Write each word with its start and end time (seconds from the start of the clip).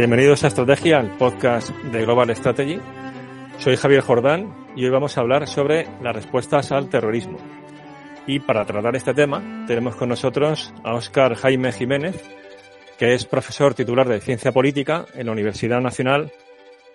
Bienvenidos 0.00 0.44
a 0.44 0.46
Estrategia, 0.46 0.98
el 0.98 1.10
podcast 1.10 1.68
de 1.70 2.02
Global 2.06 2.34
Strategy. 2.34 2.80
Soy 3.58 3.76
Javier 3.76 4.00
Jordán 4.00 4.50
y 4.74 4.86
hoy 4.86 4.90
vamos 4.90 5.18
a 5.18 5.20
hablar 5.20 5.46
sobre 5.46 5.86
las 6.00 6.14
respuestas 6.14 6.72
al 6.72 6.88
terrorismo. 6.88 7.36
Y 8.26 8.40
para 8.40 8.64
tratar 8.64 8.96
este 8.96 9.12
tema 9.12 9.66
tenemos 9.66 9.96
con 9.96 10.08
nosotros 10.08 10.72
a 10.84 10.94
Óscar 10.94 11.34
Jaime 11.34 11.70
Jiménez, 11.72 12.24
que 12.98 13.12
es 13.12 13.26
profesor 13.26 13.74
titular 13.74 14.08
de 14.08 14.20
Ciencia 14.20 14.52
Política 14.52 15.04
en 15.12 15.26
la 15.26 15.32
Universidad 15.32 15.82
Nacional 15.82 16.32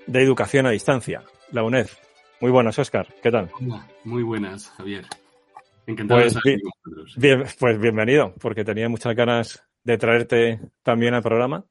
de 0.08 0.22
Educación 0.22 0.66
a 0.66 0.72
Distancia, 0.72 1.24
la 1.52 1.64
UNED. 1.64 1.88
Muy 2.42 2.52
buenas, 2.52 2.78
Óscar. 2.78 3.08
¿Qué 3.22 3.32
tal? 3.32 3.50
muy 4.04 4.24
buenas, 4.24 4.70
Javier. 4.72 5.06
Encantado 5.88 6.22
pues, 6.22 6.34
de 6.34 6.54
estar 6.54 6.62
bien, 7.18 7.44
pues 7.60 7.80
bienvenido, 7.80 8.34
porque 8.40 8.64
tenía 8.64 8.90
muchas 8.90 9.16
ganas 9.16 9.64
de 9.84 9.98
traerte 9.98 10.60
también 10.84 11.14
al 11.14 11.22
programa. 11.22 11.66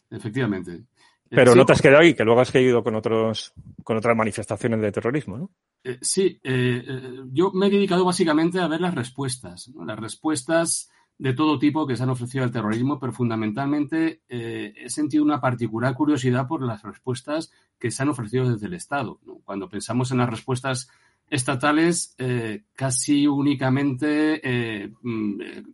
Efectivamente. 0.09 0.83
Pero 1.29 1.51
sí. 1.51 1.57
no 1.57 1.65
te 1.65 1.73
has 1.73 1.81
quedado 1.81 2.01
ahí, 2.01 2.13
que 2.13 2.23
luego 2.23 2.39
has 2.39 2.53
ido 2.55 2.83
con 2.83 2.95
otros, 2.95 3.53
con 3.83 3.97
otras 3.97 4.15
manifestaciones 4.15 4.79
de 4.79 4.91
terrorismo, 4.91 5.37
¿no? 5.37 5.51
Eh, 5.83 5.97
sí, 6.01 6.39
eh, 6.43 6.83
yo 7.31 7.51
me 7.51 7.67
he 7.67 7.69
dedicado 7.69 8.05
básicamente 8.05 8.59
a 8.59 8.67
ver 8.67 8.79
las 8.79 8.95
respuestas, 8.95 9.69
¿no? 9.69 9.83
las 9.83 9.99
respuestas 9.99 10.89
de 11.19 11.33
todo 11.33 11.57
tipo 11.57 11.87
que 11.87 11.97
se 11.97 12.03
han 12.03 12.09
ofrecido 12.09 12.43
al 12.43 12.51
terrorismo, 12.51 12.99
pero 12.99 13.11
fundamentalmente 13.11 14.21
eh, 14.29 14.73
he 14.75 14.89
sentido 14.89 15.23
una 15.23 15.41
particular 15.41 15.93
curiosidad 15.95 16.47
por 16.47 16.61
las 16.61 16.83
respuestas 16.83 17.51
que 17.79 17.89
se 17.89 18.03
han 18.03 18.09
ofrecido 18.09 18.49
desde 18.49 18.67
el 18.67 18.75
Estado. 18.75 19.19
Cuando 19.43 19.67
pensamos 19.67 20.11
en 20.11 20.19
las 20.19 20.29
respuestas 20.29 20.89
estatales 21.29 22.15
eh, 22.19 22.63
casi 22.73 23.27
únicamente 23.27 24.39
eh, 24.43 24.93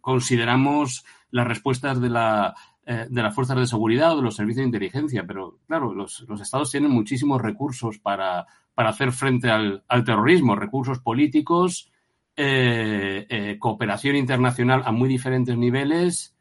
consideramos 0.02 1.06
las 1.30 1.48
respuestas 1.48 2.00
de, 2.00 2.10
la, 2.10 2.56
de 2.86 3.22
las 3.22 3.36
fuerzas 3.36 3.58
de 3.58 3.68
seguridad 3.68 4.14
o 4.14 4.18
de 4.18 4.24
los 4.24 4.36
servicios 4.36 4.62
de 4.62 4.68
inteligencia, 4.68 5.26
pero 5.28 5.60
claro, 5.68 5.94
los, 5.94 6.26
los 6.28 6.42
estados 6.42 6.72
tienen 6.72 6.92
muchísimos 6.92 7.42
recursos 7.42 8.00
para, 8.00 8.46
para 8.76 8.90
hacer 8.90 9.12
frente 9.12 9.50
al, 9.50 9.84
al, 9.88 10.04
terrorismo, 10.04 10.56
recursos 10.56 11.00
políticos, 11.00 11.92
eh, 12.36 13.58
cooperación 13.60 14.16
internacional 14.16 14.84
a 14.86 14.92
muy 14.92 15.10
diferentes 15.10 15.58
niveles. 15.58 16.36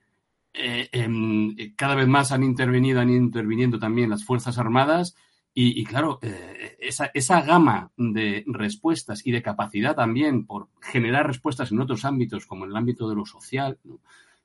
Em, 0.54 1.56
cada 1.76 1.94
vez 1.94 2.08
más 2.08 2.32
han 2.32 2.42
intervenido, 2.42 3.00
han 3.00 3.10
ido 3.10 3.20
interviniendo 3.20 3.78
también 3.78 4.10
las 4.10 4.24
Fuerzas 4.24 4.58
Armadas 4.58 5.16
y, 5.54 5.84
claro, 5.84 6.18
eh, 6.22 6.76
esa, 6.80 7.10
esa, 7.12 7.42
gama 7.42 7.90
de 7.98 8.42
respuestas 8.46 9.26
y 9.26 9.32
de 9.32 9.42
capacidad 9.42 9.94
también 9.94 10.46
por 10.46 10.68
generar 10.80 11.26
respuestas 11.26 11.70
en 11.72 11.80
otros 11.80 12.06
ámbitos, 12.06 12.46
como 12.46 12.64
en 12.64 12.70
el 12.70 12.76
ámbito 12.76 13.06
de 13.06 13.16
lo 13.16 13.26
social, 13.26 13.78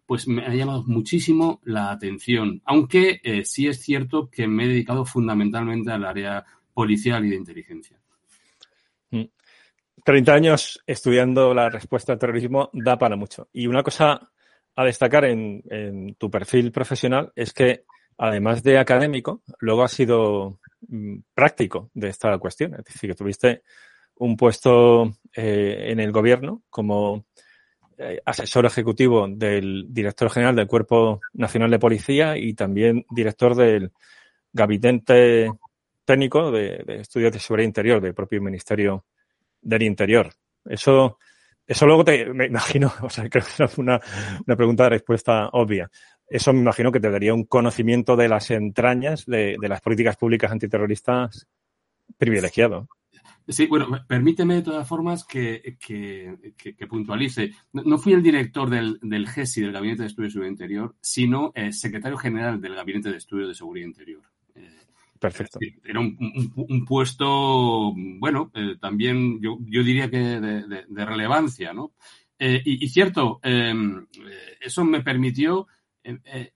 pues 0.06 0.28
me 0.28 0.46
ha 0.46 0.54
llamado 0.54 0.84
muchísimo 0.86 1.62
la 1.64 1.92
atención. 1.92 2.62
Aunque 2.66 3.22
eh, 3.24 3.46
sí 3.46 3.68
es 3.68 3.80
cierto 3.82 4.30
que 4.30 4.48
me 4.48 4.66
he 4.66 4.68
dedicado 4.68 5.06
fundamentalmente 5.06 5.92
al 5.92 6.04
área 6.04 6.46
policial 6.74 7.26
y 7.26 7.30
de 7.30 7.36
inteligencia. 7.38 7.98
30 10.08 10.32
mm. 10.32 10.36
años 10.36 10.84
estudiando 10.88 11.54
la 11.54 11.70
respuesta 11.70 12.14
al 12.14 12.20
terrorismo 12.20 12.70
da 12.74 12.98
para 12.98 13.16
mucho. 13.16 13.50
Y 13.54 13.68
una 13.68 13.84
cosa 13.84 14.32
a 14.76 14.84
destacar 14.84 15.26
en, 15.26 15.64
en 15.70 16.16
tu 16.16 16.32
perfil 16.32 16.72
profesional 16.72 17.32
es 17.36 17.52
que, 17.52 17.84
además 18.18 18.64
de 18.64 18.78
académico, 18.78 19.42
luego 19.60 19.84
has 19.84 19.92
sido 19.92 20.60
Mm, 20.82 21.20
práctico 21.34 21.90
de 21.94 22.10
esta 22.10 22.38
cuestión. 22.38 22.76
Es 22.76 22.86
decir, 22.86 23.10
que 23.10 23.16
tuviste 23.16 23.64
un 24.16 24.38
puesto 24.38 25.14
eh, 25.36 25.88
en 25.90 26.00
el 26.00 26.12
gobierno 26.12 26.64
como 26.70 27.26
eh, 27.98 28.22
asesor 28.26 28.66
ejecutivo 28.66 29.28
del 29.28 29.88
director 29.90 30.30
general 30.30 30.56
del 30.56 30.68
Cuerpo 30.68 31.20
Nacional 31.34 31.72
de 31.72 31.80
Policía 31.80 32.38
y 32.38 32.54
también 32.54 33.06
director 33.10 33.56
del 33.56 33.92
Gabinete 34.54 35.52
Técnico 36.06 36.52
de, 36.52 36.84
de 36.86 37.02
Estudios 37.02 37.34
de 37.34 37.40
Seguridad 37.40 37.68
Interior 37.68 38.02
del 38.02 38.14
propio 38.14 38.42
Ministerio 38.42 39.06
del 39.62 39.84
Interior. 39.84 40.32
Eso, 40.66 41.18
eso 41.66 41.86
luego 41.86 42.04
te, 42.04 42.26
me 42.34 42.46
imagino, 42.48 42.92
o 43.02 43.10
sea, 43.10 43.30
creo 43.30 43.44
que 43.44 43.64
es 43.64 43.78
una, 43.78 44.00
una 44.46 44.56
pregunta 44.56 44.84
de 44.84 44.90
respuesta 44.90 45.50
obvia 45.54 45.90
eso 46.30 46.54
me 46.54 46.60
imagino 46.60 46.92
que 46.92 47.00
te 47.00 47.10
daría 47.10 47.34
un 47.34 47.46
conocimiento 47.46 48.16
de 48.16 48.28
las 48.28 48.52
entrañas 48.52 49.26
de, 49.26 49.56
de 49.60 49.70
las 49.70 49.82
políticas 49.82 50.18
públicas 50.18 50.52
antiterroristas 50.52 51.48
privilegiado. 52.18 52.88
Sí, 53.48 53.66
bueno, 53.68 53.88
permíteme 54.08 54.56
de 54.56 54.62
todas 54.62 54.86
formas 54.86 55.24
que, 55.24 55.78
que, 55.80 56.54
que, 56.58 56.88
puntualice. 56.88 57.52
No, 57.72 57.98
fui 57.98 58.12
el 58.12 58.22
director 58.22 58.70
del, 58.70 59.00
del, 59.02 59.30
GESI, 59.30 59.62
del 59.62 59.72
Gabinete 59.72 60.02
de 60.02 60.08
Estudios 60.10 60.32
de 60.32 60.34
Seguridad 60.34 60.52
Interior, 60.52 60.96
sino 61.00 61.54
el 61.56 61.74
secretario 61.74 62.18
general 62.18 62.60
del 62.60 62.76
Gabinete 62.76 63.10
de 63.10 63.18
Estudios 63.18 63.48
de 63.48 63.56
Seguridad 63.56 63.88
Interior. 63.88 64.24
Eh, 64.54 64.87
Perfecto. 65.20 65.60
Era 65.84 66.00
un, 66.00 66.86
puesto, 66.86 67.94
bueno, 67.96 68.52
eh, 68.54 68.76
también 68.80 69.42
yo, 69.42 69.58
yo, 69.66 69.84
diría 69.84 70.10
que 70.10 70.18
de, 70.18 71.06
relevancia, 71.06 71.74
¿no? 71.74 71.94
Eh, 72.40 72.62
y, 72.64 72.88
cierto, 72.90 73.40
em, 73.42 74.06
eso 74.62 74.86
me 74.86 75.02
permitió 75.02 75.68
eh, 76.04 76.20
eh, 76.26 76.54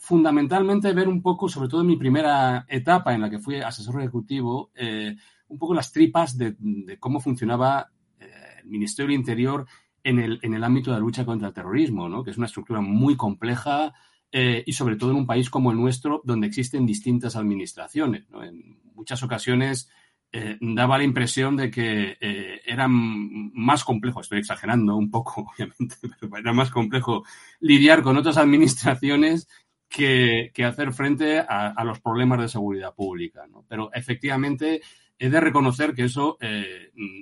fundamentalmente 0.00 0.92
ver 0.92 1.08
un 1.08 1.20
poco, 1.20 1.48
sobre 1.48 1.68
todo 1.68 1.82
en 1.82 1.86
mi 1.86 1.96
primera 1.96 2.64
etapa 2.68 3.14
en 3.14 3.20
la 3.20 3.30
que 3.30 3.38
fui 3.38 3.60
asesor 3.60 4.00
ejecutivo, 4.00 4.70
eh, 4.74 5.14
un 5.48 5.58
poco 5.58 5.74
las 5.74 5.92
tripas 5.92 6.38
de, 6.38 6.56
de 6.58 6.98
cómo 6.98 7.20
funcionaba 7.20 7.90
eh, 8.18 8.30
el 8.62 8.68
Ministerio 8.68 9.10
del 9.10 9.20
Interior 9.20 9.66
en 10.02 10.18
el, 10.18 10.38
en 10.42 10.54
el, 10.54 10.64
ámbito 10.64 10.90
de 10.90 10.96
la 10.96 11.00
lucha 11.00 11.26
contra 11.26 11.48
el 11.48 11.54
terrorismo, 11.54 12.08
¿no? 12.08 12.24
que 12.24 12.30
es 12.30 12.38
una 12.38 12.46
estructura 12.46 12.80
muy 12.80 13.16
compleja 13.16 13.92
eh, 14.32 14.62
y 14.64 14.72
sobre 14.72 14.94
todo 14.94 15.10
en 15.10 15.16
un 15.16 15.26
país 15.26 15.50
como 15.50 15.72
el 15.72 15.78
nuestro, 15.78 16.22
donde 16.24 16.46
existen 16.46 16.86
distintas 16.86 17.34
administraciones. 17.34 18.26
En 18.42 18.78
muchas 18.94 19.22
ocasiones 19.24 19.90
eh, 20.30 20.56
daba 20.60 20.98
la 20.98 21.04
impresión 21.04 21.56
de 21.56 21.68
que 21.68 22.16
eh, 22.20 22.60
era 22.64 22.86
más 22.88 23.82
complejo, 23.82 24.20
estoy 24.20 24.38
exagerando 24.38 24.94
un 24.96 25.10
poco, 25.10 25.52
obviamente, 25.52 25.96
pero 26.20 26.36
era 26.36 26.52
más 26.52 26.70
complejo 26.70 27.24
lidiar 27.58 28.02
con 28.02 28.16
otras 28.16 28.36
administraciones 28.36 29.48
que, 29.88 30.52
que 30.54 30.64
hacer 30.64 30.92
frente 30.92 31.40
a, 31.40 31.82
los 31.84 31.98
problemas 31.98 32.40
de 32.40 32.48
seguridad 32.48 32.94
pública. 32.94 33.42
Pero 33.66 33.90
efectivamente, 33.92 34.82
he 35.18 35.28
de 35.28 35.40
reconocer 35.40 35.94
que 35.94 36.04
eso, 36.04 36.38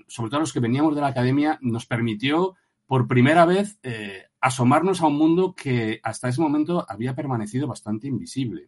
sobre 0.07 0.29
todo 0.29 0.41
los 0.41 0.53
que 0.53 0.61
veníamos 0.61 0.95
de 0.95 1.01
la 1.01 1.07
academia, 1.07 1.59
nos 1.63 1.87
permitió 1.87 2.57
por 2.87 3.09
primera 3.09 3.47
vez 3.47 3.79
asomarnos 4.41 5.01
a 5.01 5.07
un 5.07 5.17
mundo 5.17 5.55
que 5.55 6.01
hasta 6.03 6.29
ese 6.29 6.41
momento 6.41 6.87
había 6.89 7.15
permanecido 7.15 7.67
bastante 7.67 8.07
invisible. 8.07 8.67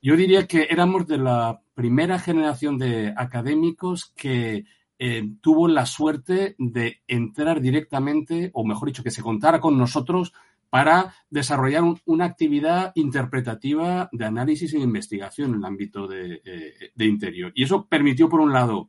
Yo 0.00 0.16
diría 0.16 0.46
que 0.46 0.66
éramos 0.68 1.06
de 1.06 1.18
la 1.18 1.60
primera 1.74 2.18
generación 2.18 2.78
de 2.78 3.14
académicos 3.16 4.12
que 4.16 4.64
eh, 4.98 5.28
tuvo 5.40 5.68
la 5.68 5.86
suerte 5.86 6.54
de 6.58 7.02
entrar 7.06 7.60
directamente, 7.60 8.50
o 8.52 8.64
mejor 8.64 8.88
dicho, 8.88 9.02
que 9.02 9.10
se 9.10 9.22
contara 9.22 9.60
con 9.60 9.78
nosotros 9.78 10.32
para 10.70 11.14
desarrollar 11.28 11.82
una 12.06 12.24
actividad 12.24 12.92
interpretativa 12.94 14.08
de 14.10 14.24
análisis 14.24 14.72
e 14.72 14.78
investigación 14.78 15.50
en 15.50 15.56
el 15.56 15.64
ámbito 15.64 16.06
de, 16.06 16.40
eh, 16.44 17.04
interior. 17.04 17.52
Y 17.54 17.64
eso 17.64 17.86
permitió, 17.86 18.28
por 18.28 18.40
un 18.40 18.52
lado, 18.52 18.88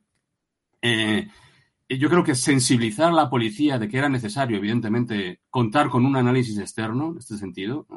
eh, 0.82 1.28
yo 1.90 2.10
creo 2.10 2.24
que 2.24 2.36
sensibilizar 2.36 3.10
a 3.10 3.14
la 3.14 3.30
policía 3.30 3.78
de 3.78 3.88
que 3.88 3.98
era 3.98 4.10
necesario, 4.10 4.58
evidentemente, 4.58 5.42
contar 5.50 5.90
con 5.90 6.06
un 6.06 6.16
análisis 6.16 6.58
externo 6.58 7.12
en 7.12 7.18
este 7.18 7.38
sentido. 7.38 7.88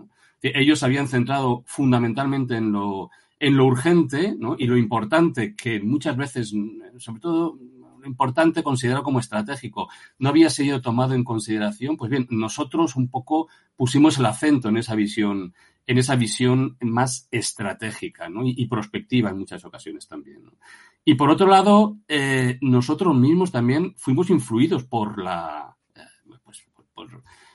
Ellos 0.43 0.83
habían 0.83 1.09
centrado 1.09 1.63
fundamentalmente 1.67 2.57
en 2.57 2.73
lo, 2.73 3.11
en 3.39 3.57
lo 3.57 3.67
urgente 3.67 4.37
y 4.59 4.67
lo 4.67 4.77
importante 4.77 5.55
que 5.55 5.81
muchas 5.81 6.17
veces, 6.17 6.55
sobre 6.99 7.21
todo 7.21 7.59
lo 8.01 8.07
importante 8.07 8.63
considerado 8.63 9.03
como 9.03 9.21
estratégico, 9.21 9.89
no 10.19 10.29
había 10.29 10.51
sido 10.51 10.81
tomado 10.81 11.15
en 11.15 11.25
consideración. 11.25 11.97
Pues 11.97 12.11
bien, 12.11 12.27
nosotros 12.31 12.97
un 12.97 13.09
poco 13.09 13.49
pusimos 13.77 14.19
el 14.19 14.27
acento 14.27 14.69
en 14.69 14.79
esa 14.79 14.95
visión, 14.95 15.55
en 15.87 15.99
esa 15.99 16.17
visión 16.17 16.77
más 16.81 17.29
estratégica 17.31 18.29
y, 18.45 18.67
prospectiva 18.67 19.31
en 19.31 19.39
muchas 19.39 19.65
ocasiones 19.65 20.07
también. 20.09 20.43
Y 21.09 21.15
por 21.15 21.31
otro 21.31 21.47
lado, 21.47 21.99
eh, 22.09 22.59
nosotros 22.63 23.17
mismos 23.17 23.53
también 23.53 23.95
fuimos 23.97 24.29
influidos 24.29 24.83
por 24.83 25.23
la 25.23 25.77
eh, 25.95 26.01
pues, 26.43 26.67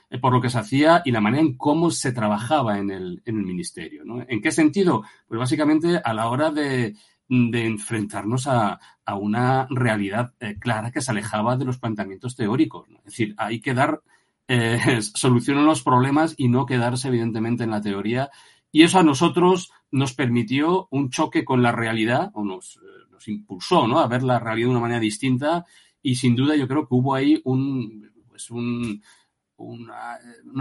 eh, 0.08 0.18
por, 0.18 0.32
lo 0.32 0.40
que 0.40 0.48
se 0.48 0.58
hacía 0.58 1.02
y 1.04 1.10
la 1.10 1.20
manera 1.20 1.42
en 1.42 1.58
cómo 1.58 1.90
se 1.90 2.12
trabajaba 2.12 2.78
en 2.78 2.90
el, 2.90 3.22
en 3.26 3.36
el 3.36 3.44
ministerio. 3.44 4.04
¿En 4.26 4.40
qué 4.40 4.50
sentido? 4.52 5.02
Pues 5.28 5.38
básicamente 5.38 6.00
a 6.02 6.14
la 6.14 6.30
hora 6.30 6.50
de, 6.50 6.96
enfrentarnos 7.28 8.46
a, 8.46 8.80
una 9.20 9.66
realidad 9.68 10.32
clara 10.58 10.90
que 10.90 11.02
se 11.02 11.10
alejaba 11.10 11.58
de 11.58 11.66
los 11.66 11.78
planteamientos 11.78 12.34
teóricos. 12.34 12.88
Es 12.88 13.04
decir, 13.04 13.34
hay 13.36 13.60
que 13.60 13.74
dar 13.74 14.00
solución 15.00 15.58
a 15.58 15.62
los 15.62 15.82
problemas 15.82 16.34
y 16.38 16.48
no 16.48 16.64
quedarse 16.64 17.08
evidentemente 17.08 17.64
en 17.64 17.70
la 17.70 17.82
teoría. 17.82 18.30
Y 18.70 18.84
eso 18.84 18.98
a 18.98 19.02
nosotros 19.02 19.70
nos 19.90 20.14
permitió 20.14 20.88
un 20.90 21.10
choque 21.10 21.44
con 21.44 21.62
la 21.62 21.72
realidad, 21.72 22.30
o 22.32 22.44
nos, 22.44 22.80
impulsó 23.28 23.86
¿no? 23.86 24.00
a 24.00 24.08
ver 24.08 24.22
la 24.22 24.38
realidad 24.38 24.66
de 24.66 24.72
una 24.72 24.80
manera 24.80 25.00
distinta 25.00 25.64
y 26.02 26.16
sin 26.16 26.34
duda 26.34 26.56
yo 26.56 26.66
creo 26.66 26.88
que 26.88 26.94
hubo 26.94 27.14
ahí 27.14 27.40
un, 27.44 28.10
pues 28.28 28.50
una, 28.50 29.00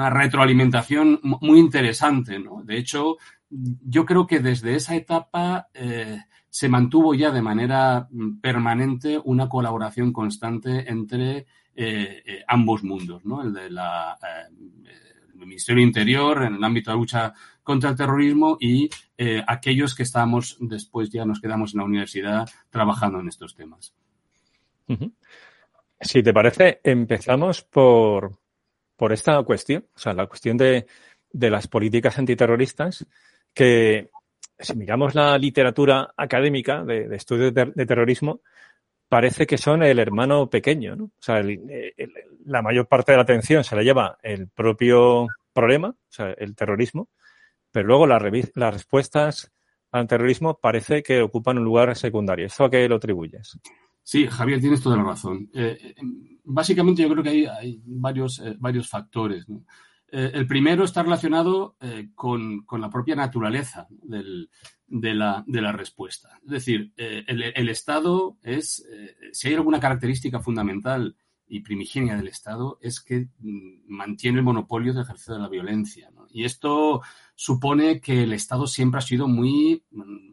retroalimentación 0.09 1.19
muy 1.23 1.59
interesante. 1.59 2.39
¿no? 2.39 2.63
De 2.63 2.77
hecho, 2.77 3.17
yo 3.49 4.05
creo 4.05 4.27
que 4.27 4.39
desde 4.39 4.75
esa 4.75 4.95
etapa 4.95 5.67
eh, 5.73 6.19
se 6.49 6.69
mantuvo 6.69 7.13
ya 7.13 7.31
de 7.31 7.41
manera 7.41 8.07
permanente 8.41 9.19
una 9.23 9.49
colaboración 9.49 10.13
constante 10.13 10.89
entre 10.89 11.47
eh, 11.73 12.21
eh, 12.25 12.43
ambos 12.47 12.83
mundos, 12.83 13.25
¿no? 13.25 13.41
el 13.41 13.53
de 13.53 13.71
la 13.71 14.17
el 15.43 15.49
Ministerio 15.49 15.83
Interior 15.83 16.43
en 16.43 16.55
el 16.55 16.63
ámbito 16.63 16.91
de 16.91 16.95
la 16.95 16.99
lucha 16.99 17.33
contra 17.63 17.89
el 17.89 17.95
terrorismo 17.95 18.57
y 18.59 18.89
eh, 19.17 19.43
aquellos 19.47 19.95
que 19.95 20.03
estamos 20.03 20.57
después 20.59 21.09
ya 21.09 21.25
nos 21.25 21.39
quedamos 21.39 21.73
en 21.73 21.79
la 21.79 21.85
universidad 21.85 22.49
trabajando 22.69 23.19
en 23.19 23.27
estos 23.27 23.55
temas. 23.55 23.93
Si 25.99 26.23
te 26.23 26.33
parece, 26.33 26.81
empezamos 26.83 27.61
por, 27.61 28.37
por 28.95 29.13
esta 29.13 29.41
cuestión, 29.43 29.85
o 29.95 29.99
sea, 29.99 30.13
la 30.13 30.27
cuestión 30.27 30.57
de, 30.57 30.87
de 31.31 31.49
las 31.49 31.67
políticas 31.67 32.17
antiterroristas, 32.17 33.05
que 33.53 34.09
si 34.59 34.75
miramos 34.75 35.15
la 35.15 35.37
literatura 35.37 36.13
académica 36.15 36.83
de, 36.83 37.07
de 37.07 37.15
estudios 37.15 37.53
de, 37.53 37.85
terrorismo, 37.85 38.41
parece 39.11 39.45
que 39.45 39.57
son 39.57 39.83
el 39.83 39.99
hermano 39.99 40.49
pequeño, 40.49 40.95
¿no? 40.95 41.03
O 41.03 41.11
sea, 41.19 41.43
la 42.45 42.61
mayor 42.61 42.87
parte 42.87 43.11
de 43.11 43.17
la 43.17 43.23
atención 43.23 43.61
se 43.61 43.75
la 43.75 43.83
lleva 43.83 44.17
el 44.23 44.47
propio 44.47 45.27
problema, 45.51 45.89
o 45.89 46.07
sea, 46.07 46.31
el 46.31 46.55
terrorismo, 46.55 47.09
pero 47.71 47.87
luego 47.87 48.07
las, 48.07 48.21
respuestas 48.21 49.51
al 49.91 50.07
terrorismo 50.07 50.59
parece 50.61 51.03
que 51.03 51.21
ocupan 51.21 51.57
un 51.57 51.65
lugar 51.65 51.93
secundario. 51.97 52.45
¿Eso 52.45 52.63
a 52.63 52.69
qué 52.69 52.87
lo 52.87 52.95
atribuyes? 52.95 53.59
Sí, 54.01 54.27
Javier, 54.27 54.61
tienes 54.61 54.81
toda 54.81 54.95
la 54.95 55.03
razón. 55.03 55.49
Eh, 55.53 55.77
eh, 55.81 55.95
básicamente 56.45 57.01
yo 57.01 57.09
creo 57.09 57.21
que 57.21 57.49
hay, 57.49 57.81
varios, 57.83 58.39
eh, 58.39 58.55
varios 58.59 58.87
factores. 58.87 59.45
El 60.11 60.45
primero 60.45 60.83
está 60.83 61.03
relacionado 61.03 61.77
con, 62.15 62.65
la 62.79 62.89
propia 62.89 63.15
naturaleza 63.15 63.87
de, 63.89 65.13
la, 65.13 65.71
respuesta. 65.71 66.39
Es 66.43 66.49
decir, 66.49 66.91
el, 66.97 67.43
el, 67.55 67.69
Estado 67.69 68.37
es, 68.43 68.85
si 69.31 69.47
hay 69.47 69.53
alguna 69.53 69.79
característica 69.79 70.39
fundamental 70.39 71.15
y 71.51 71.59
primigenia 71.59 72.15
del 72.15 72.29
Estado 72.29 72.79
es 72.81 73.01
que 73.01 73.27
mm, 73.39 73.81
mantiene 73.87 74.37
el 74.37 74.45
monopolio 74.45 74.93
de 74.93 75.01
ejercicio 75.01 75.33
de 75.33 75.41
la 75.41 75.49
violencia. 75.49 76.09
Y 76.29 76.45
esto 76.45 77.01
supone 77.35 77.99
que 77.99 78.23
el 78.23 78.31
Estado 78.31 78.67
siempre 78.67 78.99
ha 78.99 79.01
sido 79.01 79.27
muy, 79.27 79.83
mm, 79.91 80.31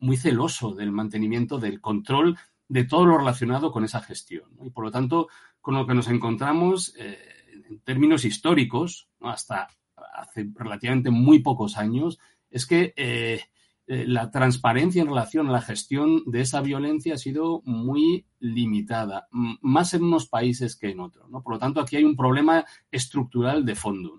muy 0.00 0.16
celoso 0.16 0.74
del 0.74 0.92
mantenimiento 0.92 1.58
del 1.58 1.82
control 1.82 2.38
de 2.68 2.84
todo 2.84 3.04
lo 3.04 3.18
relacionado 3.18 3.70
con 3.70 3.84
esa 3.84 4.00
gestión. 4.00 4.50
Y 4.64 4.70
por 4.70 4.84
lo 4.84 4.90
tanto, 4.90 5.28
con 5.60 5.74
lo 5.74 5.86
que 5.86 5.94
nos 5.94 6.08
encontramos 6.08 6.94
eh, 6.96 7.18
en 7.68 7.80
términos 7.80 8.24
históricos, 8.24 9.08
hasta 9.20 9.68
hace 10.14 10.48
relativamente 10.54 11.10
muy 11.10 11.40
pocos 11.40 11.76
años, 11.76 12.18
es 12.50 12.66
que 12.66 12.92
eh, 12.96 13.40
eh, 13.86 14.04
la 14.06 14.30
transparencia 14.30 15.02
en 15.02 15.08
relación 15.08 15.48
a 15.48 15.52
la 15.52 15.60
gestión 15.60 16.22
de 16.26 16.40
esa 16.40 16.60
violencia 16.60 17.14
ha 17.14 17.18
sido 17.18 17.62
muy 17.64 18.26
limitada, 18.40 19.28
más 19.30 19.94
en 19.94 20.04
unos 20.04 20.28
países 20.28 20.76
que 20.76 20.90
en 20.90 21.00
otros. 21.00 21.30
¿no? 21.30 21.42
Por 21.42 21.54
lo 21.54 21.58
tanto, 21.58 21.80
aquí 21.80 21.96
hay 21.96 22.04
un 22.04 22.16
problema 22.16 22.64
estructural 22.90 23.64
de 23.64 23.74
fondo. 23.74 24.18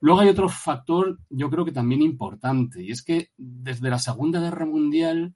Luego 0.00 0.20
hay 0.20 0.28
otro 0.28 0.48
factor, 0.48 1.18
yo 1.30 1.50
creo 1.50 1.64
que 1.64 1.72
también 1.72 2.02
importante, 2.02 2.82
y 2.82 2.90
es 2.90 3.02
que 3.02 3.30
desde 3.36 3.90
la 3.90 3.98
Segunda 3.98 4.40
Guerra 4.40 4.66
Mundial 4.66 5.34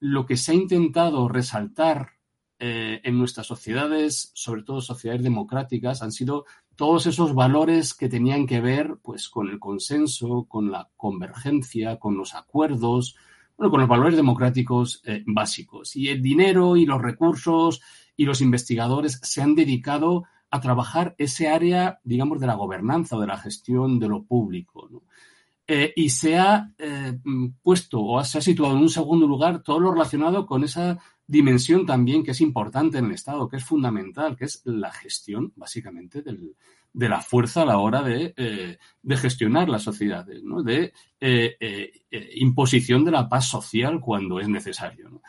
lo 0.00 0.24
que 0.24 0.36
se 0.36 0.52
ha 0.52 0.54
intentado 0.54 1.28
resaltar 1.28 2.12
eh, 2.58 3.00
en 3.04 3.18
nuestras 3.18 3.46
sociedades, 3.46 4.32
sobre 4.34 4.62
todo 4.62 4.80
sociedades 4.80 5.22
democráticas, 5.22 6.02
han 6.02 6.10
sido 6.10 6.46
todos 6.80 7.04
esos 7.04 7.34
valores 7.34 7.92
que 7.92 8.08
tenían 8.08 8.46
que 8.46 8.62
ver 8.62 8.96
pues, 9.02 9.28
con 9.28 9.50
el 9.50 9.58
consenso, 9.58 10.46
con 10.48 10.70
la 10.70 10.88
convergencia, 10.96 11.98
con 11.98 12.16
los 12.16 12.34
acuerdos, 12.34 13.16
bueno, 13.58 13.70
con 13.70 13.80
los 13.80 13.88
valores 13.90 14.16
democráticos 14.16 15.02
eh, 15.04 15.22
básicos. 15.26 15.94
Y 15.94 16.08
el 16.08 16.22
dinero 16.22 16.78
y 16.78 16.86
los 16.86 17.02
recursos 17.02 17.82
y 18.16 18.24
los 18.24 18.40
investigadores 18.40 19.20
se 19.22 19.42
han 19.42 19.54
dedicado 19.54 20.24
a 20.50 20.58
trabajar 20.62 21.14
ese 21.18 21.48
área, 21.48 22.00
digamos, 22.02 22.40
de 22.40 22.46
la 22.46 22.54
gobernanza 22.54 23.18
o 23.18 23.20
de 23.20 23.26
la 23.26 23.36
gestión 23.36 23.98
de 23.98 24.08
lo 24.08 24.22
público. 24.22 24.88
Eh, 25.66 25.92
y 25.94 26.08
se 26.08 26.38
ha 26.38 26.72
eh, 26.78 27.12
puesto 27.62 28.02
o 28.02 28.24
se 28.24 28.38
ha 28.38 28.40
situado 28.40 28.74
en 28.74 28.80
un 28.80 28.88
segundo 28.88 29.26
lugar 29.26 29.62
todo 29.62 29.80
lo 29.80 29.92
relacionado 29.92 30.46
con 30.46 30.64
esa 30.64 30.98
dimensión 31.30 31.86
también 31.86 32.24
que 32.24 32.32
es 32.32 32.40
importante 32.40 32.98
en 32.98 33.06
el 33.06 33.12
Estado, 33.12 33.48
que 33.48 33.58
es 33.58 33.64
fundamental, 33.64 34.36
que 34.36 34.46
es 34.46 34.62
la 34.64 34.90
gestión, 34.90 35.52
básicamente, 35.54 36.22
de 36.22 37.08
la 37.08 37.20
fuerza 37.20 37.62
a 37.62 37.66
la 37.66 37.78
hora 37.78 38.02
de, 38.02 38.34
eh, 38.36 38.76
gestionar 39.16 39.68
las 39.68 39.84
sociedades, 39.84 40.42
de 40.64 40.92
eh, 41.20 41.56
eh, 41.60 42.30
imposición 42.34 43.04
de 43.04 43.12
la 43.12 43.28
paz 43.28 43.46
social 43.46 44.00
cuando 44.00 44.40
es 44.40 44.48
necesario. 44.48 45.22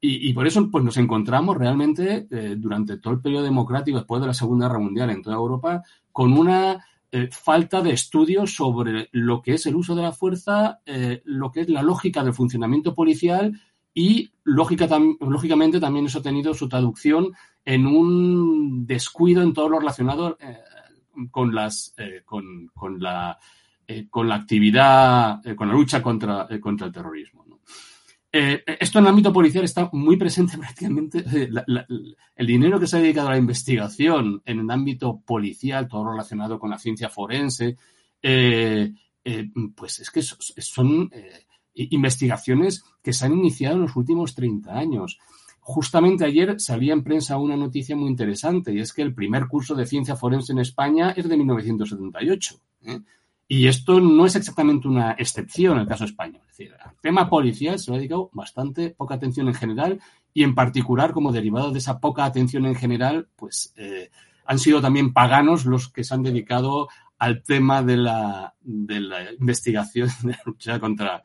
Y, 0.00 0.32
por 0.32 0.46
eso 0.46 0.70
pues, 0.70 0.84
nos 0.84 0.96
encontramos 0.96 1.56
realmente 1.56 2.28
durante 2.56 2.98
todo 2.98 3.14
el 3.14 3.20
periodo 3.20 3.42
democrático, 3.42 3.98
después 3.98 4.20
de 4.20 4.28
la 4.28 4.34
Segunda 4.34 4.68
Guerra 4.68 4.78
Mundial 4.78 5.10
en 5.10 5.22
toda 5.22 5.34
Europa, 5.34 5.82
con 6.12 6.34
una 6.34 6.84
falta 7.32 7.82
de 7.82 7.94
estudios 7.94 8.54
sobre 8.54 9.08
lo 9.10 9.42
que 9.42 9.54
es 9.54 9.66
el 9.66 9.74
uso 9.74 9.96
de 9.96 10.02
la 10.02 10.12
fuerza, 10.12 10.78
lo 11.24 11.50
que 11.50 11.62
es 11.62 11.68
la 11.68 11.82
lógica 11.82 12.22
del 12.22 12.32
funcionamiento 12.32 12.94
policial 12.94 13.60
y 13.94 14.30
lógicamente 14.44 15.80
también 15.80 16.06
eso 16.06 16.20
ha 16.20 16.22
tenido 16.22 16.54
su 16.54 16.68
traducción 16.68 17.32
en 17.64 17.86
un 17.86 18.86
descuido 18.86 19.42
en 19.42 19.52
todo 19.52 19.68
lo 19.68 19.80
relacionado 19.80 20.38
eh, 20.40 20.58
con 21.30 21.54
las 21.54 21.94
eh, 21.98 22.22
con, 22.24 22.70
la 22.98 23.38
eh, 23.86 24.06
con 24.08 24.28
la 24.28 24.36
actividad 24.36 25.42
con 25.54 25.68
la 25.68 25.74
lucha 25.74 26.02
contra, 26.02 26.48
contra 26.60 26.86
el 26.86 26.92
terrorismo 26.92 27.46
esto 28.30 28.98
en 28.98 29.04
el 29.04 29.10
ámbito 29.10 29.32
policial 29.32 29.64
está 29.64 29.88
muy 29.92 30.16
presente 30.16 30.56
prácticamente 30.58 31.24
el 32.36 32.46
dinero 32.46 32.78
que 32.78 32.86
se 32.86 32.98
ha 32.98 33.00
dedicado 33.00 33.28
a 33.28 33.32
la 33.32 33.38
investigación 33.38 34.42
en 34.44 34.60
el 34.60 34.70
ámbito 34.70 35.20
policial 35.26 35.88
todo 35.88 36.10
relacionado 36.10 36.58
con 36.58 36.70
la 36.70 36.78
ciencia 36.78 37.08
forense 37.08 37.76
pues 38.20 39.98
es 39.98 40.10
que 40.10 40.22
son 40.22 41.10
investigaciones 41.74 42.84
que 43.08 43.14
se 43.14 43.24
han 43.24 43.32
iniciado 43.32 43.76
en 43.76 43.80
los 43.80 43.96
últimos 43.96 44.34
30 44.34 44.70
años. 44.70 45.18
justamente 45.60 46.26
ayer 46.26 46.60
salía 46.60 46.92
en 46.92 47.02
prensa 47.02 47.38
una 47.38 47.56
noticia 47.56 47.96
muy 47.96 48.10
interesante 48.10 48.70
y 48.74 48.80
es 48.80 48.92
que 48.92 49.00
el 49.00 49.14
primer 49.14 49.46
curso 49.46 49.74
de 49.74 49.86
ciencia 49.86 50.14
forense 50.14 50.52
en 50.52 50.58
España 50.58 51.14
es 51.16 51.26
de 51.26 51.34
1978. 51.38 52.60
¿eh? 52.82 53.00
Y 53.48 53.66
esto 53.66 53.98
no 53.98 54.26
es 54.26 54.36
exactamente 54.36 54.88
una 54.88 55.12
excepción 55.12 55.76
en 55.76 55.80
el 55.84 55.88
caso 55.88 56.04
español. 56.04 56.42
Es 56.50 56.58
decir, 56.58 56.74
al 56.74 56.96
tema 57.00 57.30
policial 57.30 57.78
se 57.78 57.90
ha 57.90 57.96
dedicado 57.96 58.28
bastante 58.34 58.90
poca 58.90 59.14
atención 59.14 59.48
en 59.48 59.54
general 59.54 60.00
y 60.34 60.42
en 60.42 60.54
particular 60.54 61.14
como 61.14 61.32
derivado 61.32 61.70
de 61.70 61.78
esa 61.78 62.00
poca 62.00 62.26
atención 62.26 62.66
en 62.66 62.74
general, 62.74 63.28
pues 63.36 63.72
eh, 63.78 64.10
han 64.44 64.58
sido 64.58 64.82
también 64.82 65.14
paganos 65.14 65.64
los 65.64 65.88
que 65.88 66.04
se 66.04 66.12
han 66.12 66.22
dedicado 66.22 66.88
al 67.16 67.42
tema 67.42 67.82
de 67.82 67.96
la, 67.96 68.54
investigación 69.40 70.10
de 70.24 70.32
la 70.32 70.42
lucha 70.44 70.78
contra 70.78 71.22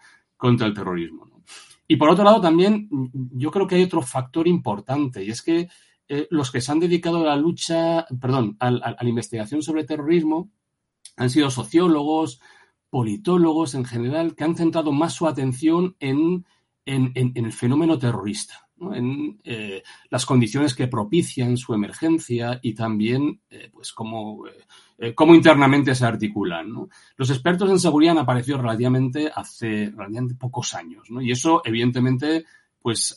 el 0.66 0.74
terrorismo. 0.74 1.33
Y 1.88 1.98
por 1.98 2.10
otro 2.10 2.24
lado, 2.24 2.42
también 2.42 2.90
yo 3.34 3.52
creo 3.52 3.68
que 3.68 3.76
hay 3.76 3.84
otro 3.84 4.02
factor 4.02 4.48
importante 4.48 5.24
y 5.24 5.30
es 5.30 5.42
que 5.42 5.68
eh, 6.08 6.28
los 6.30 6.52
que 6.52 6.62
se 6.62 6.72
han 6.72 6.80
dedicado 6.80 7.18
a 7.22 7.24
la 7.24 7.36
lucha, 7.36 8.06
perdón, 8.20 8.58
a, 8.60 8.72
la 8.72 8.98
investigación 9.10 9.62
sobre 9.62 9.84
terrorismo 9.84 10.50
han 11.18 11.30
sido 11.30 11.50
sociólogos, 11.50 12.40
politólogos 12.90 13.76
en 13.76 13.86
general, 13.86 14.36
que 14.36 14.44
han 14.44 14.56
centrado 14.56 14.92
más 14.92 15.14
su 15.14 15.28
atención 15.28 15.96
en, 16.00 16.46
en, 16.86 17.32
el 17.36 17.52
fenómeno 17.52 17.98
terrorista 17.98 18.68
en 18.94 19.40
eh, 19.46 19.82
las 20.10 20.26
condiciones 20.26 20.76
que 20.76 20.88
propician 20.88 21.56
su 21.56 21.74
emergencia 21.74 22.60
y 22.62 22.74
también 22.74 23.42
eh, 23.50 23.70
pues 23.72 23.94
cómo, 23.94 24.44
eh, 24.98 25.14
cómo, 25.14 25.36
internamente 25.36 25.96
se 25.96 26.06
articulan. 26.06 26.68
Los 27.18 27.30
expertos 27.30 27.70
en 27.70 27.80
seguridad 27.80 28.14
han 28.14 28.24
aparecido 28.24 28.58
relativamente 28.60 29.32
hace 29.34 29.92
relativamente 29.96 30.36
pocos 30.36 30.74
años 30.74 31.08
y 31.22 31.32
eso 31.32 31.62
evidentemente 31.66 32.46
pues, 32.82 33.16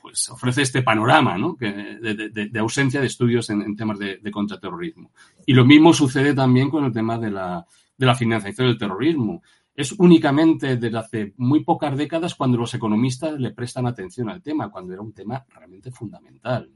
pues 0.00 0.28
ofrece 0.30 0.62
este 0.62 0.82
panorama 0.82 1.36
de, 1.58 2.60
ausencia 2.60 3.00
de 3.00 3.06
estudios 3.06 3.50
en, 3.50 3.76
temas 3.76 3.98
de, 3.98 4.30
contraterrorismo. 4.30 5.12
Y 5.46 5.52
lo 5.52 5.64
mismo 5.64 5.92
sucede 5.92 6.34
también 6.34 6.70
con 6.70 6.84
el 6.84 6.92
tema 6.92 7.18
de 7.18 7.30
la, 7.30 7.66
de 7.96 8.06
la 8.06 8.14
financiación 8.14 8.68
del 8.68 8.78
terrorismo 8.78 9.42
es 9.74 9.92
únicamente 9.92 10.76
desde 10.76 10.98
hace 10.98 11.34
muy 11.38 11.64
pocas 11.64 11.96
décadas 11.96 12.34
cuando 12.34 12.58
los 12.58 12.74
economistas 12.74 13.38
le 13.38 13.52
prestan 13.52 13.86
atención 13.86 14.28
al 14.28 14.42
tema, 14.42 14.70
cuando 14.70 14.92
era 14.92 15.02
un 15.02 15.14
tema 15.14 15.44
realmente 15.48 15.90
fundamental. 15.90 16.70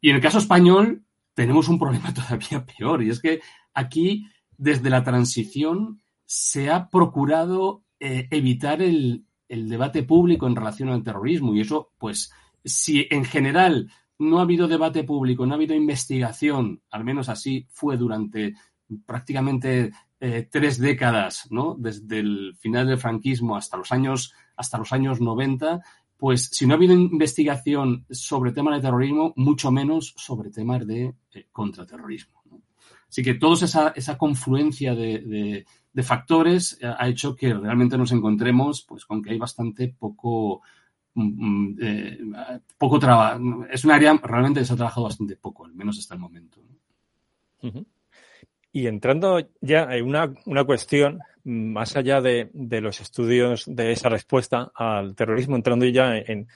Y 0.00 0.10
en 0.10 0.16
el 0.16 0.22
caso 0.22 0.38
español 0.38 1.02
tenemos 1.34 1.68
un 1.68 1.78
problema 1.78 2.12
todavía 2.14 2.64
peor, 2.64 3.02
y 3.02 3.10
es 3.10 3.20
que 3.20 3.40
aquí, 3.74 4.26
desde 4.56 4.90
la 4.90 5.04
transición, 5.04 6.02
se 6.24 6.70
ha 6.70 6.88
procurado 6.88 7.84
eh, 8.00 8.28
evitar 8.30 8.82
el, 8.82 9.24
el 9.48 9.68
debate 9.68 10.02
público 10.02 10.46
en 10.46 10.56
relación 10.56 10.88
al 10.88 11.02
terrorismo, 11.02 11.54
y 11.54 11.60
eso, 11.60 11.92
pues, 11.98 12.32
si 12.64 13.06
en 13.10 13.24
general 13.24 13.90
no 14.18 14.38
ha 14.38 14.42
habido 14.42 14.68
debate 14.68 15.04
público, 15.04 15.46
no 15.46 15.52
ha 15.52 15.56
habido 15.56 15.74
investigación, 15.74 16.82
al 16.90 17.04
menos 17.04 17.28
así 17.28 17.66
fue 17.70 17.96
durante 17.96 18.54
prácticamente 19.06 19.92
eh, 20.20 20.48
tres 20.50 20.78
décadas, 20.78 21.48
¿no? 21.50 21.74
Desde 21.78 22.20
el 22.20 22.54
final 22.58 22.86
del 22.86 22.98
franquismo 22.98 23.56
hasta 23.56 23.76
los 23.76 23.90
años, 23.90 24.32
hasta 24.56 24.78
los 24.78 24.92
años 24.92 25.20
90, 25.20 25.80
pues 26.22 26.50
si 26.52 26.68
no 26.68 26.74
ha 26.74 26.76
habido 26.76 26.94
investigación 26.94 28.06
sobre 28.08 28.52
temas 28.52 28.76
de 28.76 28.82
terrorismo, 28.82 29.32
mucho 29.34 29.72
menos 29.72 30.14
sobre 30.16 30.50
temas 30.50 30.86
de 30.86 31.12
eh, 31.34 31.46
contraterrorismo. 31.50 32.44
Así 33.08 33.24
que 33.24 33.34
toda 33.34 33.64
esa, 33.64 33.88
esa 33.88 34.16
confluencia 34.16 34.94
de, 34.94 35.66
factores 36.04 36.78
eh, 36.80 36.86
ha 36.86 37.08
hecho 37.08 37.34
que 37.34 37.52
realmente 37.52 37.98
nos 37.98 38.12
encontremos 38.12 38.82
pues, 38.82 39.04
con 39.04 39.20
que 39.20 39.32
hay 39.32 39.38
bastante 39.38 39.88
poco, 39.98 40.62
mm, 41.14 41.24
mm, 41.24 42.34
poco 42.78 43.00
trabajo. 43.00 43.66
Es 43.68 43.84
un 43.84 43.90
área 43.90 44.16
realmente 44.22 44.60
que 44.60 44.66
se 44.66 44.74
ha 44.74 44.76
trabajado 44.76 45.06
bastante 45.06 45.34
poco, 45.34 45.64
al 45.64 45.74
menos 45.74 45.98
hasta 45.98 46.14
el 46.14 46.20
momento. 46.20 46.60
Y 48.70 48.86
entrando 48.86 49.40
ya 49.60 49.92
en 49.92 50.06
una, 50.06 50.32
una 50.46 50.62
cuestión 50.62 51.18
más 51.44 51.96
allá 51.96 52.20
de, 52.20 52.50
de, 52.52 52.80
los 52.80 53.00
estudios 53.00 53.64
de 53.66 53.92
esa 53.92 54.08
respuesta 54.08 54.70
al 54.74 55.14
terrorismo, 55.14 55.56
entrando 55.56 55.86
ya 55.86 56.16
en, 56.16 56.46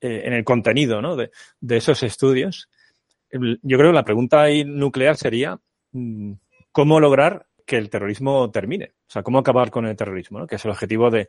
eh, 0.00 0.22
en 0.24 0.32
el 0.32 0.44
contenido 0.44 1.00
¿no? 1.00 1.16
de, 1.16 1.30
de, 1.60 1.76
esos 1.76 2.02
estudios, 2.02 2.68
yo 3.30 3.78
creo 3.78 3.90
que 3.90 3.96
la 3.96 4.04
pregunta 4.04 4.42
ahí 4.42 4.64
nuclear 4.64 5.16
sería 5.16 5.58
mm, 5.92 6.32
cómo 6.72 7.00
lograr 7.00 7.46
que 7.64 7.76
el 7.76 7.88
terrorismo 7.88 8.50
termine, 8.50 8.92
o 9.08 9.10
sea, 9.10 9.22
cómo 9.22 9.38
acabar 9.38 9.70
con 9.70 9.86
el 9.86 9.96
terrorismo, 9.96 10.40
¿no? 10.40 10.46
que 10.46 10.56
es 10.56 10.64
el 10.64 10.72
objetivo 10.72 11.10
de, 11.10 11.28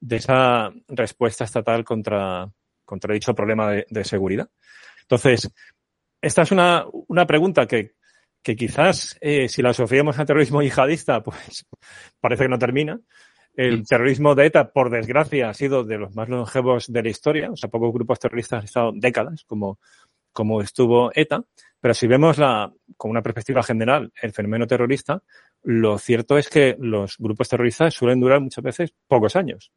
de 0.00 0.16
esa 0.16 0.72
respuesta 0.88 1.44
estatal 1.44 1.84
contra, 1.84 2.50
contra 2.84 3.14
dicho 3.14 3.34
problema 3.34 3.70
de, 3.70 3.86
de 3.88 4.04
seguridad. 4.04 4.50
Entonces, 5.02 5.50
esta 6.20 6.42
es 6.42 6.50
una, 6.50 6.84
una 7.08 7.26
pregunta 7.26 7.66
que, 7.66 7.94
que 8.42 8.56
quizás 8.56 9.18
eh, 9.20 9.48
si 9.48 9.62
la 9.62 9.70
asociamos 9.70 10.18
al 10.18 10.26
terrorismo 10.26 10.62
yihadista, 10.62 11.22
pues 11.22 11.66
parece 12.20 12.44
que 12.44 12.48
no 12.48 12.58
termina. 12.58 13.00
El 13.54 13.86
terrorismo 13.86 14.34
de 14.34 14.46
ETA, 14.46 14.72
por 14.72 14.90
desgracia, 14.90 15.50
ha 15.50 15.54
sido 15.54 15.84
de 15.84 15.98
los 15.98 16.14
más 16.14 16.28
longevos 16.28 16.90
de 16.90 17.02
la 17.02 17.08
historia. 17.08 17.50
O 17.50 17.56
sea, 17.56 17.68
pocos 17.68 17.92
grupos 17.92 18.18
terroristas 18.18 18.60
han 18.60 18.64
estado 18.64 18.92
décadas, 18.94 19.44
como, 19.44 19.78
como 20.32 20.62
estuvo 20.62 21.10
ETA. 21.14 21.44
Pero 21.80 21.92
si 21.92 22.06
vemos 22.06 22.38
la, 22.38 22.72
con 22.96 23.10
una 23.10 23.22
perspectiva 23.22 23.62
general 23.62 24.12
el 24.22 24.32
fenómeno 24.32 24.66
terrorista, 24.66 25.22
lo 25.62 25.98
cierto 25.98 26.38
es 26.38 26.48
que 26.48 26.76
los 26.78 27.16
grupos 27.18 27.48
terroristas 27.48 27.92
suelen 27.92 28.20
durar 28.20 28.40
muchas 28.40 28.62
veces 28.62 28.94
pocos 29.08 29.36
años. 29.36 29.72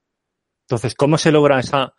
Entonces, 0.67 0.95
¿cómo 0.95 1.17
se 1.17 1.31
logra 1.31 1.59
esa, 1.59 1.93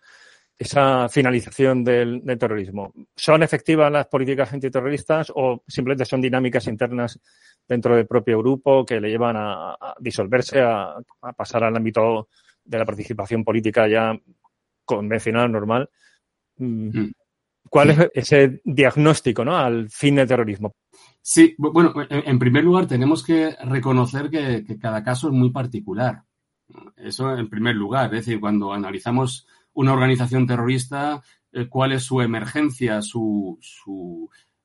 esa 0.59 1.09
finalización 1.09 1.83
del, 1.83 2.23
terrorismo. 2.39 2.93
¿Son 3.17 3.43
efectivas 3.43 3.91
las 3.91 4.07
políticas 4.07 4.53
antiterroristas 4.53 5.33
o 5.35 5.63
simplemente 5.67 6.05
son 6.05 6.21
dinámicas 6.21 6.67
internas 6.69 7.19
dentro 7.69 7.97
del 7.97 8.07
propio 8.07 8.39
grupo 8.39 8.85
que 8.85 9.01
le 9.01 9.11
llevan 9.11 9.37
a, 9.37 9.95
disolverse, 9.99 10.61
a, 10.61 10.95
pasar 11.37 11.65
al 11.65 11.77
ámbito 11.77 12.29
de 12.65 12.79
la 12.79 12.85
participación 12.85 13.43
política 13.43 13.89
ya 13.89 14.19
convencional, 14.85 15.51
normal? 15.51 15.91
Mm. 16.59 17.01
Mm. 17.01 17.13
¿Cuál 17.69 17.91
es 17.91 18.11
ese 18.15 18.61
diagnóstico 18.65 19.45
¿no? 19.45 19.57
al 19.57 19.89
fin 19.91 20.17
del 20.17 20.29
terrorismo? 20.29 20.77
Sí, 21.21 21.55
bueno, 21.59 21.93
en 22.09 22.39
primer 22.39 22.63
lugar 22.63 22.87
tenemos 22.87 23.25
que 23.25 23.57
reconocer 23.65 24.31
que 24.31 24.79
cada 24.79 25.03
caso 25.03 25.29
es 25.29 25.35
muy 25.35 25.51
particular. 25.51 26.23
Eso 26.97 27.37
en 27.37 27.49
primer 27.49 27.75
lugar, 27.75 28.07
es 28.07 28.25
decir, 28.25 28.41
cuando 28.41 28.73
analizamos 28.73 29.47
una 29.75 29.93
organización 29.93 30.47
terrorista, 30.47 31.23
eh, 31.53 31.69
cuál 31.69 31.93
es 31.93 32.03
su 32.03 32.21
emergencia, 32.21 33.01
su, 33.03 33.59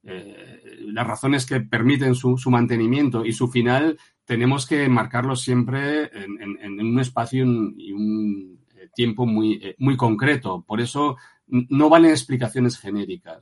eh, 0.04 0.62
las 0.88 1.06
razones 1.06 1.46
que 1.46 1.60
permiten 1.62 2.16
su, 2.16 2.38
mantenimiento 2.50 3.26
y 3.26 3.34
su 3.34 3.48
final, 3.48 4.00
tenemos 4.26 4.66
que 4.66 4.88
marcarlo 4.90 5.36
siempre 5.36 6.10
en, 6.14 6.80
un 6.80 7.00
espacio 7.00 7.44
y 7.78 7.92
un 7.92 8.60
eh, 8.76 8.90
tiempo 8.96 9.26
muy, 9.26 9.76
muy 9.78 9.98
concreto. 9.98 10.64
Por 10.68 10.82
eso 10.82 11.18
no 11.48 11.90
valen 11.90 12.12
explicaciones 12.12 12.80
genéricas. 12.80 13.42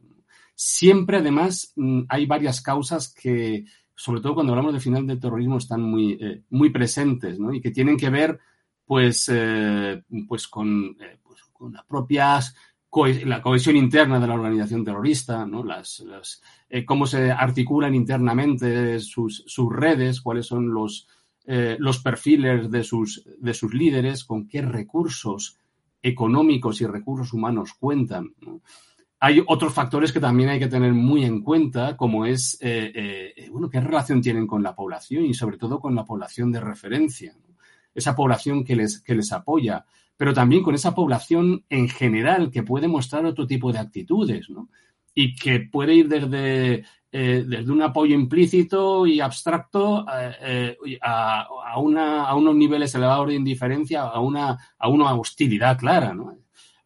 Siempre, 0.56 1.18
además, 1.18 1.74
hay 2.10 2.26
varias 2.26 2.62
causas 2.62 3.14
que, 3.14 3.66
sobre 3.96 4.22
todo 4.22 4.34
cuando 4.36 4.54
hablamos 4.54 4.74
de 4.74 4.80
final 4.80 5.06
del 5.06 5.20
terrorismo, 5.20 5.58
están 5.58 5.84
muy, 5.84 6.18
muy 6.50 6.70
presentes 6.70 7.38
y 7.54 7.62
que 7.62 7.72
tienen 7.72 7.96
que 7.96 8.10
ver 8.10 8.40
pues, 8.86 9.32
pues 10.28 10.48
con 10.48 10.98
con 11.58 11.74
las 11.74 11.86
propias 11.86 12.56
la 13.26 13.42
cohesión 13.42 13.76
interna 13.76 14.20
de 14.20 14.28
la 14.28 14.34
organización 14.34 14.84
terrorista, 14.84 15.46
¿no? 15.46 15.64
las, 15.64 16.04
eh, 16.70 16.86
cómo 16.86 17.06
se 17.06 17.32
articulan 17.32 17.94
internamente 17.94 19.00
sus, 19.00 19.44
sus 19.46 19.72
redes, 19.72 20.22
cuáles 20.22 20.48
son 20.48 20.74
los, 20.74 21.08
eh, 21.46 21.76
los 21.80 22.00
perfiles 22.00 22.72
de 22.72 22.84
sus, 22.84 23.24
de 23.40 23.54
sus 23.54 23.74
líderes, 23.74 24.24
con 24.24 24.48
qué 24.48 24.62
recursos 24.62 25.58
económicos 26.02 26.82
y 26.82 26.88
recursos 26.88 27.34
humanos 27.34 27.74
cuentan. 27.80 28.34
Hay 29.20 29.44
otros 29.46 29.74
factores 29.74 30.12
que 30.12 30.20
también 30.20 30.50
hay 30.50 30.60
que 30.60 30.68
tener 30.68 30.94
muy 30.94 31.24
en 31.24 31.42
cuenta, 31.42 31.98
como 31.98 32.26
es, 32.26 32.58
eh, 32.62 33.48
bueno, 33.52 33.70
qué 33.70 33.82
relación 33.82 34.22
tienen 34.22 34.48
con 34.48 34.64
la 34.64 34.76
población 34.76 35.26
y 35.26 35.34
sobre 35.34 35.58
todo 35.58 35.80
con 35.80 35.96
la 35.96 36.06
población 36.06 36.52
de 36.52 36.62
referencia, 36.62 37.36
esa 37.94 38.16
población 38.16 38.64
que 38.64 38.76
les, 38.76 39.02
que 39.02 39.16
les 39.16 39.32
apoya 39.32 39.86
pero 40.18 40.34
también 40.34 40.64
con 40.64 40.76
esa 40.76 40.96
población 40.96 41.64
en 41.70 41.88
general 41.88 42.50
que 42.52 42.64
puede 42.64 42.88
mostrar 42.88 43.26
otro 43.26 43.46
tipo 43.46 43.72
de 43.72 43.80
actitudes, 43.80 44.50
¿no? 44.50 44.70
Y 45.14 45.36
que 45.36 45.60
puede 45.60 45.94
ir 45.94 46.08
desde, 46.10 46.86
eh, 47.12 47.46
desde 47.48 47.72
un 47.72 47.84
apoyo 47.84 48.16
implícito 48.16 49.06
y 49.06 49.22
abstracto 49.22 50.06
eh, 50.12 50.76
eh, 50.86 51.00
a, 51.02 51.48
a, 51.66 51.80
una, 51.80 52.26
a, 52.26 52.36
unos 52.36 52.56
niveles 52.56 52.94
elevados 52.96 53.28
de 53.28 53.36
indiferencia, 53.36 54.04
a 54.04 54.20
una, 54.20 54.58
a 54.78 54.90
una 54.90 55.14
hostilidad 55.14 55.78
clara, 55.78 56.14
¿no? 56.14 56.36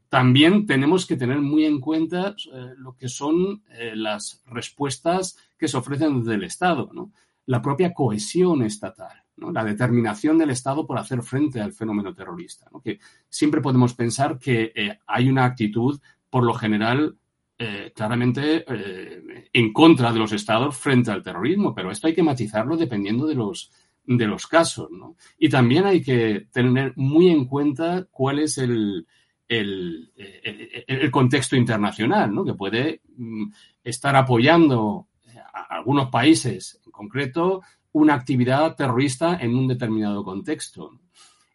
También 0.09 0.65
tenemos 0.65 1.05
que 1.05 1.15
tener 1.15 1.39
muy 1.39 1.63
en 1.63 1.79
cuenta 1.79 2.35
lo 2.75 2.97
que 2.97 3.07
son 3.07 3.63
las 3.93 4.43
respuestas 4.45 5.37
que 5.57 5.69
se 5.69 5.77
ofrecen 5.77 6.19
desde 6.19 6.35
el 6.35 6.43
Estado, 6.43 6.89
¿no? 6.91 7.13
La 7.45 7.61
propia 7.61 7.93
cohesión 7.93 8.61
estatal 8.61 9.20
la 9.37 9.63
determinación 9.63 10.37
del 10.37 10.51
Estado 10.51 10.85
por 10.85 10.97
hacer 10.97 11.21
frente 11.23 11.61
al 11.61 11.73
fenómeno 11.73 12.13
terrorista. 12.13 12.69
Que 12.83 12.99
siempre 13.29 13.61
podemos 13.61 13.93
pensar 13.93 14.37
que 14.37 14.71
eh, 14.75 14.99
hay 15.07 15.29
una 15.29 15.45
actitud 15.45 15.99
por 16.29 16.43
lo 16.43 16.53
general, 16.53 17.17
eh, 17.57 17.91
claramente 17.95 18.63
eh, 18.67 19.49
en 19.51 19.73
contra 19.73 20.11
de 20.11 20.19
los 20.19 20.31
estados 20.31 20.77
frente 20.77 21.11
al 21.11 21.23
terrorismo, 21.23 21.73
pero 21.73 21.91
esto 21.91 22.07
hay 22.07 22.13
que 22.13 22.23
matizarlo 22.23 22.77
dependiendo 22.77 23.25
de 23.27 23.35
los, 23.35 23.71
de 24.05 24.27
los 24.27 24.47
casos. 24.47 24.89
Y 25.37 25.49
también 25.49 25.85
hay 25.85 26.01
que 26.01 26.47
tener 26.51 26.93
muy 26.95 27.29
en 27.29 27.45
cuenta 27.45 28.07
cuál 28.09 28.39
es 28.39 28.57
el, 28.57 29.05
el, 29.47 30.11
el, 30.15 31.11
contexto 31.11 31.55
internacional, 31.55 32.31
que 32.45 32.53
puede 32.53 33.01
mm, 33.17 33.51
estar 33.83 34.15
apoyando 34.15 35.07
a 35.53 35.75
algunos 35.75 36.09
países 36.09 36.79
en 36.85 36.91
concreto 36.91 37.61
una 37.93 38.13
actividad 38.13 38.75
terrorista 38.75 39.37
en 39.39 39.55
un 39.55 39.67
determinado 39.67 40.23
contexto. 40.23 40.99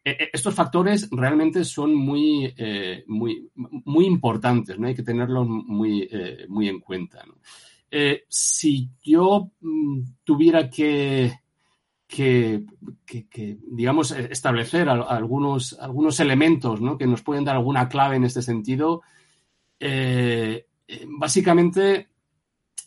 E, 0.05 0.11
e, 0.11 0.31
estos 0.33 0.55
factores 0.55 1.09
realmente 1.11 1.65
son 1.65 1.95
muy, 1.95 2.53
eh, 2.57 3.05
muy, 3.09 3.51
muy 3.55 4.07
importantes, 4.07 4.79
¿no? 4.79 4.87
hay 4.87 4.95
que 4.95 5.03
tenerlos 5.03 5.49
muy, 5.49 6.09
eh, 6.11 6.47
muy 6.49 6.69
en 6.69 6.81
cuenta. 6.81 7.25
Eh, 7.91 8.25
si 8.29 8.91
yo 9.03 9.51
mm, 9.61 10.01
tuviera 10.23 10.69
que, 10.71 11.33
que, 12.07 12.65
digamos, 13.69 14.13
establecer 14.13 14.89
algunos, 14.89 15.77
algunos 15.81 16.21
elementos 16.21 16.81
¿no? 16.81 16.97
que 16.97 17.07
nos 17.07 17.23
pueden 17.23 17.45
dar 17.45 17.57
alguna 17.57 17.89
clave 17.89 18.17
en 18.17 18.25
este 18.25 18.43
sentido, 18.43 19.03
básicamente 21.19 22.09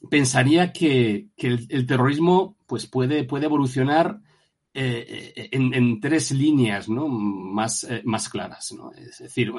pensaría 0.09 0.71
que, 0.71 1.27
el, 1.37 1.85
terrorismo 1.85 2.55
pues 2.69 2.85
puede, 2.85 3.23
puede 3.23 3.45
evolucionar 3.45 4.21
eh, 4.71 5.49
en, 5.51 5.99
tres 5.99 6.31
líneas 6.31 6.87
¿no? 6.87 7.07
más, 7.07 7.83
eh, 7.83 8.03
más 8.05 8.29
claras. 8.29 8.71
¿no? 8.71 8.91
Es 8.91 9.17
decir, 9.17 9.51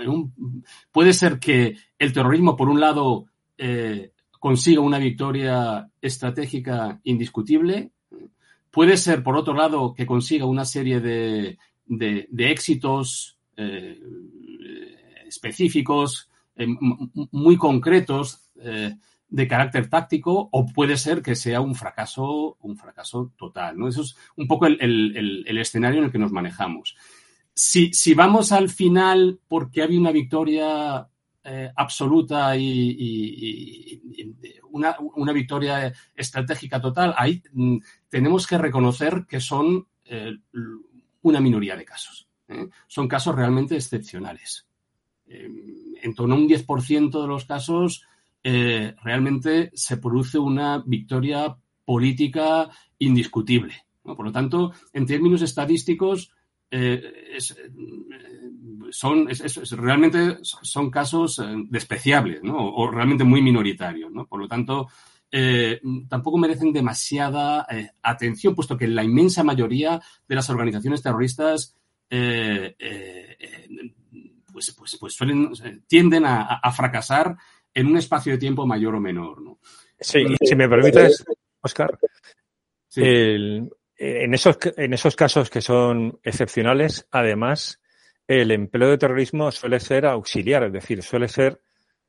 puede 0.92 1.12
ser 1.12 1.40
que 1.40 1.76
el 1.98 2.12
terrorismo, 2.12 2.56
por 2.56 2.68
un 2.68 2.78
lado, 2.78 3.26
eh, 3.58 4.12
consiga 4.30 4.80
una 4.80 4.98
victoria 4.98 5.90
estratégica 6.00 7.00
indiscutible. 7.02 7.90
Puede 8.70 8.96
ser, 8.96 9.24
por 9.24 9.36
otro 9.36 9.52
lado, 9.52 9.92
que 9.92 10.06
consiga 10.06 10.46
una 10.46 10.64
serie 10.64 11.00
de, 11.00 11.58
de 11.86 12.50
éxitos 12.50 13.36
específicos, 15.26 16.30
muy 17.32 17.56
concretos, 17.56 18.50
de 19.30 19.46
carácter 19.46 19.88
táctico 19.88 20.48
o 20.50 20.66
puede 20.66 20.96
ser 20.96 21.22
que 21.22 21.36
sea 21.36 21.60
un 21.60 21.74
fracaso, 21.74 22.56
un 22.60 22.76
fracaso 22.76 23.32
total. 23.36 23.78
¿no? 23.78 23.88
Eso 23.88 24.02
es 24.02 24.16
un 24.36 24.46
poco 24.46 24.66
el, 24.66 25.44
escenario 25.46 26.00
en 26.00 26.06
el 26.06 26.12
que 26.12 26.18
nos 26.18 26.32
manejamos. 26.32 26.96
Si, 27.54 27.92
si, 27.92 28.14
vamos 28.14 28.52
al 28.52 28.68
final 28.68 29.40
porque 29.46 29.82
había 29.82 30.00
una 30.00 30.12
victoria 30.12 31.08
eh, 31.44 31.70
absoluta 31.74 32.56
y, 32.56 34.02
una, 34.72 35.32
victoria 35.32 35.92
estratégica 36.14 36.80
total, 36.80 37.14
ahí 37.16 37.42
mm, 37.52 37.78
tenemos 38.08 38.46
que 38.46 38.58
reconocer 38.58 39.26
que 39.28 39.40
son 39.40 39.86
eh, 40.04 40.32
una 41.22 41.40
minoría 41.40 41.76
de 41.76 41.84
casos. 41.84 42.28
¿eh? 42.48 42.68
Son 42.88 43.06
casos 43.06 43.34
realmente 43.34 43.76
excepcionales. 43.76 44.66
en 45.26 46.14
torno 46.14 46.34
a 46.34 46.38
un 46.38 46.48
10% 46.48 47.22
de 47.22 47.28
los 47.28 47.44
casos 47.44 48.04
eh, 48.42 48.94
realmente 49.02 49.70
se 49.74 49.98
produce 49.98 50.38
una 50.38 50.82
victoria 50.86 51.54
política 51.84 52.70
indiscutible. 52.98 53.74
Por 54.02 54.24
lo 54.24 54.32
tanto, 54.32 54.72
en 54.94 55.04
términos 55.04 55.42
estadísticos, 55.42 56.32
eh, 56.70 57.36
son, 58.90 59.28
realmente 59.72 60.38
son 60.42 60.90
casos 60.90 61.38
eh, 61.38 61.44
despreciables 61.68 62.40
o, 62.44 62.90
realmente 62.90 63.24
muy 63.24 63.42
minoritarios. 63.42 64.10
Por 64.26 64.40
lo 64.40 64.48
tanto, 64.48 64.88
tampoco 66.08 66.38
merecen 66.38 66.72
demasiada 66.72 67.66
atención, 68.02 68.54
puesto 68.54 68.76
que 68.76 68.88
la 68.88 69.04
inmensa 69.04 69.44
mayoría 69.44 70.00
de 70.26 70.34
las 70.34 70.48
organizaciones 70.48 71.02
terroristas 71.02 71.76
pues, 74.52 74.74
pues, 74.76 74.96
pues, 74.98 75.14
suelen, 75.14 75.52
tienden 75.86 76.24
a 76.26 76.72
fracasar 76.72 77.36
en 77.74 77.86
un 77.86 77.96
espacio 77.96 78.32
de 78.32 78.38
tiempo 78.38 78.66
mayor 78.66 78.94
o 78.94 79.00
menor. 79.00 79.40
¿no? 79.42 79.58
Sí, 79.98 80.24
si 80.42 80.56
me 80.56 80.68
permites, 80.68 81.24
Oscar, 81.60 81.98
en, 82.96 84.34
esos, 84.34 84.58
en 84.76 84.94
esos 84.94 85.16
casos 85.16 85.50
que 85.50 85.60
son 85.60 86.18
excepcionales, 86.22 87.06
además, 87.10 87.80
el 88.26 88.50
empleo 88.50 88.90
de 88.90 88.98
terrorismo 88.98 89.50
suele 89.50 89.80
ser 89.80 90.06
auxiliar, 90.06 90.64
es 90.64 90.72
decir, 90.72 91.02
suele 91.02 91.28
ser 91.28 91.60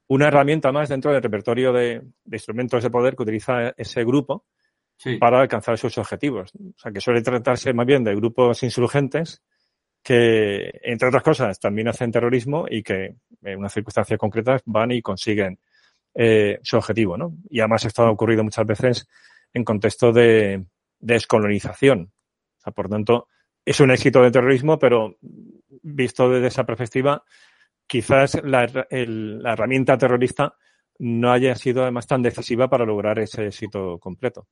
una 0.08 0.28
herramienta 0.28 0.72
más 0.72 0.90
dentro 0.90 1.12
del 1.12 1.24
repertorio 1.24 1.72
de, 1.72 2.02
instrumentos 2.32 2.84
de 2.84 2.90
poder 2.90 3.16
que 3.16 3.24
utiliza 3.24 3.74
ese 3.78 4.04
grupo 4.04 4.46
para 5.20 5.42
alcanzar 5.42 5.78
sus 5.78 5.98
objetivos. 5.98 6.52
O 6.54 6.78
sea, 6.78 6.92
que 6.92 7.02
suele 7.02 7.22
tratarse 7.22 7.74
más 7.74 7.86
bien 7.86 8.04
de 8.04 8.14
grupos 8.16 8.62
insurgentes 8.64 9.42
que, 10.04 10.80
entre 10.84 11.08
otras 11.08 11.24
cosas, 11.24 11.60
también 11.60 11.88
hacen 11.88 12.12
terrorismo 12.12 12.66
y 12.70 12.84
que 12.84 13.16
en 13.44 13.60
unas 13.60 13.74
circunstancias 13.74 14.20
concretas 14.20 14.62
van 14.66 14.92
y 14.92 15.02
consiguen 15.02 15.60
eh, 16.14 16.60
su 16.64 16.78
objetivo, 16.78 17.18
¿no? 17.18 17.34
Y 17.50 17.60
además 17.60 17.86
esto 17.86 18.04
ha 18.04 18.12
ocurrido 18.12 18.44
muchas 18.44 18.66
veces 18.66 19.08
en 19.54 19.64
contexto 19.64 20.12
de, 20.12 20.66
descolonización. 21.02 22.12
O 22.60 22.62
sea, 22.62 22.74
por 22.74 22.88
tanto, 22.88 23.28
es 23.66 23.80
un 23.80 23.92
éxito 23.92 24.22
de 24.22 24.32
terrorismo, 24.32 24.80
pero 24.80 25.18
visto 25.82 26.30
desde 26.30 26.48
esa 26.48 26.64
perspectiva, 26.64 27.24
quizás 27.88 28.40
la, 28.44 28.64
herramienta 28.92 29.98
terrorista 29.98 30.56
no 31.00 31.32
haya 31.32 31.56
sido 31.56 31.82
además 31.82 32.08
tan 32.08 32.22
decisiva 32.22 32.70
para 32.70 32.86
lograr 32.86 33.20
ese 33.20 33.48
éxito 33.48 33.98
completo. 34.00 34.48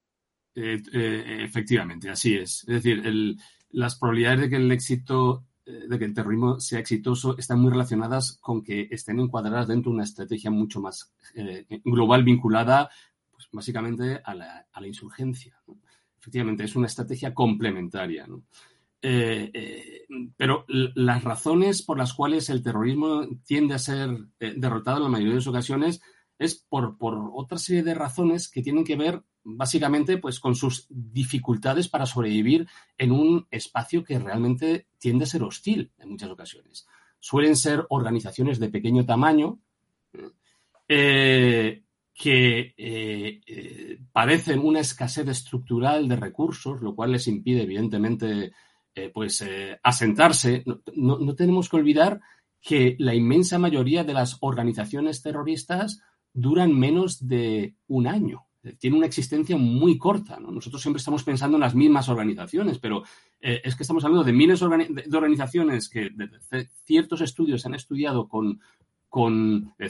Eh, 0.56 0.82
eh, 0.94 1.44
efectivamente, 1.44 2.10
así 2.10 2.36
es. 2.36 2.66
Es 2.68 2.84
decir, 2.84 3.06
el, 3.06 3.38
las 3.72 3.96
probabilidades 3.96 4.42
de 4.42 4.50
que 4.50 4.56
el 4.56 4.72
éxito, 4.72 5.46
eh, 5.66 5.88
de 5.88 6.00
que 6.00 6.06
el 6.06 6.14
terrorismo 6.14 6.60
sea 6.60 6.80
exitoso, 6.80 7.38
están 7.38 7.60
muy 7.60 7.72
relacionadas 7.72 8.38
con 8.42 8.64
que 8.64 8.88
estén 8.92 9.20
encuadradas 9.20 9.68
dentro 9.68 9.92
de 9.92 9.96
una 9.96 10.04
estrategia 10.04 10.52
mucho 10.52 10.82
más 10.82 11.14
eh, 11.36 11.66
global 11.84 12.24
vinculada, 12.24 12.90
pues, 13.32 13.48
básicamente 13.52 14.22
a 14.24 14.34
la, 14.34 14.88
insurgencia. 14.88 15.62
Efectivamente, 16.20 16.64
es 16.64 16.76
una 16.76 16.88
estrategia 16.88 17.34
complementaria. 17.34 18.28
Eh, 19.02 20.06
pero 20.36 20.66
las 20.68 21.24
razones 21.24 21.82
por 21.84 21.98
las 21.98 22.14
cuales 22.14 22.50
el 22.50 22.62
terrorismo 22.62 23.28
tiende 23.46 23.76
a 23.76 23.80
ser 23.80 24.10
derrotado 24.40 24.98
en 24.98 25.04
la 25.04 25.10
mayoría 25.10 25.34
de 25.34 25.40
las 25.40 25.48
ocasiones 25.48 26.02
es 26.38 26.56
por, 26.56 26.98
por 26.98 27.32
otra 27.34 27.58
serie 27.58 27.84
de 27.84 27.94
razones 27.94 28.50
que 28.50 28.62
tienen 28.62 28.84
que 28.84 28.96
ver 28.96 29.22
básicamente 29.44 30.18
pues 30.18 30.40
con 30.40 30.56
sus 30.56 30.86
dificultades 30.90 31.88
para 31.88 32.06
sobrevivir 32.06 32.68
en 32.98 33.12
un 33.12 33.48
espacio 33.52 34.04
que 34.04 34.20
realmente 34.20 34.88
tiende 34.98 35.24
a 35.24 35.28
ser 35.28 35.44
hostil 35.44 35.92
en 35.98 36.10
muchas 36.10 36.30
ocasiones. 36.30 36.88
Suelen 37.20 37.56
ser 37.56 37.86
organizaciones 37.90 38.60
de 38.60 38.70
pequeño 38.70 39.06
tamaño 39.06 39.60
eh, 40.88 41.84
que 42.14 42.74
eh, 42.78 43.42
eh, 43.46 44.00
padecen 44.12 44.60
una 44.60 44.82
escasez 44.82 45.28
estructural 45.28 46.08
de 46.08 46.16
recursos, 46.18 46.82
lo 46.82 46.96
cual 46.96 47.14
les 47.14 47.28
impide, 47.28 47.64
evidentemente, 47.64 48.52
pues 49.14 49.46
asentarse. 49.82 50.66
no 50.96 51.36
tenemos 51.36 51.70
que 51.70 51.78
olvidar 51.78 52.20
que 52.60 52.98
la 53.00 53.16
inmensa 53.16 53.58
mayoría 53.58 54.04
de 54.04 54.14
las 54.14 54.36
organizaciones 54.42 55.22
terroristas 55.22 56.02
duran 56.34 56.78
menos 56.78 57.26
de 57.26 57.76
un 57.88 58.08
año 58.08 58.49
tiene 58.78 58.98
una 58.98 59.06
existencia 59.06 59.58
muy 59.58 59.98
corta. 59.98 60.40
Nosotros 60.40 60.82
siempre 60.82 61.00
estamos 61.00 61.24
pensando 61.24 61.58
en 61.58 61.62
las 61.62 61.76
mismas 61.76 62.10
organizaciones, 62.10 62.78
pero 62.78 63.04
eh, 63.40 63.62
es 63.64 63.76
que 63.76 63.84
estamos 63.84 64.04
hablando 64.04 64.24
de 64.24 64.34
miles 64.34 64.60
de 64.60 65.18
organizaciones 65.18 65.90
que 65.90 66.10
ciertos 66.84 67.22
estudios 67.22 67.66
han 67.66 67.74
estudiado 67.74 68.28
con, 68.28 68.60
con 69.08 69.74
eh, 69.80 69.90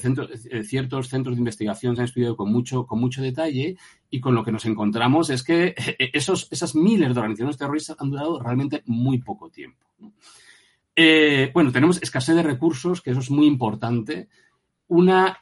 eh, 0.51 0.63
ciertos 0.63 1.10
centros 1.10 1.36
de 1.36 1.41
investigación 1.41 1.95
se 1.95 2.01
han 2.01 2.05
estudiado 2.05 2.38
con 2.38 2.51
mucho, 2.51 2.86
con 2.86 2.99
mucho 2.99 3.23
detalle 3.23 3.75
y 4.10 4.19
con 4.19 4.36
lo 4.36 4.43
que 4.43 4.51
nos 4.51 4.65
encontramos 4.65 5.32
es 5.32 5.43
que 5.43 5.73
esos, 6.13 6.47
esas 6.51 6.75
miles 6.75 7.13
de 7.13 7.19
organizaciones 7.19 7.58
terroristas 7.58 7.97
han 7.99 8.12
durado 8.12 8.39
realmente 8.39 8.84
muy 8.86 9.17
poco 9.19 9.49
tiempo. 9.49 9.88
bueno, 11.53 11.71
tenemos 11.71 12.01
escasez 12.03 12.36
de 12.36 12.43
recursos, 12.43 13.01
que 13.01 13.12
eso 13.12 13.19
es 13.19 13.32
muy 13.32 13.47
importante. 13.47 14.29
Una 14.88 15.39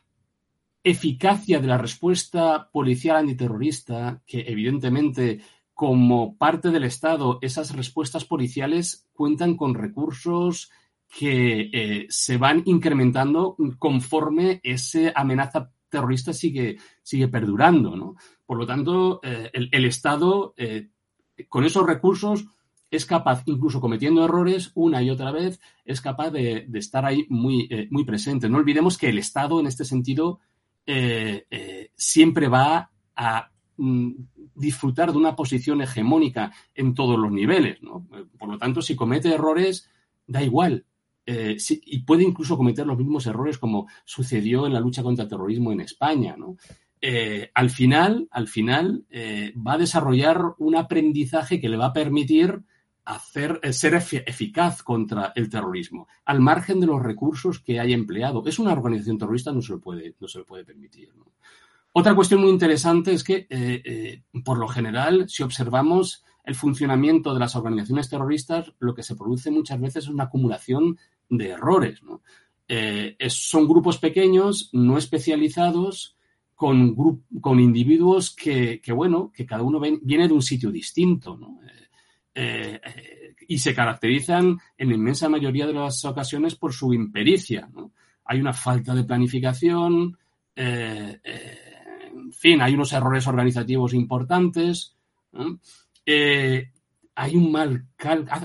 eficacia 0.83 1.59
de 1.59 1.67
la 1.67 1.77
respuesta 1.77 2.69
policial 2.71 3.17
antiterrorista, 3.17 4.21
que 4.25 4.45
evidentemente 4.47 5.41
como 5.73 6.37
parte 6.37 6.71
del 6.71 6.85
Estado 6.85 7.37
esas 7.41 7.75
respuestas 7.75 8.25
policiales 8.25 9.07
cuentan 9.13 9.55
con 9.55 9.75
recursos 9.75 10.71
que 11.07 11.69
eh, 11.71 12.07
se 12.09 12.37
van 12.37 12.63
incrementando 12.65 13.55
conforme 13.77 14.59
esa 14.63 15.11
amenaza 15.15 15.71
terrorista 15.89 16.33
sigue, 16.33 16.77
sigue 17.01 17.27
perdurando. 17.27 18.15
Por 18.45 18.57
lo 18.57 18.65
tanto, 18.65 19.19
eh, 19.23 19.51
el, 19.53 19.85
Estado, 19.85 20.53
eh, 20.57 20.89
con 21.47 21.63
esos 21.63 21.85
recursos, 21.85 22.45
es 22.89 23.05
capaz, 23.05 23.43
incluso 23.45 23.79
cometiendo 23.79 24.25
errores 24.25 24.71
una 24.73 25.03
y 25.03 25.09
otra 25.09 25.31
vez, 25.31 25.59
es 25.85 26.01
capaz 26.01 26.31
de, 26.31 26.67
estar 26.73 27.05
ahí 27.05 27.25
muy, 27.29 27.69
muy 27.91 28.03
presente. 28.03 28.49
No 28.49 28.57
olvidemos 28.57 28.97
que 28.97 29.09
el 29.09 29.17
Estado, 29.17 29.59
en 29.59 29.67
este 29.67 29.85
sentido, 29.85 30.39
eh, 30.89 31.45
eh, 31.51 31.91
siempre 31.97 32.47
va 32.47 32.89
a 33.13 33.51
mm, 33.75 34.11
disfrutar 34.55 35.11
de 35.11 35.17
una 35.17 35.35
posición 35.35 35.81
hegemónica 35.81 36.53
en 36.73 36.93
todos 36.93 37.19
los 37.19 37.29
niveles. 37.29 37.77
Por 38.39 38.49
lo 38.49 38.57
tanto, 38.57 38.81
si 38.81 38.95
comete 38.95 39.33
errores, 39.33 39.89
da 40.25 40.41
igual. 40.41 40.85
y 41.25 41.99
puede 42.03 42.23
incluso 42.23 42.55
cometer 42.55 42.87
los 42.87 42.97
mismos 42.97 43.27
errores 43.27 43.57
como 43.57 43.87
sucedió 44.05 44.65
en 44.65 44.73
la 44.73 44.79
lucha 44.79 45.03
contra 45.03 45.23
el 45.23 45.29
terrorismo 45.29 45.73
en 45.73 45.81
España. 45.81 46.37
al 47.53 47.69
final, 47.69 48.27
al 48.31 48.47
final 48.47 49.05
va 49.55 49.73
a 49.73 49.77
desarrollar 49.77 50.41
un 50.57 50.77
aprendizaje 50.77 51.59
que 51.59 51.67
le 51.67 51.75
va 51.75 51.87
a 51.87 51.93
permitir 51.93 52.63
eh, 53.07 53.71
ser 53.71 53.95
eficaz 53.95 54.83
contra 54.83 55.31
el 55.33 55.49
terrorismo, 55.49 56.07
al 56.25 56.41
margen 56.41 56.81
de 56.81 56.87
los 56.87 57.01
recursos 57.01 57.59
que 57.59 57.79
haya 57.79 57.95
empleado. 57.95 58.43
Es 58.45 58.59
una 58.59 58.73
organización 58.73 59.17
terrorista, 59.17 59.53
no 59.53 59.61
se 59.61 59.73
lo 59.73 59.79
puede, 59.79 60.15
no 60.19 60.27
se 60.27 60.43
puede 60.43 60.65
permitir. 60.65 61.13
Otra 61.93 62.13
cuestión 62.13 62.41
muy 62.41 62.49
interesante 62.49 63.13
es 63.13 63.23
que, 63.23 63.47
eh, 63.49 63.81
eh, 63.85 64.23
por 64.43 64.57
lo 64.57 64.67
general, 64.67 65.29
si 65.29 65.41
observamos 65.41 66.25
el 66.43 66.55
funcionamiento 66.55 67.33
de 67.33 67.39
las 67.39 67.55
organizaciones 67.55 68.09
terroristas, 68.09 68.73
lo 68.79 68.93
que 68.93 69.03
se 69.03 69.15
produce 69.15 69.51
muchas 69.51 69.79
veces 69.79 70.03
es 70.03 70.09
una 70.09 70.25
acumulación 70.25 70.97
de 71.29 71.49
errores. 71.49 72.01
son 73.29 73.67
grupos 73.67 73.97
pequeños, 73.99 74.69
no 74.73 74.97
especializados, 74.97 76.17
con, 76.55 76.95
con 77.39 77.59
individuos 77.59 78.35
que, 78.35 78.81
bueno, 78.93 79.31
que 79.33 79.45
cada 79.45 79.61
uno 79.61 79.79
viene 79.79 80.27
de 80.27 80.33
un 80.33 80.41
sitio 80.41 80.71
distinto. 80.71 81.39
Y 83.47 83.57
se 83.57 83.73
caracterizan 83.73 84.57
en 84.77 84.89
la 84.89 84.95
inmensa 84.95 85.29
mayoría 85.29 85.65
de 85.65 85.73
las 85.73 86.03
ocasiones 86.05 86.55
por 86.55 86.73
su 86.73 86.93
impericia. 86.93 87.69
Hay 88.25 88.39
una 88.39 88.53
falta 88.53 88.93
de 88.93 89.05
planificación, 89.05 90.17
eh, 90.55 91.19
eh, 91.23 91.57
en 92.13 92.33
fin, 92.33 92.61
hay 92.61 92.73
unos 92.73 92.91
errores 92.93 93.25
organizativos 93.27 93.93
importantes. 93.93 94.95
hay 97.15 97.35
un 97.35 97.51
mal 97.51 97.85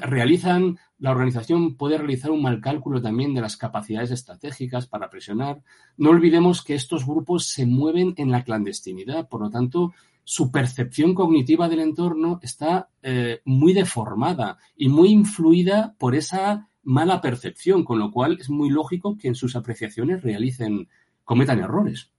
realizan 0.03 0.79
la 1.03 1.11
organización 1.11 1.75
puede 1.77 1.99
realizar 1.99 2.31
un 2.31 2.43
mal 2.43 2.61
cálculo 2.61 3.03
también 3.03 3.35
de 3.35 3.41
las 3.41 3.57
capacidades 3.57 4.13
estratégicas 4.13 4.87
para 4.87 5.11
presionar. 5.11 5.61
No 5.97 6.11
olvidemos 6.11 6.63
que 6.63 6.77
estos 6.77 7.05
grupos 7.05 7.49
se 7.49 7.67
mueven 7.67 8.15
en 8.19 8.31
la 8.31 8.45
clandestinidad, 8.45 9.29
por 9.29 9.41
lo 9.41 9.51
tanto, 9.51 9.93
su 10.25 10.51
percepción 10.51 11.15
cognitiva 11.15 11.69
del 11.69 11.81
entorno 11.81 12.39
está 12.43 12.89
eh, 13.03 13.41
muy 13.45 13.73
deformada 13.73 14.59
y 14.77 14.89
muy 14.89 15.09
influida 15.11 15.95
por 15.99 16.15
esa 16.15 16.69
mala 16.85 17.21
percepción, 17.21 17.85
con 17.85 17.99
lo 17.99 18.11
cual 18.11 18.39
es 18.41 18.49
muy 18.49 18.71
lógico 18.71 19.17
que 19.17 19.29
en 19.29 19.35
sus 19.35 19.57
apreciaciones 19.57 20.23
realicen, 20.23 20.89
cometan 21.25 21.61
errores. 21.61 22.11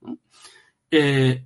Eh, 0.90 1.44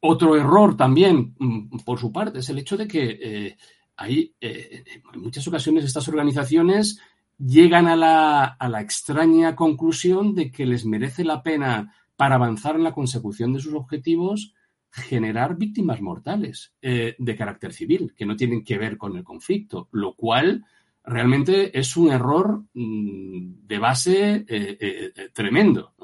otro 0.00 0.36
error 0.36 0.76
también, 0.76 1.34
mm, 1.38 1.78
por 1.84 1.98
su 1.98 2.12
parte, 2.12 2.40
es 2.40 2.48
el 2.50 2.58
hecho 2.58 2.76
de 2.76 2.86
que 2.86 3.18
eh, 3.22 3.56
en 3.98 5.20
muchas 5.20 5.46
ocasiones 5.48 5.84
estas 5.84 6.08
organizaciones 6.08 7.00
llegan 7.38 7.86
a 7.86 7.96
la, 7.96 8.44
a 8.44 8.68
la 8.68 8.80
extraña 8.80 9.56
conclusión 9.56 10.34
de 10.34 10.50
que 10.50 10.66
les 10.66 10.84
merece 10.84 11.24
la 11.24 11.42
pena 11.42 11.94
para 12.16 12.36
avanzar 12.36 12.76
en 12.76 12.84
la 12.84 12.92
consecución 12.92 13.52
de 13.52 13.60
sus 13.60 13.74
objetivos 13.74 14.54
generar 14.90 15.56
víctimas 15.56 16.00
mortales 16.00 16.72
eh, 16.80 17.14
de 17.18 17.36
carácter 17.36 17.72
civil, 17.72 18.14
que 18.16 18.26
no 18.26 18.36
tienen 18.36 18.64
que 18.64 18.78
ver 18.78 18.96
con 18.96 19.16
el 19.16 19.24
conflicto, 19.24 19.88
lo 19.92 20.14
cual 20.14 20.64
realmente 21.04 21.78
es 21.78 21.96
un 21.96 22.10
error 22.10 22.64
mm, 22.72 23.66
de 23.66 23.78
base 23.78 24.44
eh, 24.48 24.76
eh, 24.80 25.30
tremendo. 25.32 25.94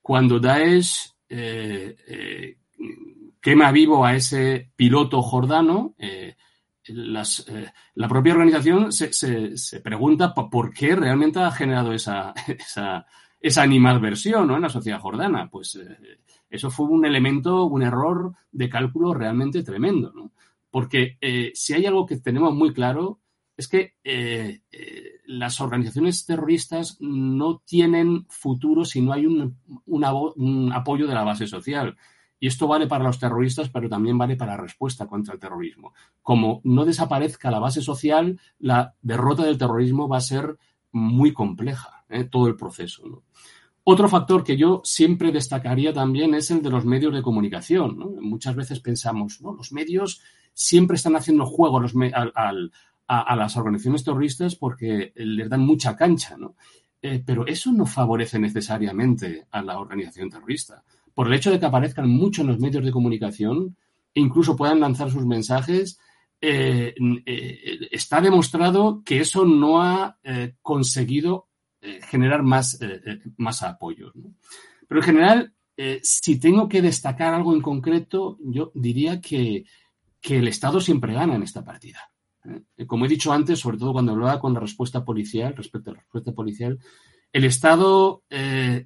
Cuando 0.00 0.38
Daesh 0.38 1.12
quema 3.40 3.72
vivo 3.72 4.04
a 4.04 4.14
ese 4.14 4.70
piloto 4.76 5.20
jordano, 5.22 5.96
la 6.86 8.08
propia 8.08 8.32
organización 8.32 8.92
se, 8.92 9.80
pregunta 9.82 10.32
por 10.32 10.72
qué 10.72 10.94
realmente 10.94 11.40
ha 11.40 11.50
generado 11.50 11.92
esa, 11.92 12.32
esa, 12.46 13.04
esa 13.40 13.62
animadversión 13.62 14.50
en 14.52 14.62
la 14.62 14.68
sociedad 14.68 15.00
jordana. 15.00 15.50
Pues 15.50 15.76
eso 16.50 16.70
fue 16.70 16.86
un 16.86 17.04
elemento, 17.04 17.64
un 17.64 17.82
error 17.82 18.34
de 18.52 18.68
cálculo 18.68 19.14
realmente 19.14 19.62
tremendo, 19.62 20.12
¿no? 20.14 20.32
Porque 20.70 21.16
eh, 21.20 21.52
si 21.54 21.72
hay 21.72 21.86
algo 21.86 22.06
que 22.06 22.16
tenemos 22.18 22.54
muy 22.54 22.72
claro 22.72 23.20
es 23.56 23.68
que 23.68 23.94
eh, 24.04 24.60
eh, 24.70 25.12
las 25.24 25.60
organizaciones 25.62 26.26
terroristas 26.26 26.98
no 27.00 27.62
tienen 27.64 28.26
futuro 28.28 28.84
si 28.84 29.00
no 29.00 29.14
hay 29.14 29.24
un, 29.24 30.72
apoyo 30.74 31.06
de 31.06 31.14
la 31.14 31.24
base 31.24 31.46
social. 31.46 31.96
Y 32.38 32.48
esto 32.48 32.66
vale 32.66 32.86
para 32.86 33.04
los 33.04 33.18
terroristas, 33.18 33.70
pero 33.70 33.88
también 33.88 34.18
vale 34.18 34.36
para 34.36 34.52
la 34.56 34.62
respuesta 34.62 35.06
contra 35.06 35.32
el 35.32 35.40
terrorismo. 35.40 35.94
Como 36.20 36.60
no 36.64 36.84
desaparezca 36.84 37.50
la 37.50 37.60
base 37.60 37.80
social, 37.80 38.38
la 38.58 38.94
derrota 39.00 39.44
del 39.44 39.56
terrorismo 39.56 40.06
va 40.06 40.18
a 40.18 40.20
ser 40.20 40.58
muy 40.92 41.32
compleja, 41.32 42.04
todo 42.30 42.48
el 42.48 42.56
proceso. 42.56 43.22
Otro 43.88 44.08
factor 44.08 44.42
que 44.42 44.56
yo 44.56 44.80
siempre 44.82 45.30
destacaría 45.30 45.92
también 45.92 46.34
es 46.34 46.50
el 46.50 46.60
de 46.60 46.70
los 46.70 46.84
medios 46.84 47.14
de 47.14 47.22
comunicación. 47.22 48.16
Muchas 48.20 48.56
veces 48.56 48.80
pensamos, 48.80 49.40
¿no? 49.40 49.52
los 49.52 49.70
medios 49.70 50.20
siempre 50.52 50.96
están 50.96 51.14
haciendo 51.14 51.46
juego 51.46 51.80
a, 51.80 53.36
las 53.36 53.56
organizaciones 53.56 54.02
terroristas 54.02 54.56
porque 54.56 55.12
les 55.14 55.48
dan 55.48 55.60
mucha 55.60 55.94
cancha, 55.94 56.36
¿no? 56.36 56.56
Eh, 57.00 57.22
pero 57.24 57.46
eso 57.46 57.70
no 57.70 57.86
favorece 57.86 58.40
necesariamente 58.40 59.46
a 59.52 59.62
la 59.62 59.78
organización 59.78 60.30
terrorista. 60.30 60.82
Por 61.14 61.28
el 61.28 61.34
hecho 61.34 61.52
de 61.52 61.60
que 61.60 61.66
aparezcan 61.66 62.10
mucho 62.10 62.42
en 62.42 62.48
los 62.48 62.58
medios 62.58 62.84
de 62.84 62.90
comunicación 62.90 63.76
e 64.12 64.20
incluso 64.20 64.56
puedan 64.56 64.80
lanzar 64.80 65.12
sus 65.12 65.24
mensajes, 65.24 66.00
eh, 66.40 66.92
eh, 67.24 67.88
está 67.92 68.20
demostrado 68.20 69.04
que 69.04 69.20
eso 69.20 69.44
no 69.44 69.80
ha 69.80 70.18
conseguido 70.60 71.45
eh, 71.86 72.00
generar 72.02 72.42
más, 72.42 72.80
eh, 72.82 73.00
eh, 73.06 73.18
más 73.36 73.62
apoyos. 73.62 74.12
Pero 74.88 75.00
en 75.00 75.04
general, 75.04 75.52
si 76.02 76.40
tengo 76.40 76.68
que 76.68 76.80
destacar 76.80 77.34
algo 77.34 77.54
en 77.54 77.60
concreto, 77.60 78.38
yo 78.40 78.72
diría 78.74 79.20
que, 79.20 79.64
el 80.22 80.48
Estado 80.48 80.80
siempre 80.80 81.12
gana 81.12 81.36
en 81.36 81.44
esta 81.44 81.62
partida. 81.64 82.10
Como 82.86 83.04
he 83.04 83.08
dicho 83.08 83.32
antes, 83.32 83.60
sobre 83.60 83.78
todo 83.78 83.92
cuando 83.92 84.12
hablaba 84.12 84.40
con 84.40 84.54
la 84.54 84.60
respuesta 84.60 85.04
policial, 85.04 85.54
respecto 85.54 85.90
a 85.90 85.94
la 85.94 86.00
respuesta 86.00 86.32
policial, 86.32 86.78
el 87.32 87.44
Estado 87.44 88.24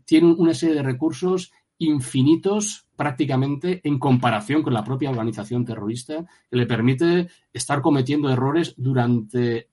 tiene 0.04 0.34
una 0.34 0.52
serie 0.52 0.74
de 0.74 0.82
recursos 0.82 1.52
infinitos 1.78 2.86
prácticamente 2.96 3.80
en 3.84 3.98
comparación 3.98 4.62
con 4.62 4.74
la 4.74 4.84
propia 4.84 5.10
organización 5.10 5.64
terrorista 5.64 6.26
que 6.50 6.56
le 6.56 6.66
permite 6.66 7.28
estar 7.52 7.80
cometiendo 7.80 8.30
errores 8.30 8.74
durante 8.76 9.70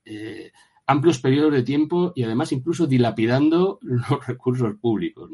amplios 0.87 1.19
periodos 1.19 1.51
de 1.51 1.63
tiempo 1.63 2.13
y 2.15 2.23
además 2.23 2.53
incluso 2.53 2.87
dilapidando 2.87 3.77
los 3.81 4.25
recursos 4.25 4.75
públicos. 4.77 5.29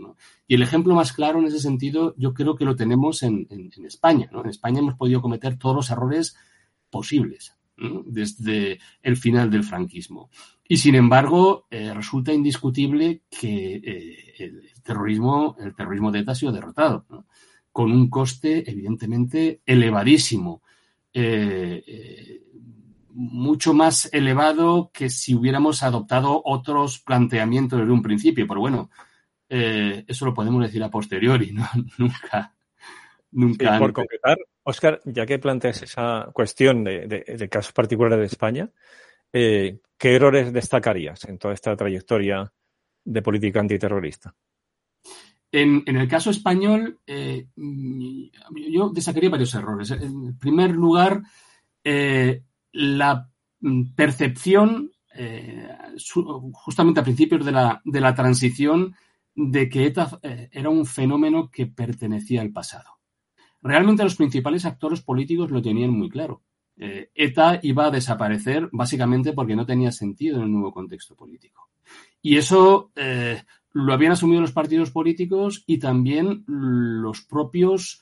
Y 0.48 0.56
el 0.56 0.64
ejemplo 0.64 0.96
más 0.96 1.14
claro 1.14 1.40
en 1.40 1.46
ese 1.46 1.60
sentido 1.60 2.16
yo 2.18 2.34
creo 2.34 2.56
que 2.56 2.66
lo 2.66 2.76
tenemos 2.76 3.24
en, 3.24 3.48
España. 3.86 4.30
En 4.34 4.50
España 4.50 4.80
hemos 4.80 4.96
podido 4.96 5.22
cometer 5.22 5.58
todos 5.58 5.76
los 5.76 5.92
errores 5.92 6.36
posibles 6.90 7.56
desde 8.06 8.80
el 9.02 9.18
final 9.18 9.50
del 9.50 9.64
franquismo. 9.64 10.30
Y 10.68 10.78
sin 10.78 10.96
embargo, 10.96 11.68
eh, 11.70 11.94
resulta 11.94 12.34
indiscutible 12.34 13.24
que 13.30 13.76
eh, 13.76 14.34
el, 14.40 14.72
terrorismo, 14.84 15.56
el 15.60 15.76
terrorismo 15.76 16.12
de 16.12 16.20
ETA 16.20 16.32
ha 16.32 16.36
sido 16.36 16.52
derrotado, 16.52 17.06
con 17.72 17.92
un 17.92 18.10
coste 18.10 18.70
evidentemente 18.70 19.62
elevadísimo. 19.66 20.62
Eh, 21.14 22.42
mucho 23.14 23.74
más 23.74 24.10
elevado 24.12 24.92
que 24.94 25.10
si 25.10 25.36
hubiéramos 25.36 25.84
adoptado 25.84 26.42
otros 26.44 27.00
planteamientos 27.00 27.80
desde 27.80 27.92
un 27.92 28.02
principio. 28.02 28.48
Pero 28.48 28.60
bueno, 28.60 28.90
eh, 29.50 30.04
eso 30.08 30.26
lo 30.26 30.34
podemos 30.34 30.64
decir 30.64 30.84
a 30.84 30.90
posteriori, 30.90 31.52
¿no? 31.52 31.68
nunca. 31.98 32.54
Nunca. 33.36 33.80
por 33.80 33.94
concretar, 33.94 34.38
Oscar, 34.62 35.02
ya 35.06 35.26
que 35.26 35.40
planteas 35.40 35.82
esa 35.82 36.30
cuestión 36.34 36.84
de, 36.84 37.50
casos 37.52 37.74
particulares 37.74 38.20
de 38.20 38.26
España, 38.26 38.70
eh, 39.32 39.80
¿qué 39.98 40.16
errores 40.16 40.54
destacarías 40.54 41.26
en 41.26 41.40
toda 41.40 41.56
esta 41.56 41.76
trayectoria 41.76 42.52
de 43.04 43.22
política 43.24 43.60
antiterrorista? 43.60 44.36
En, 45.52 45.84
el 45.88 46.08
caso 46.08 46.30
español, 46.30 47.00
eh, 47.08 47.48
yo 47.56 48.90
destacaría 48.90 49.32
varios 49.32 49.54
errores. 49.56 49.90
En 49.92 50.38
primer 50.38 50.72
lugar, 50.72 51.22
la 52.74 53.30
mm, 53.62 53.94
percepción, 53.96 54.92
eh, 55.16 55.70
justamente 56.52 57.00
a 57.00 57.04
principios 57.04 57.46
de 57.46 57.52
la, 57.52 57.82
de 57.86 58.02
la, 58.02 58.14
transición, 58.14 58.96
de 59.36 59.70
que 59.70 59.86
ETA 59.86 60.20
eh, 60.22 60.50
era 60.52 60.70
un 60.70 60.86
fenómeno 60.86 61.50
que 61.50 61.68
pertenecía 61.68 62.42
al 62.42 62.52
pasado. 62.52 63.00
Realmente 63.62 64.04
los 64.04 64.16
principales 64.16 64.66
actores 64.66 65.02
políticos 65.02 65.50
lo 65.50 65.62
tenían 65.62 65.92
muy 65.92 66.10
claro. 66.10 66.42
Eh, 66.76 67.12
ETA 67.14 67.60
iba 67.62 67.86
a 67.86 67.92
desaparecer 67.92 68.68
básicamente 68.72 69.32
porque 69.32 69.56
no 69.56 69.66
tenía 69.66 69.92
sentido 69.92 70.38
en 70.38 70.44
el 70.44 70.52
nuevo 70.52 70.74
contexto 70.74 71.16
político. 71.16 71.70
Y 72.22 72.38
eso 72.38 72.92
lo 73.74 73.94
habían 73.94 74.14
asumido 74.14 74.40
los 74.40 74.54
partidos 74.54 74.92
políticos 74.92 75.64
y 75.68 75.78
también 75.78 76.46
los 76.48 77.22
propios 77.22 78.02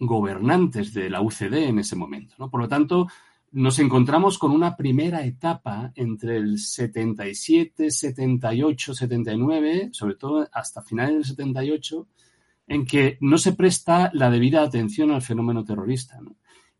gobernantes 0.00 0.94
de 0.94 1.10
la 1.10 1.20
UCD 1.20 1.68
en 1.68 1.78
ese 1.78 1.96
momento. 1.96 2.48
Por 2.50 2.60
lo 2.60 2.68
tanto, 2.68 3.08
nos 3.56 3.78
encontramos 3.78 4.36
con 4.36 4.52
una 4.52 4.76
primera 4.76 5.24
etapa 5.24 5.90
entre 5.94 6.36
el 6.36 6.58
77, 6.58 7.90
78, 7.90 8.94
79, 8.94 9.88
sobre 9.92 10.14
todo 10.16 10.46
hasta 10.52 10.82
finales 10.82 11.14
del 11.14 11.24
78, 11.24 12.06
en 12.66 12.84
que 12.84 13.16
no 13.22 13.38
se 13.38 13.54
presta 13.54 14.10
la 14.12 14.28
debida 14.28 14.62
atención 14.62 15.10
al 15.10 15.22
fenómeno 15.22 15.64
terrorista. 15.64 16.20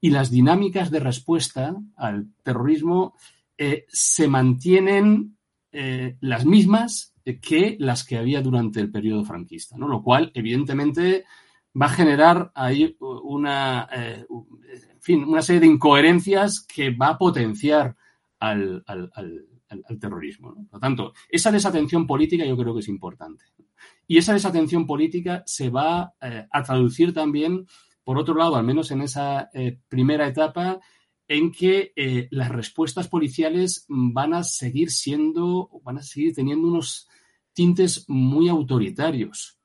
Y 0.02 0.10
las 0.10 0.30
dinámicas 0.30 0.90
de 0.90 1.00
respuesta 1.00 1.74
al 1.96 2.26
terrorismo 2.42 3.14
eh, 3.56 3.86
se 3.88 4.28
mantienen 4.28 5.38
eh, 5.72 6.18
las 6.20 6.44
mismas 6.44 7.14
que 7.40 7.78
las 7.80 8.04
que 8.04 8.18
había 8.18 8.42
durante 8.42 8.80
el 8.80 8.90
periodo 8.90 9.24
franquista, 9.24 9.78
lo 9.78 10.02
cual, 10.02 10.30
evidentemente, 10.34 11.24
va 11.80 11.86
a 11.86 11.90
generar 11.90 12.52
ahí 12.54 12.96
una, 13.00 13.88
eh, 13.92 14.26
fin, 15.06 15.24
una 15.24 15.40
serie 15.40 15.60
de 15.60 15.68
incoherencias 15.68 16.66
que 16.66 16.90
va 16.90 17.10
a 17.10 17.18
potenciar 17.18 17.96
al, 18.40 18.84
terrorismo. 20.00 20.54
Por 20.54 20.74
lo 20.74 20.80
tanto, 20.80 21.12
esa 21.28 21.52
desatención 21.52 22.06
política 22.06 22.44
yo 22.44 22.56
creo 22.56 22.74
que 22.74 22.80
es 22.80 22.88
importante. 22.88 23.44
Y 24.08 24.18
esa 24.18 24.32
desatención 24.32 24.86
política 24.86 25.42
se 25.46 25.70
va 25.70 26.14
eh, 26.20 26.46
a 26.50 26.62
traducir 26.62 27.14
también, 27.14 27.66
por 28.02 28.18
otro 28.18 28.34
lado, 28.34 28.56
al 28.56 28.64
menos 28.64 28.90
en 28.90 29.02
esa 29.02 29.48
eh, 29.54 29.78
primera 29.88 30.26
etapa, 30.26 30.80
en 31.28 31.50
que 31.50 31.92
las 32.30 32.50
respuestas 32.50 33.08
policiales 33.08 33.84
van 33.88 34.32
a 34.32 34.44
seguir 34.44 34.90
siendo, 34.90 35.70
van 35.82 35.98
a 35.98 36.02
seguir 36.02 36.32
teniendo 36.32 36.68
unos 36.68 37.08
tintes 37.52 38.04
muy 38.08 38.48
autoritarios. 38.48 39.58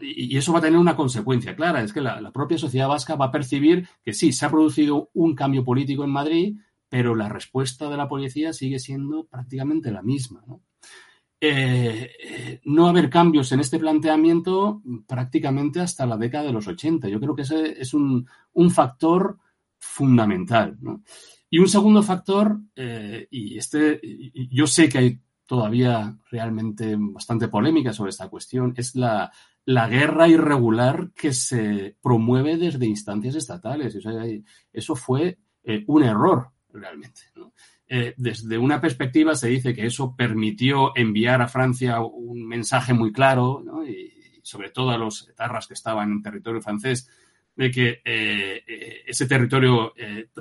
Y 0.00 0.36
eso 0.36 0.52
va 0.52 0.58
a 0.58 0.62
tener 0.62 0.78
una 0.78 0.96
consecuencia 0.96 1.56
clara, 1.56 1.82
es 1.82 1.92
que 1.92 2.00
la, 2.00 2.30
propia 2.32 2.58
sociedad 2.58 2.88
vasca 2.88 3.16
va 3.16 3.26
a 3.26 3.30
percibir 3.30 3.88
que 4.04 4.12
sí, 4.12 4.32
se 4.32 4.46
ha 4.46 4.50
producido 4.50 5.10
un 5.14 5.34
cambio 5.34 5.64
político 5.64 6.04
en 6.04 6.10
Madrid, 6.10 6.56
pero 6.88 7.14
la 7.14 7.28
respuesta 7.28 7.88
de 7.88 7.96
la 7.96 8.08
policía 8.08 8.52
sigue 8.52 8.78
siendo 8.78 9.24
prácticamente 9.24 9.90
la 9.90 10.02
misma. 10.02 10.42
¿no? 10.46 10.62
Eh, 11.40 12.10
eh, 12.20 12.60
no 12.64 12.88
haber 12.88 13.08
cambios 13.08 13.52
en 13.52 13.60
este 13.60 13.78
planteamiento 13.78 14.82
prácticamente 15.06 15.80
hasta 15.80 16.04
la 16.06 16.16
década 16.16 16.46
de 16.46 16.52
los 16.52 16.66
80. 16.66 17.08
Yo 17.08 17.20
creo 17.20 17.34
que 17.34 17.42
ese 17.42 17.80
es 17.80 17.94
un, 17.94 18.26
factor 18.70 19.38
fundamental. 19.78 20.76
Y 21.50 21.58
un 21.58 21.68
segundo 21.68 22.02
factor, 22.02 22.58
eh, 22.74 23.28
y 23.30 23.56
este, 23.56 24.00
yo 24.50 24.66
sé 24.66 24.88
que 24.88 24.98
hay 24.98 25.20
todavía 25.48 26.14
realmente 26.30 26.94
bastante 26.98 27.48
polémica 27.48 27.94
sobre 27.94 28.10
esta 28.10 28.28
cuestión, 28.28 28.74
es 28.76 28.94
la, 28.94 29.32
guerra 29.64 30.28
irregular 30.28 31.10
que 31.16 31.32
se 31.32 31.96
promueve 32.02 32.58
desde 32.58 32.86
instancias 32.86 33.34
estatales. 33.34 33.98
eso 34.72 34.94
fue 34.94 35.38
eh, 35.64 35.84
un 35.86 36.04
error 36.04 36.50
realmente. 36.70 37.22
Eh, 37.86 38.14
desde 38.18 38.58
una 38.58 38.78
perspectiva 38.78 39.34
se 39.34 39.48
dice 39.48 39.74
que 39.74 39.86
eso 39.86 40.14
permitió 40.14 40.94
enviar 40.94 41.40
a 41.40 41.48
Francia 41.48 42.00
un 42.00 42.46
mensaje 42.46 42.92
muy 42.92 43.10
claro, 43.10 43.64
y, 43.86 44.40
sobre 44.42 44.68
todo 44.68 44.90
a 44.90 44.98
los 44.98 45.30
etarras 45.30 45.66
que 45.66 45.74
estaban 45.74 46.12
en 46.12 46.22
territorio 46.22 46.60
francés, 46.60 47.08
de 47.56 47.70
que 47.70 48.02
eh, 48.04 49.02
ese 49.06 49.26
territorio 49.26 49.94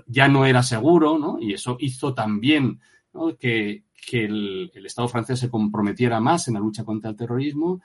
ya 0.05 0.27
no 0.27 0.45
era 0.45 0.63
seguro, 0.63 1.37
y 1.39 1.53
eso 1.53 1.77
hizo 1.79 2.13
también 2.13 2.81
que, 3.39 3.83
el, 4.11 4.71
Estado 4.85 5.07
francés 5.07 5.39
se 5.39 5.49
comprometiera 5.49 6.19
más 6.19 6.47
en 6.47 6.53
la 6.53 6.59
lucha 6.59 6.83
contra 6.83 7.09
el 7.09 7.15
terrorismo, 7.15 7.81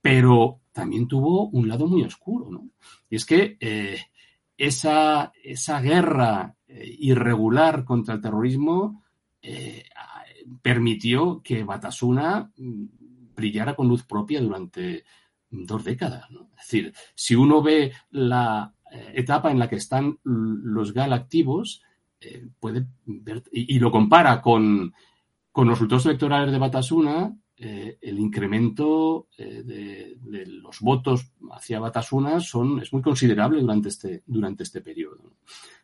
pero 0.00 0.60
también 0.72 1.06
tuvo 1.06 1.48
un 1.48 1.68
lado 1.68 1.86
muy 1.86 2.02
oscuro, 2.02 2.50
¿no? 2.50 2.68
Y 3.08 3.16
es 3.16 3.24
que 3.24 3.56
eh, 3.60 3.98
esa, 4.56 5.32
esa, 5.42 5.80
guerra 5.80 6.54
eh, 6.66 6.96
irregular 6.98 7.84
contra 7.84 8.14
el 8.14 8.20
terrorismo 8.20 9.04
eh, 9.40 9.84
permitió 10.60 11.40
que 11.42 11.64
Batasuna 11.64 12.50
mm, 12.56 12.84
brillara 13.34 13.74
con 13.74 13.88
luz 13.88 14.02
propia 14.04 14.40
durante 14.40 15.04
dos 15.48 15.84
décadas. 15.84 16.28
Es 16.30 16.66
decir, 16.66 16.94
si 17.14 17.34
uno 17.34 17.62
ve 17.62 17.92
la 18.10 18.74
etapa 19.14 19.50
en 19.50 19.58
la 19.58 19.70
que 19.70 19.76
están 19.76 20.18
los 20.22 20.92
GAL 20.92 21.14
activos, 21.14 21.82
puede 22.60 22.86
ver, 23.06 23.42
y, 23.52 23.78
lo 23.78 23.90
compara 23.90 24.40
con 24.40 24.92
con 25.52 25.68
los 25.68 25.78
resultados 25.78 26.06
electorales 26.06 26.50
de 26.50 26.58
Batasuna, 26.58 27.36
eh, 27.58 27.98
el 28.00 28.18
incremento 28.18 29.28
eh, 29.36 29.62
de, 29.62 30.46
los 30.46 30.80
votos 30.80 31.30
hacia 31.52 31.78
Batasuna 31.78 32.40
son, 32.40 32.80
es 32.80 32.92
muy 32.92 33.02
considerable 33.02 33.60
durante 33.60 33.90
este, 33.90 34.22
durante 34.26 34.62
este 34.62 34.80
periodo. 34.80 35.34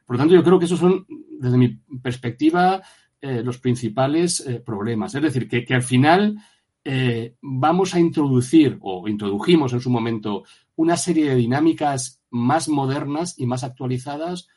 Por 0.07 0.16
lo 0.16 0.18
tanto, 0.18 0.35
yo 0.35 0.42
creo 0.42 0.59
que 0.59 0.64
esos 0.64 0.81
son, 0.81 1.07
desde 1.38 1.59
mi 1.59 1.68
perspectiva, 2.03 2.83
eh, 3.20 3.42
los 3.44 3.59
principales 3.59 4.44
problemas. 4.64 5.14
Es 5.14 5.22
decir, 5.22 5.46
que, 5.48 5.64
que 5.64 5.74
al 5.74 5.83
final 5.83 6.38
vamos 7.42 7.94
a 7.94 8.01
introducir, 8.01 8.79
o 8.81 9.07
introdujimos 9.09 9.74
en 9.74 9.81
su 9.81 9.90
momento, 9.90 10.44
una 10.74 10.96
serie 10.96 11.29
de 11.29 11.37
dinámicas 11.37 12.22
más 12.31 12.70
modernas 12.70 13.38
y 13.38 13.44
más 13.44 13.62
actualizadas 13.62 14.48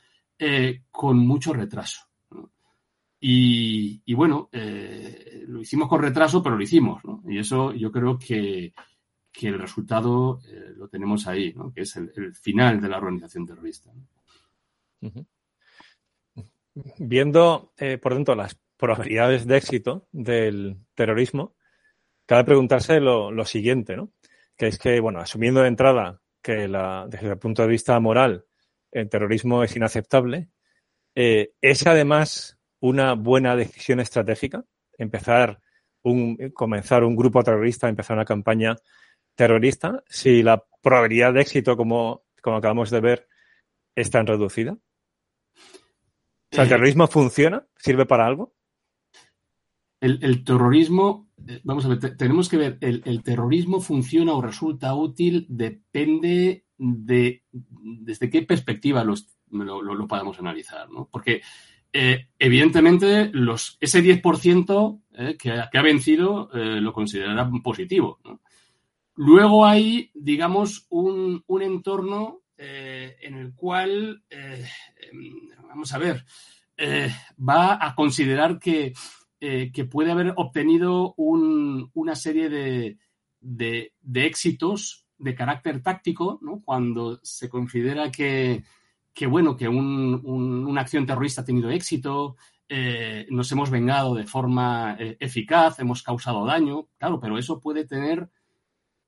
con 0.92 1.18
mucho 1.18 1.54
retraso. 1.54 2.12
Y, 3.24 4.14
bueno, 4.16 4.50
eh, 4.52 5.44
lo 5.48 5.62
hicimos 5.62 5.88
con 5.88 6.02
retraso, 6.02 6.42
pero 6.42 6.56
lo 6.56 6.64
hicimos. 6.64 7.04
Y 7.28 7.38
eso 7.38 7.72
yo 7.72 7.92
creo 7.92 8.18
que, 8.18 8.74
el 9.42 9.60
resultado 9.60 10.40
eh, 10.48 10.74
lo 10.76 10.88
tenemos 10.88 11.28
ahí, 11.28 11.54
¿no? 11.54 11.72
Que 11.72 11.82
es 11.82 11.96
el, 11.96 12.34
final 12.34 12.82
de 12.82 12.90
la 12.90 12.98
organización 12.98 13.46
terrorista. 13.46 13.92
Viendo, 16.98 17.74
eh, 17.78 18.00
por 18.00 18.16
dentro, 18.16 18.34
las 18.34 18.58
probabilidades 18.76 19.46
de 19.46 19.58
éxito 19.58 20.08
del 20.12 20.78
terrorismo, 20.96 21.54
cabe 22.26 22.44
preguntarse 22.44 23.00
lo, 23.00 23.32
lo, 23.32 23.46
siguiente, 23.46 23.96
¿no? 23.96 24.12
Que 24.58 24.68
es 24.68 24.80
que, 24.80 25.00
bueno, 25.00 25.20
asumiendo 25.20 25.62
de 25.62 25.68
entrada 25.68 26.22
que 26.42 26.68
la, 26.68 27.06
desde 27.08 27.30
el 27.30 27.38
punto 27.38 27.62
de 27.62 27.68
vista 27.68 28.00
moral 28.00 28.46
el 28.92 29.10
terrorismo 29.10 29.64
es 29.64 29.76
inaceptable, 29.76 30.50
es 31.14 31.88
además 31.88 32.58
una 32.80 33.14
buena 33.14 33.56
decisión 33.56 34.00
estratégica, 34.00 34.64
empezar 34.98 35.62
un, 36.04 36.52
comenzar 36.54 37.04
un 37.04 37.16
grupo 37.16 37.44
terrorista, 37.44 37.90
empezar 37.90 38.18
una 38.18 38.26
campaña 38.26 38.76
terrorista, 39.36 40.04
si 40.08 40.44
la 40.44 40.64
probabilidad 40.82 41.34
de 41.34 41.42
éxito, 41.42 41.78
como, 41.78 42.24
como 42.42 42.58
acabamos 42.58 42.90
de 42.90 43.02
ver, 43.02 43.28
es 43.96 44.10
tan 44.10 44.28
reducida? 44.28 44.78
¿el 46.52 46.60
eh, 46.60 46.68
terrorismo 46.68 47.08
funciona? 47.08 47.66
¿Sirve 47.78 48.06
para 48.06 48.26
algo? 48.26 48.54
El, 50.02 50.44
terrorismo, 50.44 51.30
eh, 51.48 51.62
vamos 51.64 51.86
a 51.86 51.90
ver, 51.90 52.18
tenemos 52.18 52.50
que 52.50 52.58
ver, 52.58 52.78
el, 52.82 53.22
terrorismo 53.22 53.80
funciona 53.80 54.34
o 54.34 54.42
resulta 54.42 54.96
útil 54.96 55.46
depende 55.48 56.66
de 56.84 57.44
desde 57.52 58.30
qué 58.30 58.42
perspectiva 58.42 59.04
los, 59.04 59.28
lo, 59.52 59.82
lo, 59.84 60.08
podamos 60.08 60.40
analizar, 60.40 60.90
¿no? 60.90 61.08
Porque 61.12 61.42
eh, 61.94 62.28
evidentemente, 62.40 63.30
los, 63.34 63.78
ese 63.80 64.02
10% 64.02 65.02
eh, 65.14 65.38
que, 65.38 65.52
ha 65.52 65.82
vencido 65.82 66.50
eh, 66.54 66.82
lo 66.82 66.92
considerarán 66.92 67.62
positivo. 67.62 68.20
Luego 69.16 69.66
hay, 69.66 70.10
digamos, 70.16 70.88
un, 70.90 71.44
entorno 71.62 72.42
en 72.58 73.34
el 73.34 73.56
cual, 73.56 74.24
vamos 75.68 75.94
a 75.94 75.98
ver, 75.98 76.26
va 77.38 77.84
a 77.84 77.96
considerar 77.96 78.60
que, 78.60 78.94
puede 79.90 80.12
haber 80.12 80.34
obtenido 80.38 81.16
una 81.18 82.16
serie 82.16 82.50
de, 82.50 82.98
de, 83.42 83.92
éxitos 84.26 85.01
de 85.22 85.36
carácter 85.36 85.82
táctico, 85.82 86.40
cuando 86.66 87.20
se 87.24 87.50
considera 87.50 88.12
que, 88.12 88.64
que 89.14 89.28
bueno, 89.28 89.56
que 89.56 89.68
una 89.68 90.82
acción 90.82 91.06
terrorista 91.06 91.42
ha 91.42 91.46
tenido 91.46 91.70
éxito, 91.70 92.36
eh, 92.68 93.28
nos 93.30 93.52
hemos 93.52 93.70
vengado 93.70 94.16
de 94.16 94.26
forma 94.26 94.96
eh, 94.98 95.18
eficaz, 95.20 95.80
hemos 95.80 96.04
causado 96.04 96.46
daño, 96.46 96.88
claro, 96.98 97.20
pero 97.20 97.38
eso 97.38 97.60
puede 97.60 97.86
tener, 97.86 98.30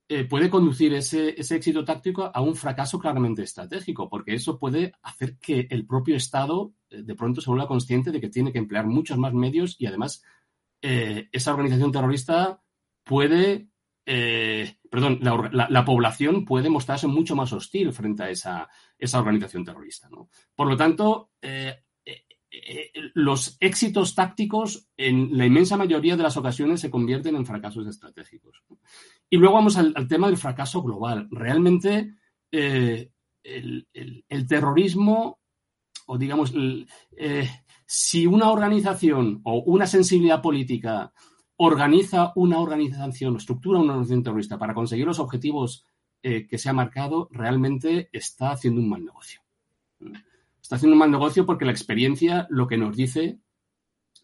eh, 0.09 0.25
puede 0.25 0.49
conducir 0.49 0.93
ese, 0.93 1.39
ese, 1.39 1.55
éxito 1.55 1.85
táctico 1.85 2.29
a 2.33 2.41
un 2.41 2.55
fracaso 2.55 2.99
claramente 2.99 3.41
estratégico, 3.41 4.09
porque 4.09 4.35
eso 4.35 4.59
puede 4.59 4.93
hacer 5.01 5.37
que 5.37 5.67
el 5.69 5.87
propio 5.87 6.17
Estado 6.17 6.73
de 6.89 7.15
pronto 7.15 7.39
se 7.39 7.49
vuelva 7.49 7.67
consciente 7.67 8.11
de 8.11 8.19
que 8.19 8.29
tiene 8.29 8.51
que 8.51 8.59
emplear 8.59 8.85
muchos 8.85 9.17
más 9.17 9.33
medios 9.33 9.77
y 9.79 9.87
además 9.87 10.23
esa 10.81 11.53
organización 11.53 11.93
terrorista 11.93 12.61
puede 13.05 13.69
eh, 14.05 14.79
perdón, 14.89 15.19
la, 15.21 15.85
población 15.85 16.43
puede 16.43 16.69
mostrarse 16.69 17.07
mucho 17.07 17.35
más 17.35 17.53
hostil 17.53 17.93
frente 17.93 18.23
a 18.23 18.29
esa, 18.29 18.69
organización 19.13 19.63
terrorista. 19.63 20.09
Por 20.55 20.67
lo 20.67 20.75
tanto, 20.75 21.31
eh, 21.41 21.83
eh, 22.05 22.91
los 23.13 23.57
éxitos 23.59 24.13
tácticos 24.13 24.89
en 24.97 25.37
la 25.37 25.45
inmensa 25.45 25.77
mayoría 25.77 26.17
de 26.17 26.23
las 26.23 26.35
ocasiones 26.35 26.81
se 26.81 26.91
convierten 26.91 27.35
en 27.35 27.45
fracasos 27.45 27.87
estratégicos. 27.87 28.63
Y 29.29 29.37
luego 29.37 29.55
vamos 29.55 29.77
al, 29.77 30.07
tema 30.07 30.27
del 30.27 30.37
fracaso 30.37 30.83
global. 30.83 31.27
Realmente 31.31 32.15
el, 32.51 33.07
terrorismo, 34.47 35.39
o 36.07 36.17
digamos, 36.17 36.53
si 37.85 38.27
una 38.27 38.51
organización 38.51 39.39
o 39.45 39.63
una 39.63 39.87
sensibilidad 39.87 40.41
política 40.41 41.13
organiza 41.65 42.33
una 42.35 42.59
organización, 42.59 43.37
estructura 43.37 43.79
una 43.79 43.93
organización 43.93 44.23
terrorista 44.23 44.59
para 44.59 44.73
conseguir 44.73 45.05
los 45.05 45.19
objetivos 45.19 45.85
eh, 46.21 46.45
que 46.45 46.57
se 46.57 46.69
ha 46.69 46.73
marcado, 46.73 47.29
realmente 47.31 48.09
está 48.11 48.51
haciendo 48.51 48.81
un 48.81 48.89
mal 48.89 49.03
negocio. 49.03 49.41
Está 50.61 50.75
haciendo 50.75 50.93
un 50.93 50.99
mal 50.99 51.11
negocio 51.11 51.45
porque 51.45 51.63
la 51.63 51.71
experiencia 51.71 52.47
lo 52.49 52.67
que 52.67 52.77
nos 52.77 52.97
dice, 52.97 53.39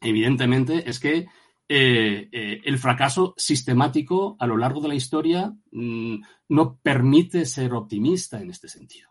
evidentemente, 0.02 0.90
es 0.90 1.00
que 1.00 1.28
eh, 1.70 2.30
eh, 2.32 2.62
el 2.66 2.78
fracaso 2.78 3.34
sistemático 3.38 4.36
a 4.40 4.46
lo 4.46 4.58
largo 4.58 4.82
de 4.82 4.88
la 4.90 4.96
historia 4.96 5.54
mm, 5.72 6.16
no 6.50 6.78
permite 6.78 7.46
ser 7.46 7.74
optimista 7.74 8.42
en 8.42 8.50
este 8.50 8.68
sentido. 8.68 9.10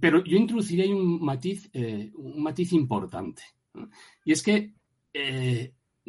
Pero 0.00 0.22
yo 0.24 0.36
introduciría 0.36 0.94
un 0.94 1.24
matiz, 1.24 1.70
un 2.14 2.42
matiz 2.42 2.72
importante. 2.72 3.42
Y 4.24 4.32
es 4.32 4.42
que 4.42 4.74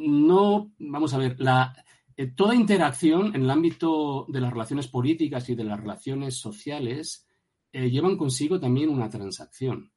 no, 0.07 0.73
vamos 0.79 1.13
a 1.13 1.17
ver, 1.17 1.39
la, 1.39 1.73
eh, 2.15 2.27
toda 2.27 2.53
interacción 2.53 3.35
en 3.35 3.43
el 3.43 3.49
ámbito 3.49 4.25
de 4.27 4.41
las 4.41 4.51
relaciones 4.51 4.89
políticas 4.89 5.47
y 5.49 5.55
de 5.55 5.63
las 5.63 5.79
relaciones 5.79 6.35
sociales 6.35 7.25
eh, 7.71 7.89
llevan 7.89 8.17
consigo 8.17 8.59
también 8.59 8.89
una 8.89 9.09
transacción. 9.09 9.93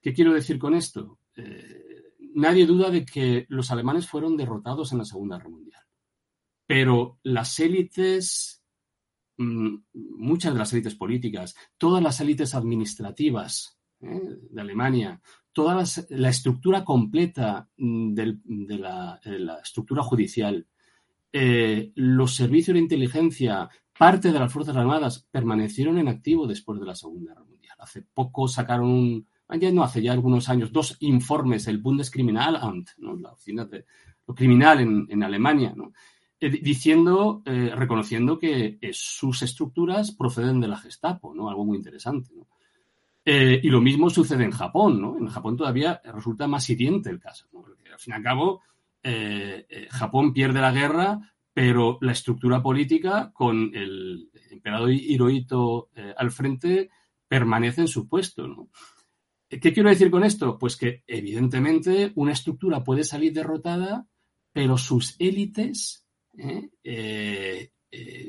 ¿Qué 0.00 0.14
quiero 0.14 0.32
decir 0.32 0.58
con 0.58 0.74
esto? 0.74 1.18
Eh, 1.36 2.14
nadie 2.34 2.64
duda 2.64 2.90
de 2.90 3.04
que 3.04 3.44
los 3.50 3.70
alemanes 3.70 4.06
fueron 4.06 4.34
derrotados 4.34 4.92
en 4.92 4.98
la 4.98 5.04
Segunda 5.04 5.36
Guerra 5.36 5.50
Mundial, 5.50 5.82
pero 6.66 7.18
las 7.22 7.60
élites, 7.60 8.64
mm, 9.36 9.76
muchas 9.92 10.54
de 10.54 10.58
las 10.58 10.72
élites 10.72 10.94
políticas, 10.94 11.54
todas 11.76 12.02
las 12.02 12.18
élites 12.20 12.54
administrativas 12.54 13.78
de 13.98 14.60
Alemania, 14.60 15.20
toda 15.56 15.82
la, 16.10 16.28
estructura 16.28 16.84
completa 16.84 17.66
mm, 17.78 18.12
de, 18.12 18.78
la, 18.78 19.58
estructura 19.62 20.02
judicial, 20.02 20.66
eh, 21.32 21.92
los 21.94 22.34
servicios 22.34 22.74
de 22.74 22.80
inteligencia, 22.80 23.66
parte 23.98 24.32
de 24.32 24.38
las 24.38 24.52
Fuerzas 24.52 24.76
Armadas 24.76 25.26
permanecieron 25.30 25.96
en 25.96 26.08
activo 26.08 26.46
después 26.46 26.78
de 26.78 26.84
la 26.84 26.94
Segunda 26.94 27.32
Guerra 27.32 27.46
Mundial. 27.46 27.74
Hace 27.78 28.02
poco 28.02 28.46
sacaron 28.48 28.90
un, 28.90 29.26
no 29.72 29.82
hace 29.82 30.02
ya 30.02 30.12
algunos 30.12 30.50
años, 30.50 30.70
dos 30.72 30.98
informes, 31.00 31.66
el 31.68 31.78
Bundeskriminalamt, 31.78 32.90
¿no? 32.98 33.16
la 33.16 33.32
oficina 33.32 33.64
de 33.64 33.86
lo 34.26 34.34
criminal 34.34 34.80
en, 35.08 35.22
Alemania, 35.22 35.74
eh, 36.38 36.50
diciendo, 36.50 37.42
eh, 37.46 37.72
reconociendo 37.74 38.38
que 38.38 38.78
sus 38.92 39.40
estructuras 39.40 40.12
proceden 40.12 40.60
de 40.60 40.68
la 40.68 40.76
Gestapo, 40.76 41.34
¿no? 41.34 41.48
algo 41.48 41.64
muy 41.64 41.78
interesante. 41.78 42.34
¿no? 42.36 42.46
Eh, 43.28 43.60
y 43.60 43.70
lo 43.70 43.80
mismo 43.80 44.08
sucede 44.08 44.44
en 44.44 44.52
Japón, 44.52 45.02
¿no? 45.02 45.18
En 45.18 45.26
Japón 45.26 45.56
todavía 45.56 46.00
resulta 46.14 46.46
más 46.46 46.70
hiriente 46.70 47.10
el 47.10 47.18
caso, 47.18 47.48
Porque 47.50 47.90
al 47.92 47.98
fin 47.98 48.12
y 48.12 48.16
al 48.16 48.22
cabo, 48.22 48.62
eh, 49.02 49.66
eh, 49.68 49.88
Japón 49.90 50.32
pierde 50.32 50.60
la 50.60 50.70
guerra, 50.70 51.34
pero 51.52 51.98
la 52.02 52.12
estructura 52.12 52.62
política, 52.62 53.32
con 53.34 53.74
el 53.74 54.30
emperador 54.50 54.92
Hirohito 54.92 55.88
al 56.16 56.30
frente, 56.30 56.90
permanece 57.26 57.80
en 57.80 57.88
su 57.88 58.08
puesto, 58.08 58.46
¿no? 58.46 58.68
¿Qué 59.48 59.72
quiero 59.72 59.88
decir 59.88 60.10
con 60.10 60.22
esto? 60.22 60.56
Pues 60.56 60.76
que 60.76 61.02
evidentemente 61.06 62.12
una 62.14 62.32
estructura 62.32 62.84
puede 62.84 63.02
salir 63.02 63.32
derrotada, 63.32 64.06
pero 64.52 64.78
sus 64.78 65.16
élites 65.18 66.06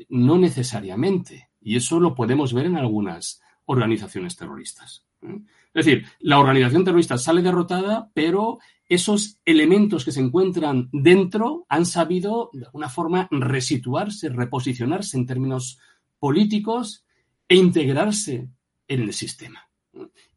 no 0.08 0.38
necesariamente. 0.38 1.50
Y 1.60 1.76
eso 1.76 2.00
lo 2.00 2.14
podemos 2.14 2.52
ver 2.54 2.66
en 2.66 2.76
algunas 2.76 3.42
organizaciones 3.68 4.36
terroristas. 4.36 5.04
¿eh? 5.22 5.40
Es 5.74 5.84
decir, 5.84 6.06
la 6.20 6.38
organización 6.38 6.84
terrorista 6.84 7.18
sale 7.18 7.42
derrotada, 7.42 8.10
pero 8.14 8.58
esos 8.88 9.38
elementos 9.44 10.04
que 10.04 10.12
se 10.12 10.20
encuentran 10.20 10.88
dentro 10.92 11.66
han 11.68 11.84
sabido, 11.84 12.50
de 12.52 12.64
alguna 12.64 12.88
forma, 12.88 13.28
resituarse, 13.30 14.30
reposicionarse 14.30 15.18
en 15.18 15.26
términos 15.26 15.78
políticos 16.18 17.04
e 17.46 17.56
integrarse 17.56 18.48
en 18.88 19.02
el 19.02 19.12
sistema. 19.12 19.68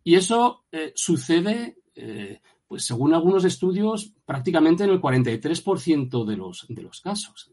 Y 0.04 0.16
eso 0.16 0.66
eh, 0.72 0.92
sucede, 0.96 1.78
eh, 1.96 2.42
pues 2.68 2.84
según 2.84 3.14
algunos 3.14 3.46
estudios, 3.46 4.14
prácticamente 4.26 4.84
en 4.84 4.90
el 4.90 5.02
43% 5.02 6.26
de 6.26 6.36
los, 6.36 6.66
de 6.68 6.82
los 6.82 7.00
casos. 7.00 7.52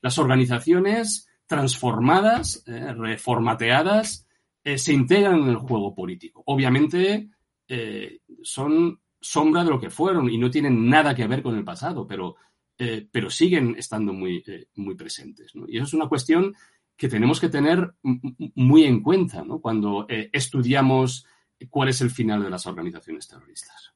Las 0.00 0.16
organizaciones 0.18 1.28
transformadas, 1.46 2.64
reformateadas, 2.66 4.26
eh, 4.64 4.78
se 4.78 4.92
integran 4.92 5.40
en 5.40 5.48
el 5.48 5.56
juego 5.56 5.92
político. 5.94 6.42
Obviamente 6.46 7.28
eh, 7.66 8.20
son 8.42 9.00
sombra 9.20 9.64
de 9.64 9.70
lo 9.70 9.80
que 9.80 9.90
fueron 9.90 10.30
y 10.30 10.38
no 10.38 10.50
tienen 10.50 10.88
nada 10.88 11.14
que 11.14 11.26
ver 11.26 11.42
con 11.42 11.56
el 11.56 11.64
pasado, 11.64 12.06
pero, 12.06 12.36
eh, 12.78 13.06
pero 13.10 13.28
siguen 13.28 13.74
estando 13.76 14.12
muy, 14.12 14.44
muy 14.76 14.94
presentes. 14.94 15.52
Y 15.66 15.76
eso 15.76 15.86
es 15.86 15.94
una 15.94 16.08
cuestión 16.08 16.54
que 16.96 17.08
tenemos 17.08 17.40
que 17.40 17.48
tener 17.48 17.94
muy 18.02 18.84
en 18.84 19.02
cuenta 19.02 19.44
cuando 19.60 20.06
estudiamos 20.08 21.26
cuál 21.68 21.88
es 21.88 22.00
el 22.00 22.10
final 22.10 22.42
de 22.42 22.50
las 22.50 22.66
organizaciones 22.66 23.26
terroristas. 23.26 23.92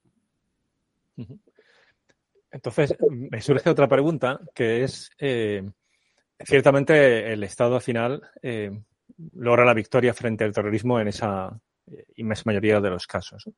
Entonces, 2.51 2.97
me 3.11 3.41
surge 3.41 3.71
otra 3.71 3.87
pregunta, 3.87 4.41
que 4.55 4.83
es, 4.83 5.11
ciertamente 6.45 7.33
el 7.33 7.45
Estado 7.45 7.79
final 7.79 8.23
logra 9.35 9.65
la 9.65 9.75
victoria 9.75 10.15
frente 10.15 10.45
al 10.45 10.53
terrorismo 10.53 11.01
en 11.01 11.09
esa 11.09 11.59
eh, 11.91 12.05
inmensa 12.17 12.43
mayoría 12.47 12.81
de 12.81 12.91
los 12.91 13.07
casos. 13.07 13.49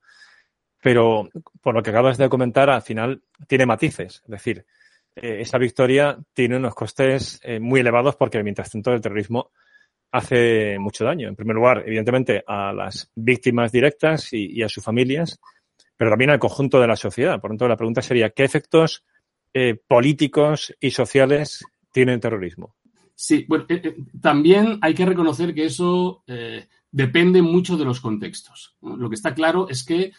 Pero 0.80 1.28
por 1.60 1.74
lo 1.74 1.82
que 1.82 1.90
acabas 1.90 2.18
de 2.18 2.28
comentar, 2.28 2.70
al 2.70 2.82
final 2.82 3.22
tiene 3.46 3.66
matices. 3.66 4.22
Es 4.24 4.30
decir, 4.30 4.64
eh, 5.16 5.40
esa 5.40 5.58
victoria 5.58 6.16
tiene 6.32 6.56
unos 6.56 6.74
costes 6.74 7.40
eh, 7.42 7.58
muy 7.58 7.80
elevados 7.80 8.16
porque 8.16 8.42
mientras 8.42 8.70
tanto 8.70 8.92
el 8.92 9.00
terrorismo 9.00 9.50
hace 10.12 10.78
mucho 10.78 11.04
daño. 11.04 11.28
En 11.28 11.36
primer 11.36 11.56
lugar, 11.56 11.82
evidentemente, 11.84 12.42
a 12.46 12.72
las 12.72 13.10
víctimas 13.14 13.72
directas 13.72 14.32
y, 14.32 14.62
a 14.62 14.68
sus 14.68 14.82
familias, 14.82 15.38
pero 15.96 16.10
también 16.10 16.30
al 16.30 16.38
conjunto 16.38 16.80
de 16.80 16.86
la 16.86 16.96
sociedad. 16.96 17.40
Por 17.40 17.50
lo 17.50 17.54
tanto, 17.54 17.68
la 17.68 17.76
pregunta 17.76 18.00
sería, 18.00 18.30
¿qué 18.30 18.44
efectos 18.44 19.04
políticos 19.86 20.74
y 20.80 20.92
sociales 20.92 21.64
tiene 21.92 22.14
el 22.14 22.20
terrorismo? 22.20 22.77
Sí, 23.20 23.44
bueno, 23.48 23.64
eh, 23.68 23.80
eh, 23.82 23.96
también 24.20 24.78
hay 24.80 24.94
que 24.94 25.04
reconocer 25.04 25.52
que 25.52 25.64
eso 25.64 26.22
eh, 26.28 26.68
depende 26.92 27.42
mucho 27.42 27.76
de 27.76 27.84
los 27.84 28.00
contextos. 28.00 28.76
Lo 28.80 29.08
que 29.08 29.16
está 29.16 29.34
claro 29.34 29.68
es 29.68 29.82
que 29.84 30.12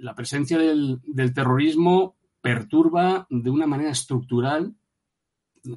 la 0.00 0.14
presencia 0.14 0.56
del, 0.56 1.02
terrorismo 1.34 2.16
perturba 2.40 3.26
de 3.28 3.50
una 3.50 3.66
manera 3.66 3.90
estructural 3.90 4.74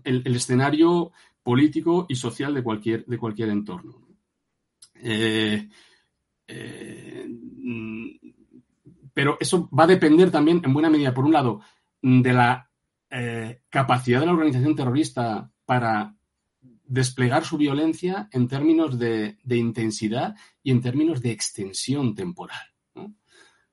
el, 0.06 0.36
escenario 0.36 1.12
político 1.44 2.06
y 2.08 2.16
social 2.16 2.54
de 2.54 2.64
cualquier, 2.64 3.06
de 3.06 3.18
cualquier 3.18 3.50
entorno. 3.50 4.08
pero 9.14 9.38
eso 9.38 9.70
va 9.78 9.84
a 9.84 9.88
depender 9.88 10.32
también, 10.32 10.62
en 10.64 10.74
buena 10.74 10.90
medida, 10.90 11.14
por 11.14 11.26
un 11.26 11.34
lado, 11.34 11.60
de 12.02 12.32
la 12.32 12.70
capacidad 13.70 14.22
de 14.22 14.26
la 14.28 14.34
organización 14.34 14.74
terrorista 14.74 15.52
para 15.68 16.16
desplegar 16.86 17.44
su 17.44 17.58
violencia 17.58 18.30
en 18.32 18.48
términos 18.48 18.98
de, 18.98 19.38
intensidad 19.50 20.36
y 20.64 20.72
en 20.72 20.82
términos 20.82 21.22
de 21.22 21.32
extensión 21.32 22.16
temporal. 22.16 22.62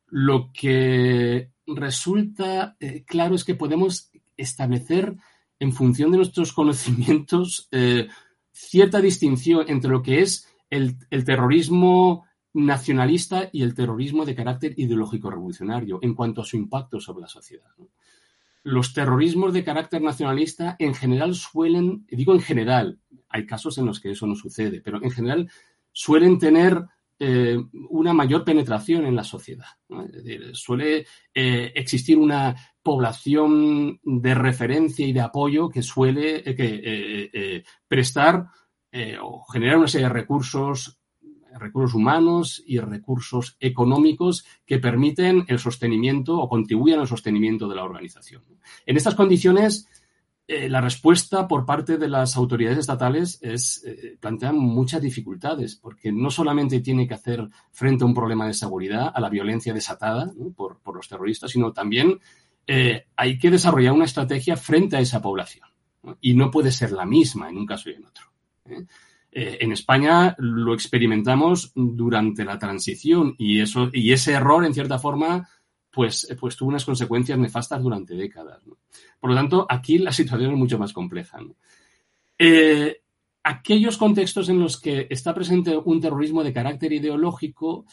Lo 0.09 0.51
que 0.53 1.51
resulta 1.67 2.77
eh, 2.81 3.05
claro 3.07 3.37
es 3.37 3.45
que 3.45 3.55
podemos 3.55 4.11
establecer, 4.37 5.17
en 5.61 5.73
función 5.73 6.11
de 6.11 6.19
nuestros 6.19 6.53
conocimientos, 6.53 7.69
eh, 7.71 8.09
cierta 8.53 9.01
distinción 9.01 9.65
entre 9.69 9.91
lo 9.91 10.03
que 10.03 10.21
es 10.21 10.49
el, 10.69 10.99
terrorismo 11.25 12.27
nacionalista 12.53 13.49
y 13.53 13.63
el 13.63 13.75
terrorismo 13.75 14.25
de 14.25 14.35
carácter 14.35 14.75
ideológico 14.77 15.31
revolucionario 15.31 16.01
en 16.03 16.15
cuanto 16.15 16.41
a 16.41 16.45
su 16.45 16.57
impacto 16.57 17.01
sobre 17.01 17.23
la 17.23 17.29
sociedad 17.29 17.71
los 18.65 18.93
terrorismos 18.93 19.53
de 19.53 19.63
carácter 19.63 20.03
nacionalista 20.03 20.75
en 20.79 20.95
general 20.95 21.35
suelen, 21.35 22.07
digo 22.09 22.35
en 22.35 22.41
general, 22.41 22.99
hay 23.29 23.47
casos 23.47 23.79
en 23.79 23.87
los 23.87 24.01
que 24.01 24.11
eso 24.11 24.27
no 24.27 24.35
sucede, 24.35 24.81
pero 24.81 25.03
en 25.03 25.11
general 25.11 25.51
suelen 25.93 26.39
tener 26.39 26.83
eh, 27.19 27.59
una 27.91 28.13
mayor 28.13 28.43
penetración 28.45 29.07
en 29.07 29.15
la 29.15 29.23
sociedad. 29.23 29.67
Es 29.89 30.25
decir, 30.25 30.57
suele 30.57 31.07
eh, 31.33 31.73
existir 31.75 32.19
una 32.19 32.57
población 32.83 34.01
de 34.03 34.35
referencia 34.35 35.07
y 35.07 35.13
de 35.13 35.21
apoyo 35.21 35.69
que 35.69 35.83
suele 35.83 36.43
que, 36.43 37.63
prestar 37.87 38.47
o 39.23 39.45
generar 39.53 39.79
una 39.79 39.89
serie 39.89 40.07
de 40.07 40.13
recursos 40.13 41.01
recursos 41.59 41.95
humanos 41.95 42.63
y 42.67 42.79
recursos 42.79 43.57
económicos 43.61 44.45
que 44.67 44.79
permiten 44.79 45.45
el 45.49 45.59
sostenimiento 45.59 46.39
o 46.39 46.49
contribuyan 46.49 47.01
al 47.01 47.09
sostenimiento 47.09 47.69
de 47.69 47.77
la 47.77 47.85
organización. 47.85 48.43
En 48.87 48.97
estas 48.97 49.15
condiciones, 49.15 49.89
eh, 50.47 50.69
la 50.69 50.83
respuesta 50.83 51.49
por 51.49 51.65
parte 51.65 51.97
de 51.97 52.07
las 52.07 52.37
autoridades 52.37 52.79
estatales 52.79 53.39
es, 53.41 53.83
eh, 53.87 54.19
plantean 54.21 54.59
muchas 54.59 55.01
dificultades, 55.01 55.77
porque 55.77 56.13
no 56.13 56.31
solamente 56.31 56.81
tiene 56.81 57.09
que 57.09 57.15
hacer 57.15 57.49
frente 57.71 58.05
a 58.05 58.07
un 58.07 58.15
problema 58.15 58.47
de 58.47 58.53
seguridad, 58.53 59.11
a 59.15 59.21
la 59.21 59.31
violencia 59.31 59.73
desatada 59.73 60.31
por, 60.55 60.81
los 60.95 61.09
terroristas, 61.09 61.51
sino 61.51 61.73
también 61.73 62.21
eh, 62.67 63.07
hay 63.17 63.39
que 63.39 63.51
desarrollar 63.51 63.95
una 63.95 64.05
estrategia 64.05 64.57
frente 64.57 64.97
a 64.97 65.01
esa 65.01 65.23
población. 65.23 65.67
Y 66.21 66.35
no 66.35 66.51
puede 66.51 66.71
ser 66.71 66.93
la 66.93 67.07
misma 67.07 67.49
en 67.49 67.57
un 67.57 67.65
caso 67.65 67.89
y 67.89 67.95
en 67.95 68.05
otro. 68.05 68.27
Eh, 69.37 69.59
en 69.63 69.73
España 69.73 70.37
lo 70.39 70.75
experimentamos 70.75 71.73
durante 71.75 72.45
la 72.45 72.57
transición 72.57 73.35
y, 73.37 73.61
eso, 73.61 73.91
y 73.93 74.13
ese 74.13 74.31
error, 74.31 74.65
en 74.65 74.73
cierta 74.73 75.01
forma, 75.01 75.49
pues, 75.91 76.31
eh, 76.31 76.37
pues 76.37 76.57
tuvo 76.57 76.69
unas 76.69 76.85
consecuencias 76.85 77.37
nefastas 77.37 77.83
durante 77.83 78.15
décadas. 78.15 78.63
Por 79.19 79.31
lo 79.31 79.35
tanto, 79.35 79.67
aquí 79.69 79.99
la 79.99 80.13
situación 80.13 80.53
es 80.53 80.57
mucho 80.57 80.79
más 80.79 80.93
compleja. 80.93 81.41
Eh, 82.39 83.01
aquellos 83.43 83.97
contextos 83.97 84.49
en 84.51 84.61
los 84.61 84.81
que 84.81 85.09
está 85.11 85.35
presente 85.35 85.77
un 85.77 86.01
terrorismo 86.01 86.45
de 86.45 86.53
carácter 86.53 86.93
ideológico, 86.93 87.87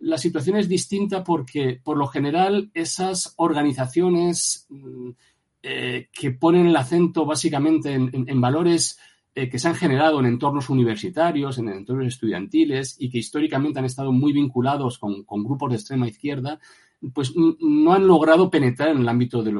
la 0.00 0.18
situación 0.18 0.56
es 0.56 0.68
distinta 0.68 1.22
porque, 1.22 1.80
por 1.84 1.98
lo 1.98 2.08
general, 2.08 2.68
esas 2.74 3.34
organizaciones 3.36 4.66
mm, 4.70 5.10
que 5.62 6.30
ponen 6.30 6.66
el 6.66 6.74
acento 6.74 7.26
básicamente 7.26 7.92
en 7.92 8.40
valores 8.40 8.98
eh, 9.34 9.48
que 9.48 9.58
se 9.58 9.68
han 9.68 9.74
generado 9.74 10.20
en 10.20 10.26
entornos 10.26 10.70
universitarios, 10.70 11.58
en 11.58 11.68
entornos 11.68 12.06
estudiantiles 12.06 12.96
y 12.98 13.10
que 13.10 13.18
históricamente 13.18 13.78
han 13.78 13.84
estado 13.84 14.12
muy 14.12 14.32
vinculados 14.32 14.98
con, 14.98 15.24
grupos 15.26 15.70
de 15.70 15.76
extrema 15.76 16.08
izquierda, 16.08 16.58
pues 17.14 17.32
no 17.34 17.92
han 17.92 18.06
logrado 18.06 18.50
penetrar 18.50 18.90
en 18.90 18.98
el 18.98 19.08
ámbito 19.08 19.42
de, 19.42 19.52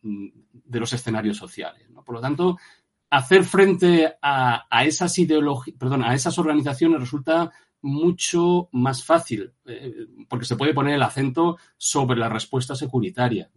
de 0.00 0.80
los 0.80 0.92
escenarios 0.92 1.36
sociales. 1.36 1.86
Por 2.04 2.14
lo 2.14 2.20
tanto, 2.20 2.56
hacer 3.10 3.44
frente 3.44 4.14
a, 4.20 4.84
esas 4.84 5.18
ideologías, 5.18 5.76
perdón, 5.78 6.04
a 6.04 6.14
esas 6.14 6.38
organizaciones 6.38 7.00
resulta 7.00 7.50
mucho 7.82 8.68
más 8.72 9.04
fácil, 9.04 9.52
eh, 9.66 10.06
porque 10.28 10.46
se 10.46 10.56
puede 10.56 10.74
poner 10.74 10.94
el 10.94 11.02
acento 11.02 11.56
sobre 11.76 12.18
la 12.18 12.28
respuesta 12.28 12.74
securitaria. 12.74 13.50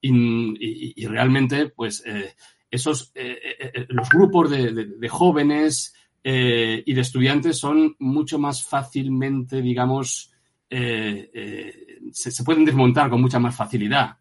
Y, 0.00 1.06
realmente, 1.06 1.68
pues, 1.68 2.02
eh, 2.06 2.34
esos, 2.76 3.10
eh, 3.14 3.38
eh, 3.42 3.72
eh, 3.74 3.86
los 3.88 4.08
grupos 4.08 4.50
de, 4.50 5.08
jóvenes 5.08 5.94
y 6.22 6.92
de 6.92 7.00
estudiantes 7.00 7.58
son 7.58 7.94
mucho 8.00 8.38
más 8.38 8.66
fácilmente, 8.66 9.62
digamos, 9.62 10.32
se, 10.68 12.44
pueden 12.44 12.64
desmontar 12.64 13.08
con 13.08 13.20
mucha 13.20 13.38
más 13.38 13.54
facilidad. 13.54 14.16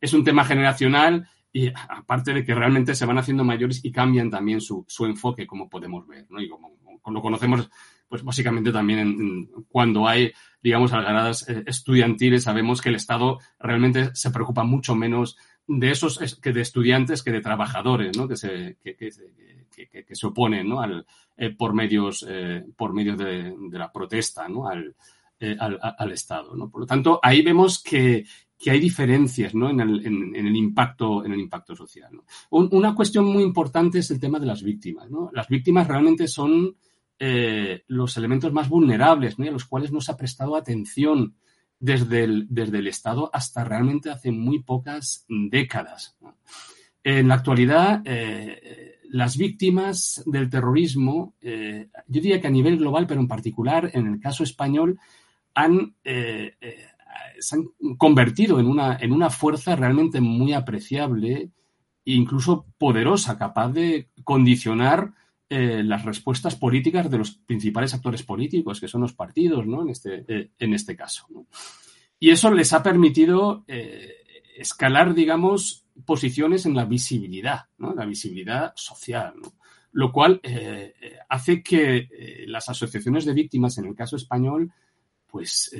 es 0.00 0.12
un 0.14 0.24
tema 0.24 0.44
generacional 0.44 1.28
y 1.52 1.68
aparte 1.68 2.32
de 2.32 2.44
que 2.44 2.54
realmente 2.54 2.94
se 2.94 3.04
van 3.04 3.18
haciendo 3.18 3.44
mayores 3.44 3.84
y 3.84 3.92
cambian 3.92 4.30
también 4.30 4.60
su, 4.60 4.86
enfoque, 5.00 5.46
como 5.46 5.68
podemos 5.68 6.06
ver, 6.06 6.26
Y 6.38 6.48
como, 6.48 6.70
lo 7.06 7.20
conocemos, 7.20 7.68
pues 8.12 8.24
básicamente 8.24 8.70
también 8.72 9.48
cuando 9.70 10.06
hay, 10.06 10.32
digamos, 10.62 10.92
algaradas 10.92 11.48
estudiantiles, 11.48 12.42
sabemos 12.42 12.82
que 12.82 12.90
el 12.90 12.96
Estado 12.96 13.38
realmente 13.58 14.10
se 14.12 14.30
preocupa 14.30 14.64
mucho 14.64 14.94
menos 14.94 15.38
de 15.66 15.90
esos 15.90 16.18
que 16.42 16.52
de 16.52 16.60
estudiantes 16.60 17.22
que 17.22 17.32
de 17.32 17.40
trabajadores, 17.40 18.14
¿no? 18.18 18.28
Que 18.28 18.36
se, 18.36 18.76
que, 18.84 18.96
que, 18.96 20.14
se 20.14 20.26
oponen, 20.26 20.68
¿no? 20.68 20.82
Al, 20.82 21.06
eh, 21.38 21.56
por 21.56 21.72
medios, 21.72 22.22
eh, 22.28 22.62
por 22.76 22.92
medios 22.92 23.16
de, 23.16 23.54
la 23.70 23.90
protesta, 23.90 24.46
¿no? 24.46 24.68
Al, 24.68 24.94
eh, 25.40 25.56
al, 25.58 25.78
al, 25.80 26.12
Estado, 26.12 26.54
¿no? 26.54 26.68
Por 26.68 26.82
lo 26.82 26.86
tanto, 26.86 27.18
ahí 27.22 27.40
vemos 27.40 27.82
que, 27.82 28.26
que 28.58 28.72
hay 28.72 28.78
diferencias 28.78 29.54
¿no? 29.54 29.70
en, 29.70 29.80
el, 29.80 30.06
en, 30.06 30.46
el 30.46 30.54
impacto, 30.54 31.24
en 31.24 31.32
el 31.32 31.40
impacto 31.40 31.74
social. 31.74 32.12
¿no? 32.12 32.24
una 32.50 32.94
cuestión 32.94 33.24
muy 33.24 33.42
importante 33.42 34.00
es 34.00 34.10
el 34.10 34.20
tema 34.20 34.38
de 34.38 34.44
las 34.44 34.62
víctimas. 34.62 35.10
¿no? 35.10 35.30
Las 35.32 35.48
víctimas 35.48 35.88
realmente 35.88 36.28
son 36.28 36.76
los 37.86 38.16
elementos 38.16 38.52
más 38.52 38.68
vulnerables 38.68 39.38
¿no? 39.38 39.46
a 39.46 39.52
los 39.52 39.64
cuales 39.64 39.92
no 39.92 40.00
se 40.00 40.10
ha 40.10 40.16
prestado 40.16 40.56
atención 40.56 41.36
desde 41.82 42.22
el, 42.22 42.46
desde 42.48 42.78
el 42.78 42.86
Estado 42.86 43.28
hasta 43.32 43.64
realmente 43.64 44.08
hace 44.08 44.30
muy 44.30 44.60
pocas 44.60 45.26
décadas. 45.28 46.16
En 47.02 47.26
la 47.26 47.34
actualidad, 47.34 48.02
eh, 48.04 49.00
las 49.10 49.36
víctimas 49.36 50.22
del 50.24 50.48
terrorismo, 50.48 51.34
eh, 51.40 51.88
yo 52.06 52.20
diría 52.20 52.40
que 52.40 52.46
a 52.46 52.52
nivel 52.52 52.78
global, 52.78 53.08
pero 53.08 53.20
en 53.20 53.26
particular 53.26 53.90
en 53.94 54.06
el 54.06 54.20
caso 54.20 54.44
español, 54.44 55.00
han, 55.54 55.96
eh, 56.04 56.54
se 57.40 57.56
han 57.56 57.96
convertido 57.98 58.60
en 58.60 58.66
una, 58.66 58.96
en 59.00 59.10
una 59.10 59.28
fuerza 59.28 59.74
realmente 59.74 60.20
muy 60.20 60.52
apreciable 60.52 61.50
e 62.04 62.12
incluso 62.12 62.64
poderosa, 62.78 63.36
capaz 63.36 63.70
de 63.70 64.08
condicionar 64.22 65.12
eh, 65.54 65.82
las 65.84 66.02
respuestas 66.02 66.56
políticas 66.56 67.10
de 67.10 67.18
los 67.18 67.32
principales 67.32 67.92
actores 67.92 68.22
políticos, 68.22 68.80
que 68.80 68.88
son 68.88 69.02
los 69.02 69.12
partidos, 69.12 69.66
¿no? 69.66 69.82
En 69.82 69.90
este, 69.90 70.24
eh, 70.26 70.50
en 70.58 70.72
este 70.72 70.96
caso. 70.96 71.26
Y 72.18 72.30
eso 72.30 72.50
les 72.50 72.72
ha 72.72 72.82
permitido 72.82 73.62
eh, 73.68 74.14
escalar, 74.56 75.12
digamos, 75.12 75.84
posiciones 76.06 76.64
en 76.64 76.74
la 76.74 76.86
visibilidad, 76.86 77.66
¿no? 77.76 77.92
La 77.92 78.06
visibilidad 78.06 78.72
social, 78.76 79.34
Lo 79.90 80.10
cual 80.10 80.40
hace 81.28 81.62
que 81.62 82.08
las 82.46 82.70
asociaciones 82.70 83.26
de 83.26 83.34
víctimas, 83.34 83.76
en 83.76 83.84
el 83.84 83.94
caso 83.94 84.16
español, 84.16 84.72
pues 85.26 85.70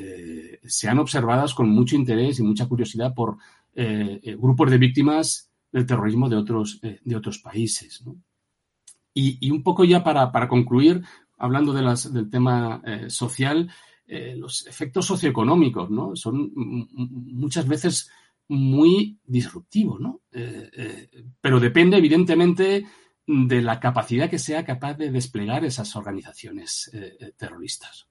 sean 0.65 0.99
observadas 0.99 1.55
con 1.55 1.71
mucho 1.71 1.97
interés 1.97 2.39
y 2.39 2.43
mucha 2.43 2.67
curiosidad 2.67 3.15
por 3.15 3.39
grupos 4.37 4.71
de 4.71 4.77
víctimas 4.77 5.51
del 5.73 5.87
terrorismo 5.87 6.29
de 6.29 6.37
otros, 6.37 6.79
de 6.83 7.17
otros 7.17 7.39
países. 7.39 8.03
¿no? 8.05 8.19
Y, 9.15 9.51
un 9.51 9.63
poco 9.63 9.85
ya 9.85 10.03
para, 10.03 10.49
concluir, 10.49 11.03
hablando 11.39 11.73
de 11.73 11.83
las, 11.83 12.13
del 12.13 12.31
tema 12.31 12.81
eh, 12.85 13.11
social, 13.11 13.71
eh, 14.07 14.35
los 14.37 14.67
efectos 14.67 15.07
socioeconómicos, 15.07 15.91
¿no? 15.91 16.17
Son 16.17 16.51
muchas 16.55 17.69
veces 17.69 18.11
muy 18.49 19.19
disruptivos, 19.27 20.01
¿no? 20.01 20.23
Eh, 20.33 21.09
pero 21.41 21.61
depende, 21.61 21.99
evidentemente, 21.99 22.87
de 23.27 23.63
la 23.63 23.79
capacidad 23.79 24.31
que 24.31 24.39
sea 24.39 24.65
capaz 24.65 24.95
de 24.95 25.11
desplegar 25.11 25.65
esas 25.65 25.95
organizaciones 25.95 26.91
terroristas. 27.37 28.09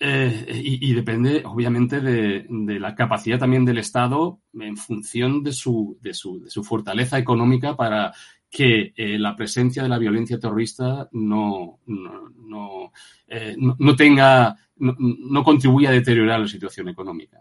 y, 0.00 0.92
depende, 0.94 1.42
obviamente, 1.44 2.00
de, 2.00 2.46
de, 2.48 2.80
la 2.80 2.94
capacidad 2.94 3.38
también 3.38 3.64
del 3.64 3.78
Estado 3.78 4.40
en 4.54 4.76
función 4.76 5.44
de 5.44 5.52
su, 5.52 5.96
de 6.00 6.14
su, 6.14 6.40
de 6.40 6.50
su 6.50 6.64
fortaleza 6.64 7.18
económica 7.18 7.76
para 7.76 8.12
que 8.52 8.92
eh, 8.94 9.18
la 9.18 9.34
presencia 9.34 9.82
de 9.82 9.88
la 9.88 9.96
violencia 9.96 10.38
terrorista 10.38 11.08
no, 11.12 11.80
no, 11.86 12.92
eh, 13.26 13.56
tenga, 13.96 14.54
no, 14.76 15.42
contribuya 15.42 15.88
a 15.88 15.92
deteriorar 15.92 16.38
la 16.38 16.46
situación 16.46 16.90
económica. 16.90 17.38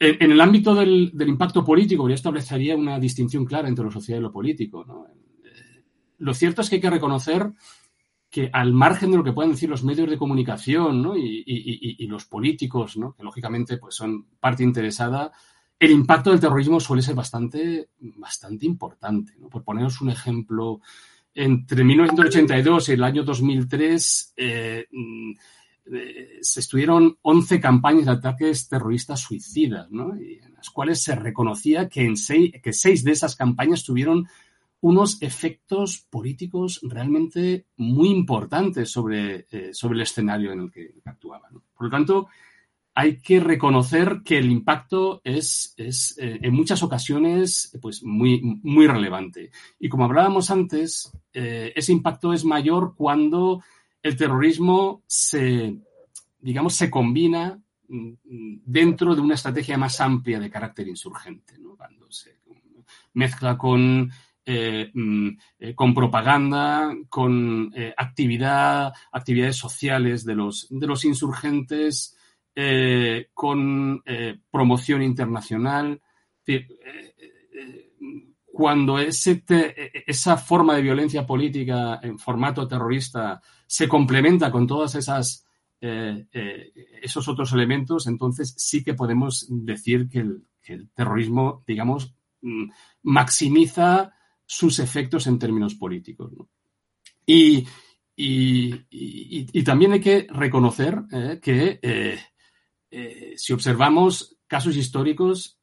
En, 0.00 0.32
el 0.32 0.40
ámbito 0.40 0.74
del, 0.74 1.12
impacto 1.24 1.64
político, 1.64 2.08
yo 2.08 2.16
establecería 2.16 2.74
una 2.74 2.98
distinción 2.98 3.44
clara 3.44 3.68
entre 3.68 3.84
lo 3.84 3.92
social 3.92 4.18
y 4.18 4.22
lo 4.22 4.32
político. 4.32 5.06
Eh, 5.44 5.84
lo 6.18 6.34
cierto 6.34 6.62
es 6.62 6.68
que 6.68 6.76
hay 6.76 6.82
que 6.82 6.90
reconocer 6.90 7.52
que 8.28 8.50
al 8.52 8.72
margen 8.72 9.12
de 9.12 9.18
lo 9.18 9.22
que 9.22 9.32
puedan 9.32 9.52
decir 9.52 9.68
los 9.68 9.84
medios 9.84 10.10
de 10.10 10.18
comunicación 10.18 11.12
y, 11.14 12.06
los 12.08 12.24
políticos, 12.24 12.98
que 13.16 13.22
lógicamente 13.22 13.76
pues, 13.76 13.94
son 13.94 14.26
parte 14.40 14.64
interesada, 14.64 15.30
el 15.82 15.90
impacto 15.90 16.30
del 16.30 16.38
terrorismo 16.38 16.78
suele 16.78 17.02
ser 17.02 17.16
bastante, 17.16 17.88
bastante 17.98 18.66
importante. 18.66 19.32
Por 19.50 19.64
poneros 19.64 20.00
un 20.00 20.10
ejemplo, 20.10 20.80
entre 21.34 21.82
1982 21.82 22.88
y 22.88 22.92
el 22.92 23.02
año 23.02 23.24
2003 23.24 24.34
eh, 24.36 24.86
mm, 24.92 25.32
eh, 25.92 26.38
se 26.40 26.60
estuvieron 26.60 27.18
11 27.22 27.60
campañas 27.60 28.04
de 28.04 28.12
ataques 28.12 28.68
terroristas 28.68 29.18
suicidas, 29.18 29.88
en 29.90 30.54
las 30.54 30.70
cuales 30.70 31.02
se 31.02 31.16
reconocía 31.16 31.88
que, 31.88 32.04
en 32.04 32.16
seis, 32.16 32.52
que 32.62 32.72
seis 32.72 33.02
de 33.02 33.10
esas 33.10 33.34
campañas 33.34 33.82
tuvieron 33.82 34.28
unos 34.82 35.20
efectos 35.20 36.06
políticos 36.08 36.78
realmente 36.84 37.66
muy 37.76 38.10
importantes 38.10 38.88
sobre, 38.88 39.46
eh, 39.50 39.70
sobre 39.72 39.96
el 39.96 40.02
escenario 40.02 40.52
en 40.52 40.60
el 40.60 40.70
que 40.70 40.94
actuaban. 41.04 41.54
Por 41.74 41.86
lo 41.86 41.90
tanto, 41.90 42.28
hay 42.94 43.20
que 43.20 43.40
reconocer 43.40 44.20
que 44.24 44.38
el 44.38 44.50
impacto 44.50 45.22
es, 45.24 45.72
es 45.76 46.16
eh, 46.18 46.40
en 46.42 46.52
muchas 46.52 46.82
ocasiones 46.82 47.76
pues, 47.80 48.02
muy, 48.02 48.40
muy 48.62 48.86
relevante. 48.86 49.50
Y 49.78 49.88
como 49.88 50.04
hablábamos 50.04 50.50
antes, 50.50 51.10
eh, 51.32 51.72
ese 51.74 51.92
impacto 51.92 52.32
es 52.32 52.44
mayor 52.44 52.94
cuando 52.94 53.62
el 54.02 54.16
terrorismo 54.16 55.02
se, 55.06 55.76
digamos, 56.40 56.74
se 56.74 56.90
combina 56.90 57.58
dentro 57.88 59.14
de 59.14 59.20
una 59.20 59.34
estrategia 59.34 59.76
más 59.76 60.00
amplia 60.00 60.40
de 60.40 60.50
carácter 60.50 60.88
insurgente, 60.88 61.56
cuando 61.76 62.10
se 62.10 62.38
mezcla 63.12 63.58
con, 63.58 64.10
eh, 64.46 64.90
mm, 64.94 65.28
con 65.74 65.92
propaganda, 65.92 66.94
con 67.10 67.72
actividad, 67.96 68.92
actividades 69.12 69.56
sociales 69.56 70.24
de 70.24 70.34
los, 70.34 70.68
de 70.70 70.86
los 70.86 71.04
insurgentes, 71.04 72.16
con 73.32 74.02
promoción 74.50 75.02
internacional. 75.02 76.00
cuando 78.52 78.98
ese 78.98 79.42
esa 80.06 80.36
forma 80.36 80.76
de 80.76 80.82
violencia 80.82 81.26
política 81.26 82.00
en 82.02 82.18
formato 82.18 82.68
terrorista 82.68 83.40
se 83.66 83.88
complementa 83.88 84.50
con 84.50 84.66
todas 84.66 84.94
eh, 85.84 86.26
eh, 86.32 86.72
esos 87.02 87.26
otros 87.26 87.52
elementos, 87.52 88.06
entonces 88.06 88.54
sí 88.56 88.84
que 88.84 88.94
podemos 88.94 89.46
decir 89.48 90.08
que 90.08 90.20
el, 90.20 90.88
terrorismo, 90.94 91.64
digamos, 91.66 92.14
mm, 92.42 92.70
maximiza 93.02 94.12
sus 94.46 94.78
efectos 94.78 95.26
en 95.26 95.40
términos 95.40 95.74
políticos. 95.74 96.30
Y, 97.26 97.66
también 99.64 99.92
hay 99.92 100.00
que 100.00 100.28
reconocer 100.30 101.02
eh, 101.10 101.40
que 101.42 101.80
si 103.36 103.52
observamos 103.52 104.36
casos 104.46 104.76
históricos, 104.76 105.58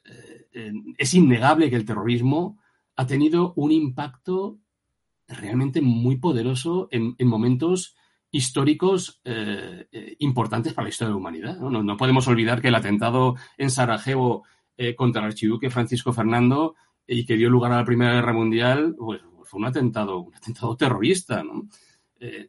es 0.97 1.13
innegable 1.13 1.69
que 1.69 1.75
el 1.75 1.85
terrorismo 1.85 2.57
ha 2.95 3.05
tenido 3.05 3.53
un 3.55 3.71
impacto 3.71 4.59
realmente 5.27 5.81
muy 5.81 6.17
poderoso 6.17 6.87
en, 6.91 7.15
en 7.17 7.27
momentos 7.27 7.95
históricos 8.31 9.21
eh, 9.23 9.87
eh, 9.91 10.15
importantes 10.19 10.73
para 10.73 10.85
la 10.85 10.89
historia 10.89 11.09
de 11.09 11.13
la 11.13 11.17
humanidad. 11.17 11.57
¿no? 11.57 11.97
podemos 11.97 12.27
olvidar 12.27 12.61
que 12.61 12.67
el 12.67 12.75
atentado 12.75 13.35
en 13.57 13.71
Sarajevo 13.71 14.43
eh, 14.77 14.95
contra 14.95 15.21
el 15.21 15.27
archiduque 15.27 15.69
Francisco 15.69 16.13
Fernando 16.13 16.75
y 17.07 17.25
que 17.25 17.35
dio 17.35 17.49
lugar 17.49 17.71
a 17.71 17.77
la 17.77 17.85
Primera 17.85 18.13
Guerra 18.13 18.33
Mundial, 18.33 18.95
pues, 18.97 19.21
fue 19.43 19.59
un 19.59 19.65
atentado, 19.65 20.19
un 20.19 20.35
atentado 20.35 20.77
terrorista. 20.77 21.43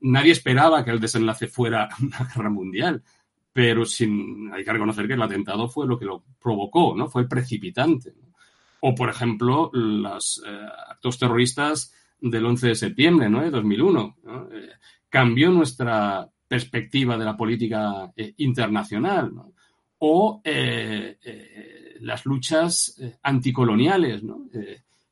nadie 0.02 0.32
esperaba 0.32 0.84
que 0.84 0.90
el 0.90 1.00
desenlace 1.00 1.46
fuera 1.46 1.88
una 2.02 2.18
guerra 2.24 2.50
mundial, 2.50 3.02
pero 3.60 3.84
sin, 3.84 4.50
hay 4.54 4.64
que 4.64 4.72
reconocer 4.72 5.06
que 5.06 5.12
el 5.12 5.20
atentado 5.20 5.68
fue 5.68 5.86
lo 5.86 5.98
que 5.98 6.06
lo 6.06 6.24
provocó, 6.40 6.94
¿no? 6.96 7.10
fue 7.10 7.28
precipitante. 7.28 8.14
O, 8.80 8.94
por 8.94 9.10
ejemplo, 9.10 9.70
los 9.74 10.42
actos 10.88 11.18
terroristas 11.18 11.94
del 12.18 12.46
11 12.46 12.68
de 12.68 12.74
septiembre 12.74 13.28
¿no? 13.28 13.42
de 13.42 13.50
2001 13.50 14.16
cambió 15.10 15.50
nuestra 15.50 16.26
perspectiva 16.48 17.18
de 17.18 17.24
la 17.26 17.36
política 17.36 18.10
eh, 18.16 18.32
internacional, 18.38 19.30
o 19.98 20.40
eh, 20.42 21.18
eh, 21.22 21.96
las 22.00 22.24
luchas 22.24 22.98
anticoloniales, 23.22 24.22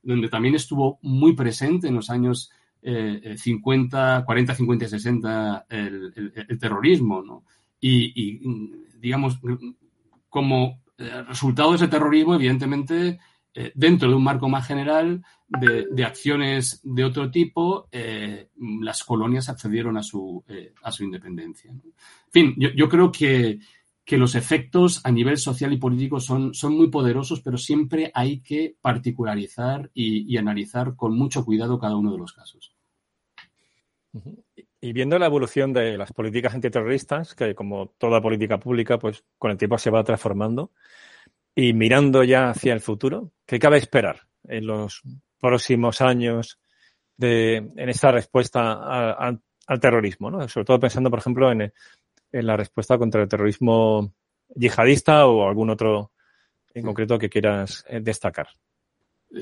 donde 0.02 0.28
también 0.30 0.54
estuvo 0.54 0.98
muy 1.02 1.34
presente 1.34 1.88
en 1.88 1.96
los 1.96 2.08
años 2.08 2.50
50, 2.80 4.22
40, 4.24 4.54
50 4.54 4.84
y 4.86 4.88
60 4.88 5.66
el, 5.68 6.58
terrorismo. 6.58 7.44
Y, 7.80 8.40
digamos, 8.98 9.38
como 10.28 10.80
resultado 11.26 11.70
de 11.70 11.76
ese 11.76 11.88
terrorismo, 11.88 12.34
evidentemente, 12.34 13.18
eh, 13.54 13.72
dentro 13.74 14.08
de 14.08 14.14
un 14.14 14.22
marco 14.22 14.48
más 14.48 14.66
general 14.66 15.24
de, 15.48 16.04
acciones 16.04 16.80
de 16.84 17.04
otro 17.04 17.28
tipo, 17.28 17.88
eh, 17.90 18.50
las 18.82 19.02
colonias 19.02 19.48
accedieron 19.48 19.96
a 19.96 20.02
su, 20.04 20.44
eh, 20.46 20.74
a 20.82 20.92
su 20.92 21.02
independencia. 21.02 21.70
En 21.70 21.82
fin, 22.30 22.54
yo, 22.56 22.88
creo 22.88 23.10
que, 23.10 23.58
los 24.10 24.36
efectos 24.36 25.00
a 25.04 25.10
nivel 25.10 25.36
social 25.38 25.72
y 25.72 25.76
político 25.76 26.20
son, 26.20 26.54
son 26.54 26.76
muy 26.76 26.88
poderosos, 26.88 27.40
pero 27.40 27.58
siempre 27.58 28.12
hay 28.14 28.40
que 28.40 28.76
particularizar 28.80 29.90
y, 29.92 30.36
analizar 30.36 30.94
con 30.94 31.16
mucho 31.18 31.44
cuidado 31.44 31.80
cada 31.80 31.96
uno 31.96 32.12
de 32.12 32.18
los 32.18 32.32
casos. 32.32 32.72
Y 34.80 34.92
viendo 34.92 35.18
la 35.18 35.26
evolución 35.26 35.72
de 35.72 35.98
las 35.98 36.12
políticas 36.12 36.54
antiterroristas, 36.54 37.34
que 37.34 37.54
como 37.54 37.88
toda 37.98 38.20
política 38.20 38.58
pública, 38.58 38.98
pues 38.98 39.24
con 39.36 39.50
el 39.50 39.56
tiempo 39.56 39.76
se 39.78 39.90
va 39.90 40.04
transformando, 40.04 40.70
y 41.54 41.72
mirando 41.72 42.22
ya 42.22 42.50
hacia 42.50 42.72
el 42.72 42.80
futuro, 42.80 43.32
¿qué 43.44 43.58
cabe 43.58 43.78
esperar 43.78 44.28
en 44.44 44.66
los 44.66 45.02
próximos 45.40 46.00
años 46.00 46.60
de, 47.16 47.56
en 47.56 47.88
esta 47.88 48.12
respuesta 48.12 49.12
al 49.14 49.80
terrorismo? 49.80 50.30
¿no? 50.30 50.48
Sobre 50.48 50.64
todo 50.64 50.78
pensando, 50.78 51.10
por 51.10 51.18
ejemplo, 51.18 51.50
en, 51.50 51.72
la 52.30 52.56
respuesta 52.56 52.96
contra 52.96 53.22
el 53.22 53.28
terrorismo 53.28 54.14
yihadista 54.54 55.26
o 55.26 55.48
algún 55.48 55.70
otro 55.70 56.12
en 56.72 56.84
concreto 56.84 57.18
que 57.18 57.28
quieras 57.28 57.84
eh, 57.88 57.98
destacar. 58.00 58.46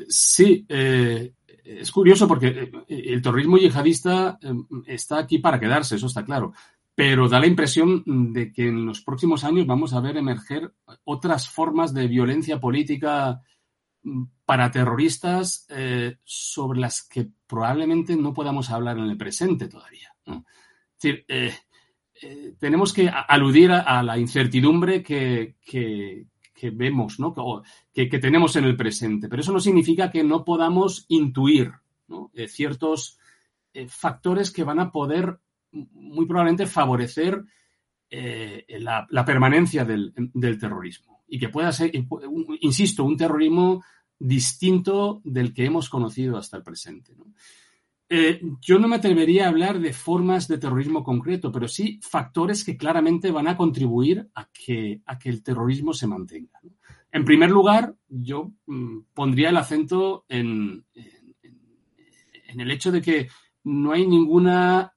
Sí, 0.08 0.64
eh, 0.70 1.32
es 1.66 1.90
curioso 1.90 2.28
porque 2.28 2.48
eh, 2.48 2.70
el 2.88 3.20
terrorismo 3.20 3.58
yihadista 3.58 4.38
está 4.86 5.18
aquí 5.18 5.38
para 5.38 5.60
quedarse, 5.60 5.96
eso 5.96 6.06
está 6.06 6.24
claro 6.24 6.52
pero 6.96 7.28
da 7.28 7.38
la 7.38 7.46
impresión 7.46 8.02
de 8.32 8.50
que 8.50 8.68
en 8.68 8.86
los 8.86 9.02
próximos 9.02 9.44
años 9.44 9.66
vamos 9.66 9.92
a 9.92 10.00
ver 10.00 10.16
emerger 10.16 10.72
otras 11.04 11.46
formas 11.48 11.92
de 11.92 12.08
violencia 12.08 12.58
política 12.58 13.42
mm, 14.02 14.22
para 14.46 14.70
terroristas 14.70 15.66
eh, 15.68 16.16
sobre 16.24 16.80
las 16.80 17.06
que 17.06 17.28
probablemente 17.46 18.16
no 18.16 18.32
podamos 18.32 18.70
hablar 18.70 18.96
en 18.96 19.04
el 19.04 19.18
presente 19.18 19.68
todavía. 19.68 20.10
Es 20.24 21.02
decir, 21.02 21.24
eh, 21.28 21.54
tenemos 22.58 22.94
que 22.94 23.10
aludir 23.10 23.72
a, 23.72 24.02
la 24.02 24.16
incertidumbre 24.16 25.02
que, 25.02 25.56
vemos, 26.72 27.20
¿no? 27.20 27.34
que, 27.92 28.06
tenemos 28.06 28.56
en 28.56 28.64
el 28.64 28.76
presente, 28.76 29.28
pero 29.28 29.42
eso 29.42 29.52
no 29.52 29.60
significa 29.60 30.10
que 30.10 30.24
no 30.24 30.44
podamos 30.44 31.04
intuir 31.08 31.72
ciertos 32.48 33.18
factores 33.88 34.50
que 34.50 34.64
van 34.64 34.80
a 34.80 34.90
poder 34.90 35.38
muy 35.72 36.26
probablemente 36.26 36.66
favorecer 36.66 37.44
eh, 38.08 38.64
la, 38.78 39.24
permanencia 39.24 39.84
del, 39.84 40.12
terrorismo 40.60 41.24
y 41.28 41.38
que 41.38 41.48
pueda 41.48 41.72
ser, 41.72 41.90
insisto, 42.60 43.04
un 43.04 43.16
terrorismo 43.16 43.82
distinto 44.18 45.20
del 45.24 45.52
que 45.52 45.64
hemos 45.64 45.88
conocido 45.88 46.38
hasta 46.38 46.56
el 46.56 46.62
presente. 46.62 47.14
Eh, 48.08 48.40
yo 48.60 48.78
no 48.78 48.86
me 48.86 48.96
atrevería 48.96 49.46
a 49.46 49.48
hablar 49.48 49.80
de 49.80 49.92
formas 49.92 50.46
de 50.46 50.58
terrorismo 50.58 51.02
concreto, 51.02 51.50
pero 51.50 51.66
sí 51.66 51.98
factores 52.02 52.64
que 52.64 52.76
claramente 52.76 53.32
van 53.32 53.48
a 53.48 53.56
contribuir 53.56 54.28
a 54.34 54.48
que, 54.48 55.02
el 55.24 55.42
terrorismo 55.42 55.92
se 55.92 56.06
mantenga. 56.06 56.60
En 57.10 57.24
primer 57.24 57.50
lugar, 57.50 57.96
yo 58.08 58.52
mm, 58.66 58.98
pondría 59.12 59.48
el 59.48 59.56
acento 59.56 60.24
en, 60.28 60.84
el 62.46 62.70
hecho 62.70 62.92
de 62.92 63.02
que 63.02 63.28
no 63.64 63.92
hay 63.92 64.06
ninguna 64.06 64.94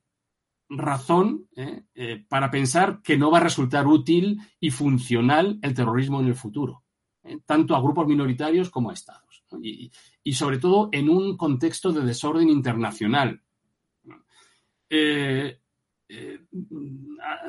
razón 0.70 1.48
¿eh? 1.56 1.84
Eh, 1.96 2.24
para 2.30 2.52
pensar 2.52 3.02
que 3.02 3.18
no 3.18 3.32
va 3.32 3.40
a 3.40 3.44
resultar 3.44 3.88
útil 3.88 4.40
y 4.60 4.70
funcional 4.70 5.58
el 5.64 5.74
terrorismo 5.74 6.20
en 6.20 6.28
el 6.28 6.36
futuro. 6.36 6.84
Tanto 7.46 7.76
a 7.76 7.82
grupos 7.82 8.08
minoritarios 8.08 8.70
como 8.70 8.90
a 8.90 8.94
estados. 8.94 9.44
Y, 9.62 9.92
sobre 10.34 10.60
todo 10.60 10.90
en 10.92 11.10
un 11.10 11.36
contexto 11.36 11.92
de 11.92 12.06
desorden 12.06 12.50
internacional. 12.50 13.42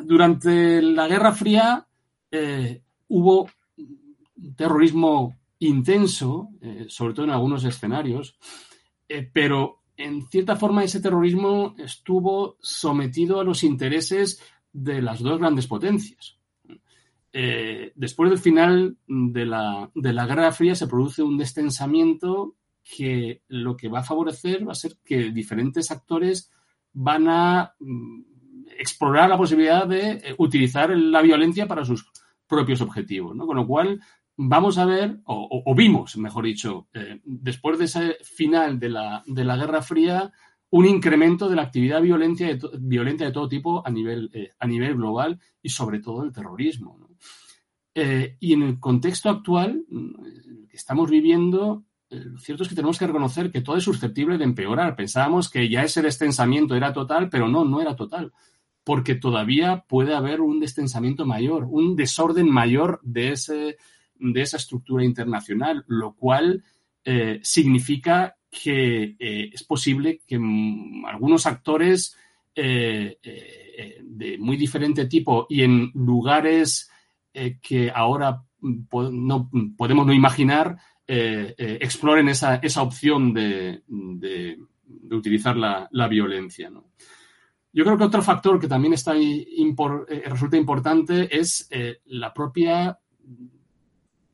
durante 0.03 0.83
la 0.83 1.09
Guerra 1.09 1.33
Fría 1.33 1.87
hubo 3.09 3.51
terrorismo 4.57 5.37
intenso, 5.59 6.51
sobre 6.89 7.15
todo 7.15 7.25
en 7.27 7.33
algunos 7.33 7.65
escenarios, 7.65 8.39
pero 9.33 9.83
en 9.97 10.27
cierta 10.29 10.57
forma 10.57 10.85
ese 10.85 11.01
terrorismo 11.01 11.75
estuvo 11.77 12.57
sometido 12.61 13.39
a 13.41 13.45
los 13.45 13.63
intereses 13.63 14.41
de 14.73 15.03
las 15.03 15.21
dos 15.21 15.39
grandes 15.39 15.67
potencias. 15.67 16.40
Eh, 17.33 17.93
después 17.95 18.29
del 18.31 18.41
final 18.41 18.97
de 19.07 19.47
la, 19.47 19.91
Guerra 19.95 20.53
Fría 20.53 20.75
se 20.75 20.89
produce 20.89 21.23
un 21.23 21.39
destensamiento 21.39 22.57
que 22.83 23.43
lo 23.47 23.77
que 23.77 23.89
va 23.89 24.01
a 24.01 24.05
favorecer 24.05 24.67
va 24.67 24.73
a 24.73 24.77
ser 24.77 24.97
que 25.05 25.31
diferentes 25.31 25.91
actores 25.93 26.51
van 26.93 27.29
a 27.29 27.75
mm, 27.79 28.23
explorar 28.79 29.29
la 29.29 29.37
posibilidad 29.37 29.87
de 29.87 30.11
eh, 30.13 30.35
utilizar 30.39 30.91
la 30.91 31.23
violencia 31.23 31.69
para 31.69 31.85
sus 31.85 32.11
propios 32.49 32.81
objetivos. 32.81 33.37
Con 33.37 33.57
lo 33.57 33.67
cual, 33.67 34.01
vamos 34.37 34.77
a 34.79 34.87
ver, 34.87 35.21
o, 35.27 35.75
vimos, 35.77 36.17
mejor 36.17 36.45
dicho, 36.47 36.89
eh, 36.95 37.21
después 37.25 37.79
de 37.79 37.85
ese 37.85 38.17
final 38.25 38.81
de 38.81 38.89
la, 38.89 39.23
Guerra 39.57 39.83
Fría, 39.83 40.33
un 40.71 40.87
incremento 40.87 41.49
de 41.49 41.57
la 41.57 41.63
actividad 41.63 42.03
violenta 42.03 42.45
de, 42.45 42.59
de 42.59 43.33
todo 43.33 43.49
tipo 43.49 43.87
a 43.87 43.91
nivel, 43.91 44.53
a 44.59 44.67
nivel 44.67 44.97
global 44.97 45.39
y 45.63 45.69
sobre 45.69 46.01
todo 46.01 46.25
el 46.25 46.33
terrorismo. 46.33 47.10
Eh, 47.95 48.37
y 48.41 48.53
en 48.53 48.63
el 48.63 48.81
contexto 48.81 49.29
actual 49.29 49.85
que 50.69 50.77
estamos 50.77 51.11
viviendo, 51.11 51.85
lo 52.09 52.39
cierto 52.39 52.63
es 52.63 52.69
que 52.69 52.75
tenemos 52.75 52.99
que 52.99 53.07
reconocer 53.07 53.51
que 53.51 53.61
todo 53.61 53.77
es 53.77 53.85
susceptible 53.85 54.39
de 54.39 54.45
empeorar. 54.45 54.97
Pensábamos 54.97 55.49
que 55.49 55.69
ya 55.69 55.83
ese 55.83 56.03
descensamiento 56.03 56.75
era 56.75 56.93
total, 56.93 57.29
pero 57.29 57.49
no, 57.49 57.65
no 57.65 57.81
era 57.81 57.97
total 57.97 58.33
porque 58.85 59.15
todavía 59.15 59.85
puede 59.87 60.15
haber 60.15 60.41
un 60.41 60.61
destensamiento 60.61 61.27
mayor, 61.27 61.65
un 61.71 61.97
desorden 61.97 62.51
mayor 62.51 63.01
de, 63.03 63.33
ese, 63.33 63.77
de 64.17 64.43
esa 64.43 64.57
estructura 64.57 65.05
internacional, 65.05 65.85
lo 65.87 66.15
cual 66.15 66.65
eh, 67.05 67.41
significa 67.43 68.37
que 68.51 69.17
eh, 69.19 69.51
es 69.53 69.63
posible 69.63 70.23
que 70.27 70.37
algunos 71.07 71.47
actores 71.47 72.17
eh, 72.55 73.17
de 74.03 74.39
muy 74.39 74.57
diferente 74.57 75.07
tipo 75.07 75.47
y 75.49 75.63
en 75.63 75.93
lugares 75.95 76.91
que 77.33 77.91
ahora 77.95 78.43
no, 78.61 79.51
podemos 79.77 80.07
no 80.07 80.13
imaginar, 80.13 80.77
exploren 81.07 82.29
esa, 82.29 82.57
esa 82.57 82.83
opción 82.83 83.33
de, 83.33 83.83
de, 83.87 84.59
utilizar 85.11 85.57
la, 85.57 85.89
la 85.91 86.09
violencia. 86.09 86.71
¿no? 86.71 86.93
Yo 87.73 87.85
creo 87.85 87.97
que 87.99 88.05
otro 88.05 88.23
factor 88.23 88.61
que 88.61 88.69
también 88.69 88.93
está 88.93 89.15
resulta 90.27 90.57
importante 90.57 91.37
es 91.37 91.69
la 92.05 92.33
propia 92.33 92.99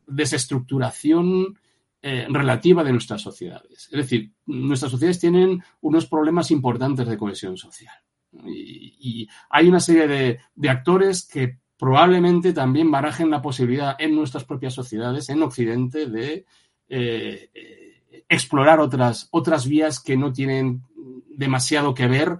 desestructuración 0.06 1.58
eh, 2.02 2.26
relativa 2.28 2.84
de 2.84 2.92
nuestras 2.92 3.20
sociedades. 3.20 3.88
Es 3.90 3.98
decir, 3.98 4.30
nuestras 4.46 4.92
sociedades 4.92 5.18
tienen 5.18 5.60
unos 5.80 6.06
problemas 6.06 6.50
importantes 6.50 7.06
de 7.06 7.18
cohesión 7.18 7.56
social. 7.56 7.96
Y, 8.46 9.28
hay 9.50 9.66
una 9.66 9.80
serie 9.80 10.38
de, 10.54 10.68
actores 10.68 11.26
que 11.26 11.58
probablemente 11.78 12.52
también 12.52 12.90
barajen 12.90 13.30
la 13.30 13.42
posibilidad 13.42 13.96
en 13.98 14.14
nuestras 14.14 14.44
propias 14.44 14.74
sociedades, 14.74 15.28
en 15.28 15.42
Occidente, 15.42 16.06
de 16.06 16.46
eh, 16.88 17.50
explorar 18.28 18.80
otras, 18.80 19.28
otras 19.30 19.66
vías 19.66 20.00
que 20.00 20.16
no 20.16 20.32
tienen 20.32 20.82
demasiado 21.28 21.94
que 21.94 22.06
ver 22.06 22.38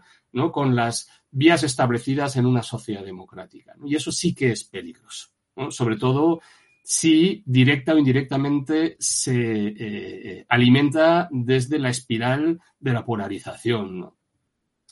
con 0.53 0.77
las 0.77 1.09
vías 1.31 1.63
establecidas 1.63 2.37
en 2.37 2.47
una 2.47 2.63
sociedad 2.63 3.05
democrática. 3.05 3.75
Y 3.85 3.95
eso 3.95 4.13
sí 4.13 4.35
que 4.35 4.53
es 4.53 4.65
peligroso. 4.65 5.29
Sobre 5.71 5.97
todo 5.97 6.41
si 6.83 7.43
directa 7.47 7.95
o 7.95 7.99
indirectamente 7.99 8.97
se 9.01 9.35
eh, 9.35 10.47
alimenta 10.49 11.29
desde 11.33 11.79
la 11.79 11.91
espiral 11.91 12.61
de 12.79 12.93
la 12.93 13.05
polarización. 13.05 14.13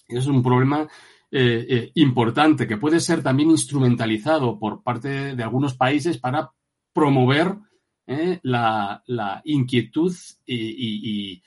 Es 0.09 0.27
un 0.27 0.43
problema 0.43 0.89
eh, 1.37 1.91
importante 1.95 2.67
que 2.67 2.77
puede 2.77 3.01
ser 3.01 3.23
también 3.23 3.51
instrumentalizado 3.51 4.59
por 4.59 4.83
parte 4.83 5.35
de 5.35 5.43
algunos 5.43 5.75
países 5.75 6.19
para 6.19 6.51
promover 6.93 7.57
la, 8.43 9.03
inquietud 9.45 10.15
y, 10.47 11.43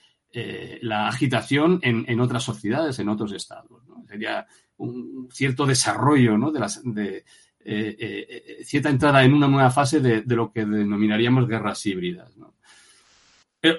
la 0.82 1.08
agitación 1.08 1.80
en, 1.82 2.20
otras 2.20 2.42
sociedades, 2.42 2.98
en 2.98 3.08
otros 3.08 3.32
estados. 3.32 3.82
Sería 4.06 4.46
un 4.76 5.28
cierto 5.30 5.66
desarrollo 5.66 6.38
de, 6.50 6.60
las, 6.60 6.80
de, 6.84 7.24
eh, 7.70 7.96
eh, 7.98 8.44
eh, 8.60 8.64
cierta 8.64 8.88
entrada 8.88 9.22
en 9.24 9.34
una 9.34 9.46
nueva 9.46 9.70
fase 9.70 10.00
de, 10.00 10.22
lo 10.34 10.50
que 10.50 10.64
denominaríamos 10.64 11.46
guerras 11.46 11.84
híbridas. 11.84 12.34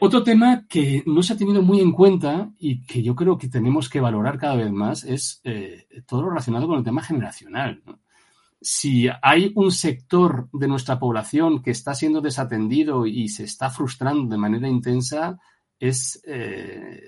Otro 0.02 0.24
tema 0.24 0.66
que 0.68 1.04
no 1.06 1.24
se 1.24 1.34
ha 1.34 1.38
tenido 1.38 1.62
muy 1.62 1.80
en 1.80 1.92
cuenta 1.92 2.52
y 2.58 2.82
que 2.86 3.02
yo 3.02 3.16
creo 3.16 3.38
que 3.38 3.48
tenemos 3.48 3.90
que 3.90 4.02
valorar 4.02 4.38
cada 4.38 4.56
vez 4.56 4.72
más 4.72 5.04
es 5.04 5.42
todo 6.06 6.24
lo 6.24 6.30
relacionado 6.30 6.68
con 6.68 6.78
el 6.78 6.84
tema 6.84 7.02
generacional. 7.02 7.82
Si 8.62 9.08
hay 9.22 9.54
un 9.56 9.72
sector 9.72 10.50
de 10.52 10.68
nuestra 10.68 11.00
población 11.00 11.62
que 11.62 11.72
está 11.72 11.96
siendo 11.96 12.20
desatendido 12.20 13.06
y 13.06 13.30
se 13.30 13.46
está 13.46 13.70
frustrando 13.70 14.28
de 14.28 14.38
manera 14.38 14.68
intensa, 14.68 15.40
es, 15.80 16.22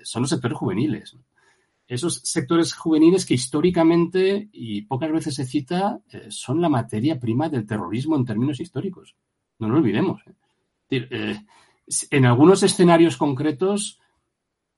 son 0.03 0.21
los 0.21 0.29
sectores 0.29 0.57
juveniles 0.57 1.17
esos 1.91 2.21
sectores 2.23 2.73
juveniles 2.73 3.25
que 3.25 3.33
históricamente, 3.33 4.47
y 4.53 4.83
pocas 4.83 5.11
veces 5.11 5.35
se 5.35 5.45
cita, 5.45 5.99
eh, 6.09 6.27
son 6.29 6.61
la 6.61 6.69
materia 6.69 7.19
prima 7.19 7.49
del 7.49 7.65
terrorismo 7.65 8.15
en 8.15 8.23
términos 8.23 8.61
históricos. 8.61 9.13
No 9.59 9.67
lo 9.67 9.75
olvidemos. 9.75 10.21
¿eh? 10.25 11.07
Eh, 11.11 11.39
en 12.09 12.25
algunos 12.25 12.63
escenarios 12.63 13.17
concretos, 13.17 13.99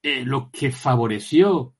lo 0.02 0.52
que 0.52 0.72
favoreció 0.72 1.76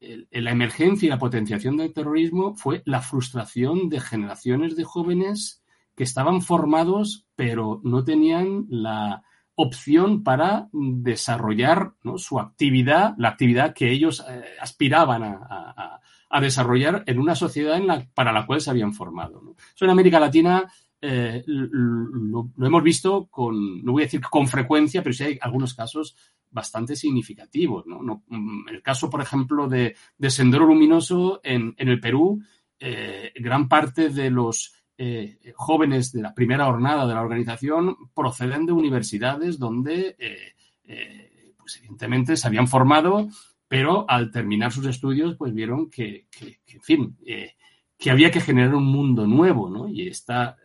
la 0.00 0.50
emergencia 0.50 1.06
y 1.06 1.10
la 1.10 1.18
potenciación 1.18 1.76
del 1.76 1.92
terrorismo 1.92 2.54
fue 2.54 2.82
la 2.86 3.00
frustración 3.00 3.88
de 3.88 4.00
generaciones 4.00 4.74
de 4.74 4.84
jóvenes 4.84 5.62
que 5.94 6.04
estaban 6.04 6.40
formados 6.40 7.26
pero 7.36 7.80
no 7.84 8.02
tenían 8.02 8.66
la 8.70 9.22
opción 9.54 10.22
para 10.22 10.68
desarrollar 10.72 11.92
su 12.16 12.38
actividad, 12.38 13.14
la 13.18 13.28
actividad 13.28 13.74
que 13.74 13.90
ellos 13.90 14.24
eh, 14.26 14.42
aspiraban 14.60 15.22
a, 15.22 16.00
desarrollar 16.40 17.02
en 17.06 17.18
una 17.18 17.34
sociedad 17.34 17.76
en 17.76 17.86
la, 17.88 18.06
para 18.14 18.32
la 18.32 18.46
cual 18.46 18.60
se 18.60 18.70
habían 18.70 18.94
formado. 18.94 19.42
Eso 19.74 19.84
en 19.84 19.90
América 19.90 20.20
Latina 20.20 20.72
eh, 21.02 21.42
lo, 21.46 22.50
hemos 22.60 22.82
visto 22.82 23.26
con, 23.30 23.82
no 23.82 23.92
voy 23.92 24.02
a 24.02 24.06
decir 24.06 24.20
con 24.20 24.46
frecuencia, 24.46 25.02
pero 25.02 25.14
sí 25.14 25.24
hay 25.24 25.38
algunos 25.40 25.74
casos 25.74 26.16
bastante 26.50 26.94
significativos. 26.94 27.86
¿no? 27.86 28.22
Mm, 28.28 28.68
el 28.68 28.82
caso, 28.82 29.08
por 29.08 29.22
ejemplo, 29.22 29.66
de, 29.68 29.94
Sendero 30.28 30.66
Luminoso 30.66 31.40
en, 31.42 31.74
el 31.78 32.00
Perú, 32.00 32.42
eh, 32.78 33.32
gran 33.36 33.68
parte 33.68 34.10
de 34.10 34.30
los 34.30 34.74
eh, 34.98 35.38
jóvenes 35.54 36.12
de 36.12 36.22
la 36.22 36.34
primera 36.34 36.66
jornada 36.66 37.06
de 37.06 37.14
la 37.14 37.22
organización 37.22 37.96
proceden 38.14 38.66
de 38.66 38.72
universidades 38.72 39.58
donde, 39.58 40.16
pues 41.56 41.76
evidentemente, 41.78 42.36
se 42.36 42.46
habían 42.46 42.68
formado, 42.68 43.28
pero 43.68 44.04
al 44.08 44.30
terminar 44.30 44.72
sus 44.72 44.86
estudios, 44.86 45.36
pues 45.36 45.54
vieron 45.54 45.88
que, 45.88 46.26
en 46.66 46.82
fin, 46.82 47.16
que 48.00 48.10
había 48.10 48.30
que 48.30 48.40
generar 48.40 48.74
un 48.74 48.86
mundo 48.86 49.26
nuevo, 49.26 49.68
¿no? 49.68 49.86
Y 49.86 50.08
esta 50.08 50.56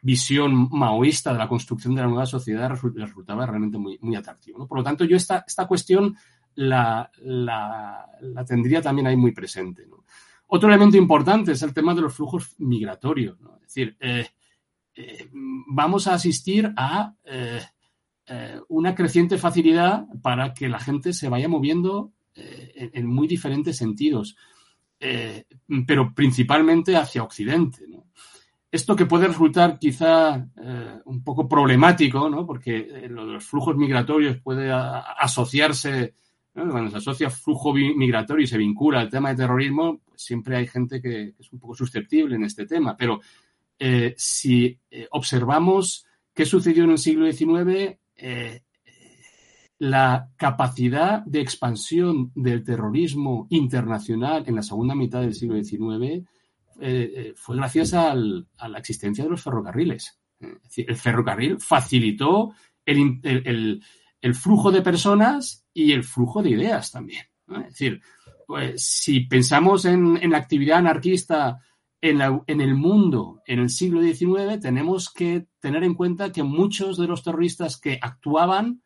visión 0.00 0.68
maoísta 0.70 1.32
de 1.32 1.38
la 1.38 1.48
construcción 1.48 1.94
de 1.94 2.02
la 2.02 2.08
nueva 2.08 2.26
sociedad 2.26 2.70
resultaba 2.70 3.46
realmente 3.46 3.78
muy, 3.78 3.98
muy 4.00 4.16
atractivo. 4.16 4.66
Por 4.66 4.78
lo 4.78 4.84
tanto, 4.84 5.04
yo 5.04 5.16
esta, 5.16 5.44
esta 5.46 5.66
cuestión 5.66 6.16
la, 6.54 7.10
la, 7.22 8.44
tendría 8.46 8.82
también 8.82 9.06
ahí 9.06 9.16
muy 9.16 9.32
presente. 9.32 9.86
Otro 10.46 10.68
elemento 10.68 10.96
importante 10.96 11.52
es 11.52 11.62
el 11.62 11.72
tema 11.72 11.94
de 11.94 12.02
los 12.02 12.14
flujos 12.14 12.54
migratorios. 12.58 13.38
Es 13.56 13.62
decir, 13.62 13.96
eh, 14.00 14.26
eh, 14.94 15.28
vamos 15.32 16.06
a 16.06 16.14
asistir 16.14 16.72
a 16.76 17.14
eh, 17.24 17.60
una 18.68 18.94
creciente 18.94 19.38
facilidad 19.38 20.06
para 20.22 20.52
que 20.52 20.68
la 20.68 20.78
gente 20.78 21.12
se 21.12 21.28
vaya 21.28 21.48
moviendo 21.48 22.12
en, 22.34 23.06
muy 23.06 23.28
diferentes 23.28 23.76
sentidos, 23.76 24.36
pero 25.86 26.14
principalmente 26.14 26.96
hacia 26.96 27.22
Occidente. 27.22 27.84
Esto 28.72 28.96
que 28.96 29.06
puede 29.06 29.28
resultar 29.28 29.78
quizá 29.78 30.48
un 31.04 31.22
poco 31.22 31.46
problemático, 31.46 32.30
¿no? 32.30 32.46
porque 32.46 32.82
de 32.82 33.08
los 33.10 33.44
flujos 33.44 33.76
migratorios 33.76 34.38
puede 34.38 34.72
asociarse 34.72 36.14
cuando 36.52 36.90
se 36.90 36.98
asocia 36.98 37.30
flujo 37.30 37.72
migratorio 37.72 38.44
y 38.44 38.46
se 38.46 38.58
vincula 38.58 39.00
al 39.00 39.08
tema 39.08 39.30
de 39.30 39.36
terrorismo, 39.36 40.00
pues 40.04 40.22
siempre 40.22 40.56
hay 40.56 40.66
gente 40.66 41.00
que, 41.00 41.34
es 41.38 41.52
un 41.52 41.58
poco 41.58 41.74
susceptible 41.74 42.36
en 42.36 42.44
este 42.44 42.66
tema. 42.66 42.96
Pero 42.96 43.20
eh, 43.78 44.14
si 44.16 44.78
eh, 44.90 45.08
observamos 45.12 46.06
qué 46.34 46.44
sucedió 46.44 46.84
en 46.84 46.90
el 46.90 46.98
siglo 46.98 47.30
XIX, 47.30 47.96
eh, 48.16 48.62
la 49.78 50.30
capacidad 50.36 51.24
de 51.24 51.40
expansión 51.40 52.30
del 52.34 52.62
terrorismo 52.62 53.46
internacional 53.50 54.44
en 54.46 54.56
la 54.56 54.62
segunda 54.62 54.94
mitad 54.94 55.22
del 55.22 55.34
siglo 55.34 55.62
XIX 55.62 56.28
fue 57.36 57.56
gracias 57.56 57.94
a 57.94 58.14
la 58.14 58.78
existencia 58.78 59.24
de 59.24 59.30
los 59.30 59.42
ferrocarriles. 59.42 60.18
el 60.76 60.96
ferrocarril 60.96 61.60
facilitó 61.60 62.54
el 62.84 64.34
flujo 64.34 64.70
de 64.70 64.82
personas 64.82 65.66
y 65.74 65.92
el 65.92 66.04
flujo 66.04 66.42
de 66.42 66.50
ideas 66.50 66.90
también. 66.90 67.24
Es 67.48 67.66
decir, 67.66 68.00
pues, 68.46 68.84
si 68.84 69.20
pensamos 69.20 69.84
en, 69.84 70.30
la 70.30 70.38
actividad 70.38 70.78
anarquista 70.78 71.60
en, 72.00 72.20
en, 72.46 72.60
el 72.60 72.74
mundo 72.74 73.42
en 73.46 73.60
el 73.60 73.70
siglo 73.70 74.02
XIX, 74.02 74.60
tenemos 74.60 75.12
que 75.12 75.46
tener 75.60 75.84
en 75.84 75.94
cuenta 75.94 76.32
que 76.32 76.42
muchos 76.42 76.96
de 76.96 77.06
los 77.06 77.22
terroristas 77.22 77.80
que 77.80 77.98
actuaban 78.00 78.82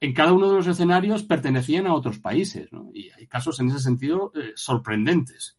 en 0.00 0.12
cada 0.12 0.32
uno 0.32 0.50
de 0.50 0.56
los 0.56 0.66
escenarios 0.66 1.22
pertenecían 1.22 1.86
a 1.86 1.94
otros 1.94 2.18
países. 2.18 2.68
Y 2.92 3.10
hay 3.10 3.26
casos 3.26 3.60
en 3.60 3.68
ese 3.68 3.78
sentido 3.78 4.32
eh, 4.34 4.52
sorprendentes. 4.54 5.58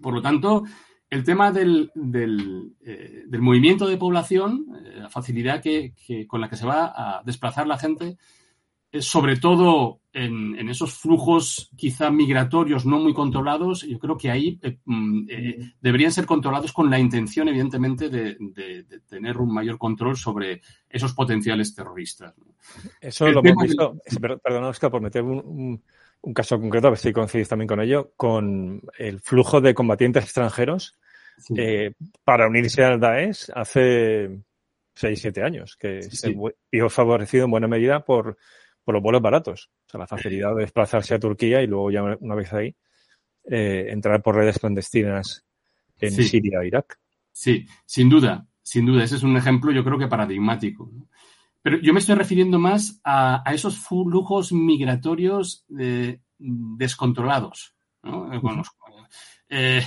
Por 0.00 0.14
lo 0.14 0.22
tanto, 0.22 0.64
el 1.08 1.24
tema 1.24 1.52
del, 1.52 1.90
del, 1.94 2.72
eh, 2.84 3.24
movimiento 3.38 3.86
de 3.86 3.96
población, 3.96 4.66
eh, 4.84 5.00
la 5.00 5.08
facilidad 5.08 5.62
que, 5.62 5.94
con 6.26 6.40
la 6.40 6.48
que 6.48 6.56
se 6.56 6.66
va 6.66 6.92
a 6.94 7.22
desplazar 7.24 7.66
la 7.66 7.78
gente, 7.78 8.16
eh, 8.90 9.00
sobre 9.02 9.36
todo 9.36 10.00
en, 10.12 10.68
esos 10.68 10.94
flujos 10.94 11.70
quizá 11.76 12.10
migratorios 12.10 12.86
no 12.86 12.98
muy 12.98 13.14
controlados, 13.14 13.82
yo 13.82 13.98
creo 13.98 14.16
que 14.16 14.30
ahí 14.30 14.58
mm, 14.84 15.26
deberían 15.80 16.10
ser 16.10 16.26
controlados 16.26 16.72
con 16.72 16.90
la 16.90 16.98
intención, 16.98 17.48
evidentemente, 17.48 18.08
de, 18.08 18.36
tener 19.08 19.36
un 19.38 19.52
mayor 19.52 19.78
control 19.78 20.16
sobre 20.16 20.62
esos 20.88 21.12
potenciales 21.12 21.74
terroristas. 21.74 22.34
Eso 23.00 23.28
lo 23.28 23.40
hemos 23.44 23.62
visto, 23.62 23.96
perdón, 24.42 24.64
Oscar, 24.64 24.90
por 24.90 25.02
meter 25.02 25.22
un 25.22 25.36
un 25.36 25.82
caso 26.34 26.58
concreto, 26.60 26.88
a 26.88 26.90
ver 26.90 26.98
si 26.98 27.12
coincidís 27.12 27.48
también 27.48 27.68
con 27.68 27.80
ello, 27.80 28.12
con 28.16 28.82
el 28.98 29.20
flujo 29.20 29.60
de 29.60 29.74
combatientes 29.74 30.24
extranjeros 30.24 30.98
eh, 31.56 31.92
para 32.24 32.48
unirse 32.48 32.84
al 32.84 32.98
Daesh 32.98 33.50
hace 33.54 34.40
6, 34.94 35.20
7 35.20 35.42
años, 35.42 35.76
que 35.76 36.02
se 36.02 36.34
vio 36.72 36.88
favorecido 36.88 37.44
en 37.44 37.50
buena 37.50 37.68
medida 37.68 38.04
por, 38.04 38.38
por 38.84 38.94
los 38.94 39.02
vuelos 39.02 39.22
baratos. 39.22 39.70
O 39.86 39.90
sea, 39.90 40.00
la 40.00 40.06
facilidad 40.06 40.54
de 40.54 40.62
desplazarse 40.62 41.14
a 41.14 41.18
Turquía 41.18 41.62
y 41.62 41.66
luego 41.66 41.90
ya 41.90 42.02
una 42.02 42.34
vez 42.34 42.52
ahí, 42.52 42.74
eh, 43.48 43.86
entrar 43.90 44.22
por 44.22 44.36
redes 44.36 44.58
clandestinas 44.58 45.44
en 46.00 46.12
Siria 46.12 46.60
e 46.62 46.66
Irak. 46.66 46.98
Sí, 47.30 47.66
sin 47.84 48.08
duda, 48.08 48.46
sin 48.62 48.86
duda. 48.86 49.04
Ese 49.04 49.16
es 49.16 49.22
un 49.22 49.36
ejemplo, 49.36 49.70
yo 49.70 49.84
creo 49.84 49.98
que 49.98 50.08
paradigmático. 50.08 50.90
Pero 51.66 51.80
yo 51.80 51.92
me 51.92 51.98
estoy 51.98 52.14
refiriendo 52.14 52.60
más 52.60 53.00
a, 53.02 53.42
esos 53.52 53.76
flujos 53.76 54.52
migratorios 54.52 55.66
eh, 55.76 56.20
descontrolados. 56.38 57.74
¿no? 58.04 58.30
Eh, 59.48 59.82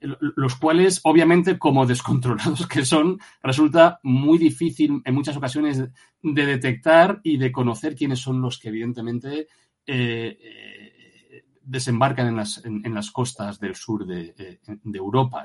los 0.00 0.54
cuales, 0.54 1.00
obviamente, 1.02 1.58
como 1.58 1.86
descontrolados 1.86 2.68
que 2.68 2.84
son, 2.84 3.18
resulta 3.42 3.98
muy 4.04 4.38
difícil 4.38 5.02
en 5.04 5.12
muchas 5.12 5.36
ocasiones 5.36 5.82
de 6.22 6.46
detectar 6.46 7.20
y 7.24 7.36
de 7.36 7.50
conocer 7.50 7.96
quiénes 7.96 8.20
son 8.20 8.40
los 8.40 8.60
que, 8.60 8.68
evidentemente, 8.68 9.48
eh, 9.88 10.38
eh, 10.40 11.44
desembarcan 11.62 12.28
en 12.28 12.36
las, 12.36 12.64
en, 12.64 12.94
las, 12.94 13.10
costas 13.10 13.58
del 13.58 13.74
sur 13.74 14.06
de, 14.06 14.36
eh, 14.38 14.60
Europa. 14.84 15.44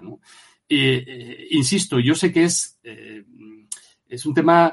insisto, 1.49 1.99
yo 1.99 2.13
sé 2.13 2.31
que 2.31 2.43
es, 2.43 2.79
es 4.07 4.25
un 4.27 4.35
tema 4.35 4.71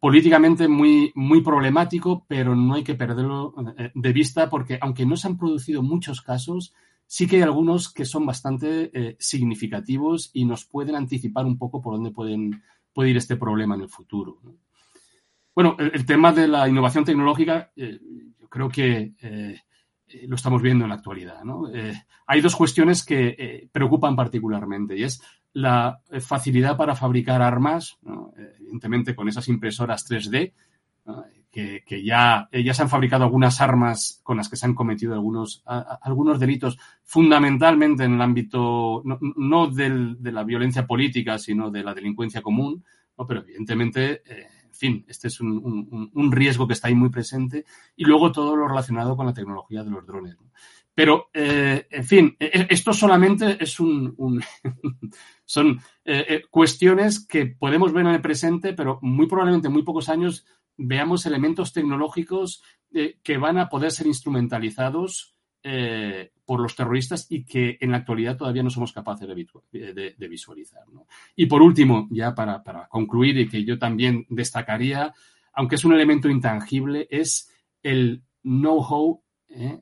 políticamente 0.00 0.68
muy, 0.68 1.12
muy 1.14 1.42
problemático, 1.42 2.24
pero 2.28 2.54
no 2.54 2.74
hay 2.74 2.84
que 2.84 2.94
perderlo 2.94 3.54
de 3.94 4.12
vista 4.12 4.48
porque, 4.48 4.78
aunque 4.80 5.06
no 5.06 5.16
se 5.16 5.28
han 5.28 5.38
producido 5.38 5.82
muchos 5.82 6.22
casos, 6.22 6.74
sí 7.06 7.26
que 7.26 7.36
hay 7.36 7.42
algunos 7.42 7.92
que 7.92 8.04
son 8.04 8.26
bastante 8.26 8.90
eh, 8.92 9.16
significativos 9.18 10.30
y 10.32 10.44
nos 10.44 10.64
pueden 10.64 10.96
anticipar 10.96 11.46
un 11.46 11.56
poco 11.56 11.80
por 11.80 11.94
dónde 11.94 12.10
pueden, 12.10 12.62
puede 12.92 13.10
ir 13.10 13.16
este 13.16 13.36
problema 13.36 13.76
en 13.76 13.82
el 13.82 13.88
futuro. 13.88 14.38
Bueno, 15.54 15.76
el, 15.78 16.04
tema 16.04 16.32
de 16.32 16.48
la 16.48 16.68
innovación 16.68 17.04
tecnológica, 17.04 17.72
eh, 17.76 17.98
yo 18.38 18.48
creo 18.48 18.68
que 18.68 19.14
eh, 19.20 19.60
lo 20.26 20.36
estamos 20.36 20.60
viendo 20.60 20.84
en 20.84 20.90
la 20.90 20.96
actualidad. 20.96 21.40
hay 22.26 22.40
dos 22.40 22.54
cuestiones 22.54 23.04
que 23.04 23.68
preocupan 23.72 24.14
particularmente 24.14 24.96
y 24.96 25.02
es 25.02 25.20
la 25.56 26.02
facilidad 26.20 26.76
para 26.76 26.94
fabricar 26.94 27.40
armas, 27.40 27.98
evidentemente 28.58 29.16
con 29.16 29.26
esas 29.26 29.48
impresoras 29.48 30.06
3D, 30.06 30.52
que, 31.50 32.04
ya, 32.04 32.46
ya, 32.52 32.74
se 32.74 32.82
han 32.82 32.90
fabricado 32.90 33.24
algunas 33.24 33.62
armas 33.62 34.20
con 34.22 34.36
las 34.36 34.50
que 34.50 34.56
se 34.56 34.66
han 34.66 34.74
cometido 34.74 35.14
algunos, 35.14 35.62
algunos 35.64 36.38
delitos, 36.38 36.78
fundamentalmente 37.04 38.04
en 38.04 38.16
el 38.16 38.20
ámbito 38.20 39.02
no, 39.04 39.66
de 39.68 40.30
la 40.30 40.44
violencia 40.44 40.86
política, 40.86 41.38
sino 41.38 41.70
de 41.70 41.82
la 41.82 41.94
delincuencia 41.94 42.42
común, 42.42 42.84
pero 43.26 43.40
evidentemente, 43.40 44.20
eh, 44.26 44.46
en 44.66 44.74
fin, 44.74 45.04
este 45.08 45.28
es 45.28 45.40
un, 45.40 46.10
un, 46.12 46.32
riesgo 46.32 46.66
que 46.66 46.74
está 46.74 46.88
ahí 46.88 46.94
muy 46.94 47.08
presente, 47.08 47.64
y 47.96 48.04
luego 48.04 48.30
todo 48.30 48.56
lo 48.56 48.68
relacionado 48.68 49.16
con 49.16 49.24
la 49.24 49.32
tecnología 49.32 49.82
de 49.82 49.90
los 49.90 50.06
drones. 50.06 50.36
Pero, 50.96 51.28
eh, 51.34 51.86
en 51.90 52.04
fin, 52.04 52.36
e, 52.40 52.46
e, 52.46 52.66
esto 52.70 52.94
solamente 52.94 53.58
es 53.60 53.78
un, 53.78 54.16
son 55.44 55.78
eh, 56.04 56.42
cuestiones 56.50 57.26
que 57.26 57.44
podemos 57.44 57.92
ver 57.92 58.06
en 58.06 58.14
el 58.14 58.22
presente, 58.22 58.72
pero 58.72 58.98
muy 59.02 59.26
probablemente 59.26 59.68
en 59.68 59.74
muy 59.74 59.82
pocos 59.82 60.08
años 60.08 60.46
veamos 60.78 61.26
elementos 61.26 61.74
tecnológicos 61.74 62.62
eh, 62.94 63.18
que 63.22 63.36
van 63.36 63.58
a 63.58 63.68
poder 63.68 63.90
ser 63.90 64.06
instrumentalizados 64.06 65.34
eh, 65.62 66.32
por 66.46 66.60
los 66.60 66.76
terroristas 66.76 67.26
y 67.28 67.44
que 67.44 67.76
en 67.80 67.90
la 67.90 67.98
actualidad 67.98 68.38
todavía 68.38 68.62
no 68.62 68.70
somos 68.70 68.92
capaces 68.92 69.28
de, 69.28 70.28
visualizar. 70.28 70.84
Y 71.34 71.44
por 71.44 71.60
último, 71.60 72.08
ya 72.10 72.34
para, 72.34 72.62
concluir 72.88 73.36
y 73.38 73.48
que 73.48 73.64
yo 73.64 73.78
también 73.78 74.24
destacaría, 74.30 75.12
aunque 75.52 75.74
es 75.74 75.84
un 75.84 75.92
elemento 75.92 76.30
intangible, 76.30 77.06
es 77.10 77.52
el 77.82 78.22
know-how 78.42 79.22
eh, 79.48 79.80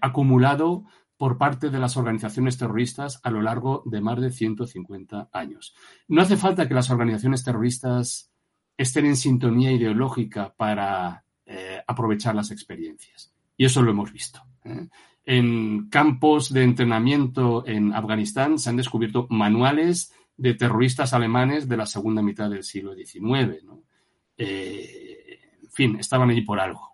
acumulado 0.00 0.84
por 1.16 1.38
parte 1.38 1.70
de 1.70 1.78
las 1.78 1.96
organizaciones 1.96 2.58
terroristas 2.58 3.20
a 3.22 3.30
lo 3.30 3.40
largo 3.40 3.82
de 3.86 4.00
más 4.00 4.20
de 4.20 4.30
150 4.30 5.30
años. 5.32 5.74
No 6.08 6.22
hace 6.22 6.36
falta 6.36 6.68
que 6.68 6.74
las 6.74 6.90
organizaciones 6.90 7.44
terroristas 7.44 8.30
estén 8.76 9.06
en 9.06 9.16
sintonía 9.16 9.72
ideológica 9.72 10.52
para 10.56 11.24
eh, 11.46 11.80
aprovechar 11.86 12.34
las 12.34 12.50
experiencias. 12.50 13.32
Y 13.56 13.64
eso 13.64 13.82
lo 13.82 13.92
hemos 13.92 14.12
visto. 14.12 14.42
¿eh? 14.64 14.88
En 15.24 15.88
campos 15.88 16.52
de 16.52 16.64
entrenamiento 16.64 17.66
en 17.66 17.92
Afganistán 17.92 18.58
se 18.58 18.70
han 18.70 18.76
descubierto 18.76 19.26
manuales 19.30 20.12
de 20.36 20.54
terroristas 20.54 21.14
alemanes 21.14 21.68
de 21.68 21.76
la 21.76 21.86
segunda 21.86 22.20
mitad 22.22 22.50
del 22.50 22.64
siglo 22.64 22.94
XIX. 22.94 23.64
Eh, 24.36 25.38
en 25.62 25.70
fin, 25.70 25.96
estaban 25.98 26.30
allí 26.30 26.42
por 26.42 26.58
algo. 26.58 26.90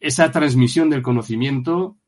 Esa 0.00 0.30
transmisión 0.30 0.90
del 0.90 1.02
conocimiento 1.02 1.98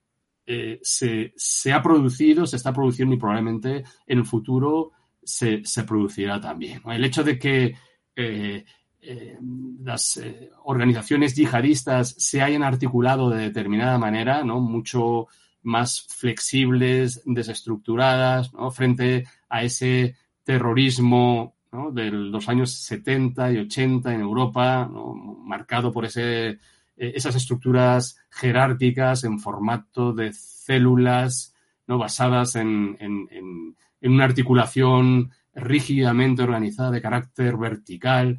se, 0.83 1.33
se, 1.37 1.73
ha 1.73 1.83
producido, 1.83 2.47
se 2.47 2.57
está 2.57 2.73
produciendo 2.73 3.15
y 3.15 3.19
probablemente 3.19 3.85
en 4.07 4.19
el 4.19 4.25
futuro 4.25 4.93
se, 5.25 5.85
producirá 5.87 6.41
también. 6.41 6.81
El 6.87 7.05
hecho 7.05 7.25
de 7.25 7.39
que 7.39 7.75
eh, 8.17 8.65
eh, 9.01 9.39
las 9.83 10.17
eh, 10.17 10.51
organizaciones 10.65 11.35
yihadistas 11.35 12.15
se 12.19 12.43
hayan 12.43 12.63
articulado 12.63 13.31
de 13.31 13.43
determinada 13.43 13.99
manera, 13.99 14.45
¿no? 14.45 14.61
mucho 14.61 15.29
más 15.63 16.07
flexibles, 16.09 17.23
desestructuradas, 17.25 18.51
frente 18.73 19.25
a 19.49 19.63
ese 19.63 20.15
terrorismo 20.43 21.55
de 21.93 22.11
los 22.11 22.49
años 22.51 22.71
70 22.73 23.53
y 23.53 23.59
80 23.59 24.15
en 24.15 24.21
Europa, 24.21 24.89
marcado 24.89 25.91
por 25.91 26.05
ese, 26.05 26.59
esas 26.97 27.35
estructuras 27.37 28.17
jerárquicas 28.31 29.25
en 29.25 29.39
formato 29.39 30.13
de 30.13 30.33
células 30.33 31.55
¿no? 31.87 31.99
basadas 31.99 32.57
en, 32.57 32.97
en 33.01 34.13
una 34.13 34.25
articulación 34.25 35.31
rígidamente 35.55 36.43
organizada 36.43 36.91
de 36.91 37.03
carácter 37.03 37.57
vertical. 37.57 38.39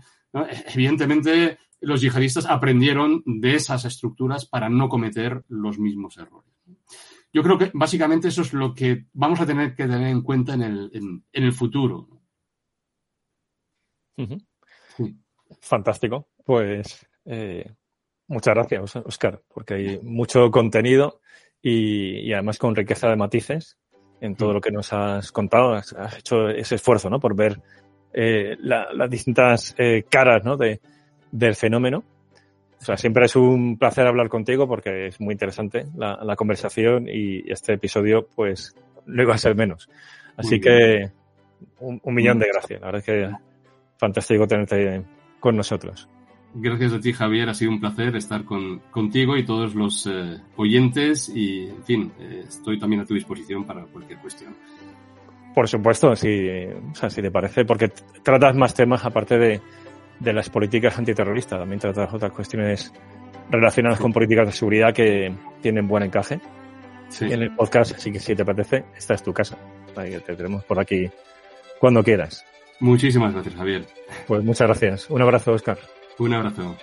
Evidentemente, 0.73 1.57
los 1.81 2.01
yihadistas 2.01 2.45
aprendieron 2.45 3.23
de 3.25 3.55
esas 3.55 3.85
estructuras 3.85 4.45
para 4.45 4.69
no 4.69 4.89
cometer 4.89 5.43
los 5.47 5.79
mismos 5.79 6.17
errores. 6.17 6.51
Yo 7.31 7.43
creo 7.43 7.57
que 7.57 7.71
básicamente 7.73 8.29
eso 8.29 8.41
es 8.41 8.53
lo 8.53 8.73
que 8.73 9.07
vamos 9.13 9.39
a 9.41 9.45
tener 9.45 9.75
que 9.75 9.83
tener 9.83 10.07
en 10.07 10.21
cuenta 10.21 10.53
en 10.53 11.23
el, 11.31 11.53
futuro. 11.53 12.07
Fantástico. 15.59 16.29
Pues 16.45 17.05
eh, 17.25 17.75
muchas 18.27 18.53
gracias, 18.53 18.95
Oscar, 18.97 19.41
porque 19.53 19.73
hay 19.75 19.99
mucho 20.01 20.49
contenido 20.51 21.19
y 21.61 22.31
además 22.33 22.59
con 22.59 22.75
riqueza 22.75 23.09
de 23.09 23.15
matices 23.15 23.77
en 24.21 24.35
todo 24.35 24.51
mm. 24.51 24.53
lo 24.53 24.61
que 24.61 24.71
nos 24.71 24.93
has 24.93 25.31
contado. 25.31 25.73
Has, 25.73 25.93
hecho 26.17 26.49
ese 26.49 26.75
esfuerzo, 26.75 27.09
¿no? 27.09 27.19
Por 27.19 27.35
ver 27.35 27.61
eh, 28.13 28.55
las 28.59 29.09
distintas 29.09 29.75
eh, 29.77 30.03
caras, 30.09 30.43
¿no? 30.43 30.57
De, 30.57 30.81
del 31.31 31.55
fenómeno. 31.55 32.03
O 32.79 32.83
sea, 32.83 32.97
siempre 32.97 33.25
es 33.25 33.35
un 33.35 33.77
placer 33.77 34.05
hablar 34.05 34.29
contigo 34.29 34.67
porque 34.67 35.07
es 35.07 35.19
muy 35.19 35.33
interesante 35.33 35.87
la, 35.95 36.35
conversación 36.35 37.07
y 37.09 37.49
este 37.51 37.73
episodio, 37.73 38.27
pues, 38.35 38.75
no 39.05 39.23
iba 39.23 39.33
a 39.33 39.39
ser 39.39 39.55
menos. 39.55 39.89
Así 40.37 40.59
que 40.59 41.09
un, 41.79 41.99
un, 42.03 42.13
millón 42.13 42.37
de 42.37 42.47
gracias. 42.47 42.81
La 42.81 42.87
verdad 42.87 42.99
es 42.99 43.05
que 43.05 43.31
fantástico 43.97 44.45
tenerte 44.45 45.03
con 45.39 45.55
nosotros. 45.55 46.09
Gracias 46.57 46.93
a 46.93 46.99
ti, 47.01 47.11
Javier. 47.11 47.49
Ha 47.49 47.53
sido 47.53 47.71
un 47.71 47.81
placer 47.81 48.15
estar 48.15 48.45
con, 48.45 48.79
contigo 48.89 49.35
y 49.35 49.43
todos 49.43 49.75
los 49.75 50.07
eh, 50.07 50.39
oyentes. 50.55 51.27
Y, 51.27 51.67
en 51.67 51.83
fin, 51.83 52.11
eh, 52.17 52.45
estoy 52.47 52.79
también 52.79 53.01
a 53.01 53.05
tu 53.05 53.13
disposición 53.13 53.65
para 53.65 53.83
cualquier 53.83 54.19
cuestión. 54.19 54.55
Por 55.53 55.67
supuesto, 55.67 56.15
si, 56.15 56.47
o 56.47 56.95
sea, 56.95 57.09
si 57.09 57.21
te 57.21 57.29
parece, 57.29 57.65
porque 57.65 57.89
tratas 58.23 58.55
más 58.55 58.73
temas 58.73 59.03
aparte 59.03 59.37
de, 59.37 59.61
de 60.19 60.33
las 60.33 60.49
políticas 60.49 60.97
antiterroristas. 60.97 61.59
También 61.59 61.79
tratas 61.79 62.13
otras 62.13 62.31
cuestiones 62.31 62.93
relacionadas 63.51 63.99
con 63.99 64.13
políticas 64.13 64.47
de 64.47 64.53
seguridad 64.53 64.93
que 64.93 65.35
tienen 65.61 65.87
buen 65.87 66.03
encaje. 66.03 66.39
Sí. 67.09 67.25
en 67.25 67.43
el 67.43 67.55
podcast, 67.55 67.95
así 67.95 68.11
que 68.11 68.19
si 68.19 68.35
te 68.35 68.43
parece, 68.43 68.83
esta 68.97 69.13
es 69.13 69.21
tu 69.21 69.31
casa. 69.31 69.57
Te 69.93 70.19
tenemos 70.35 70.63
por 70.63 70.79
aquí 70.79 71.07
cuando 71.79 72.03
quieras. 72.03 72.43
Muchísimas 72.79 73.31
gracias, 73.31 73.55
Javier. 73.55 73.85
Pues 74.27 74.43
muchas 74.43 74.67
gracias. 74.67 75.09
Un 75.09 75.21
abrazo, 75.21 75.53
Oscar. 75.53 75.77
Un 76.17 76.33
abrazo. 76.33 76.77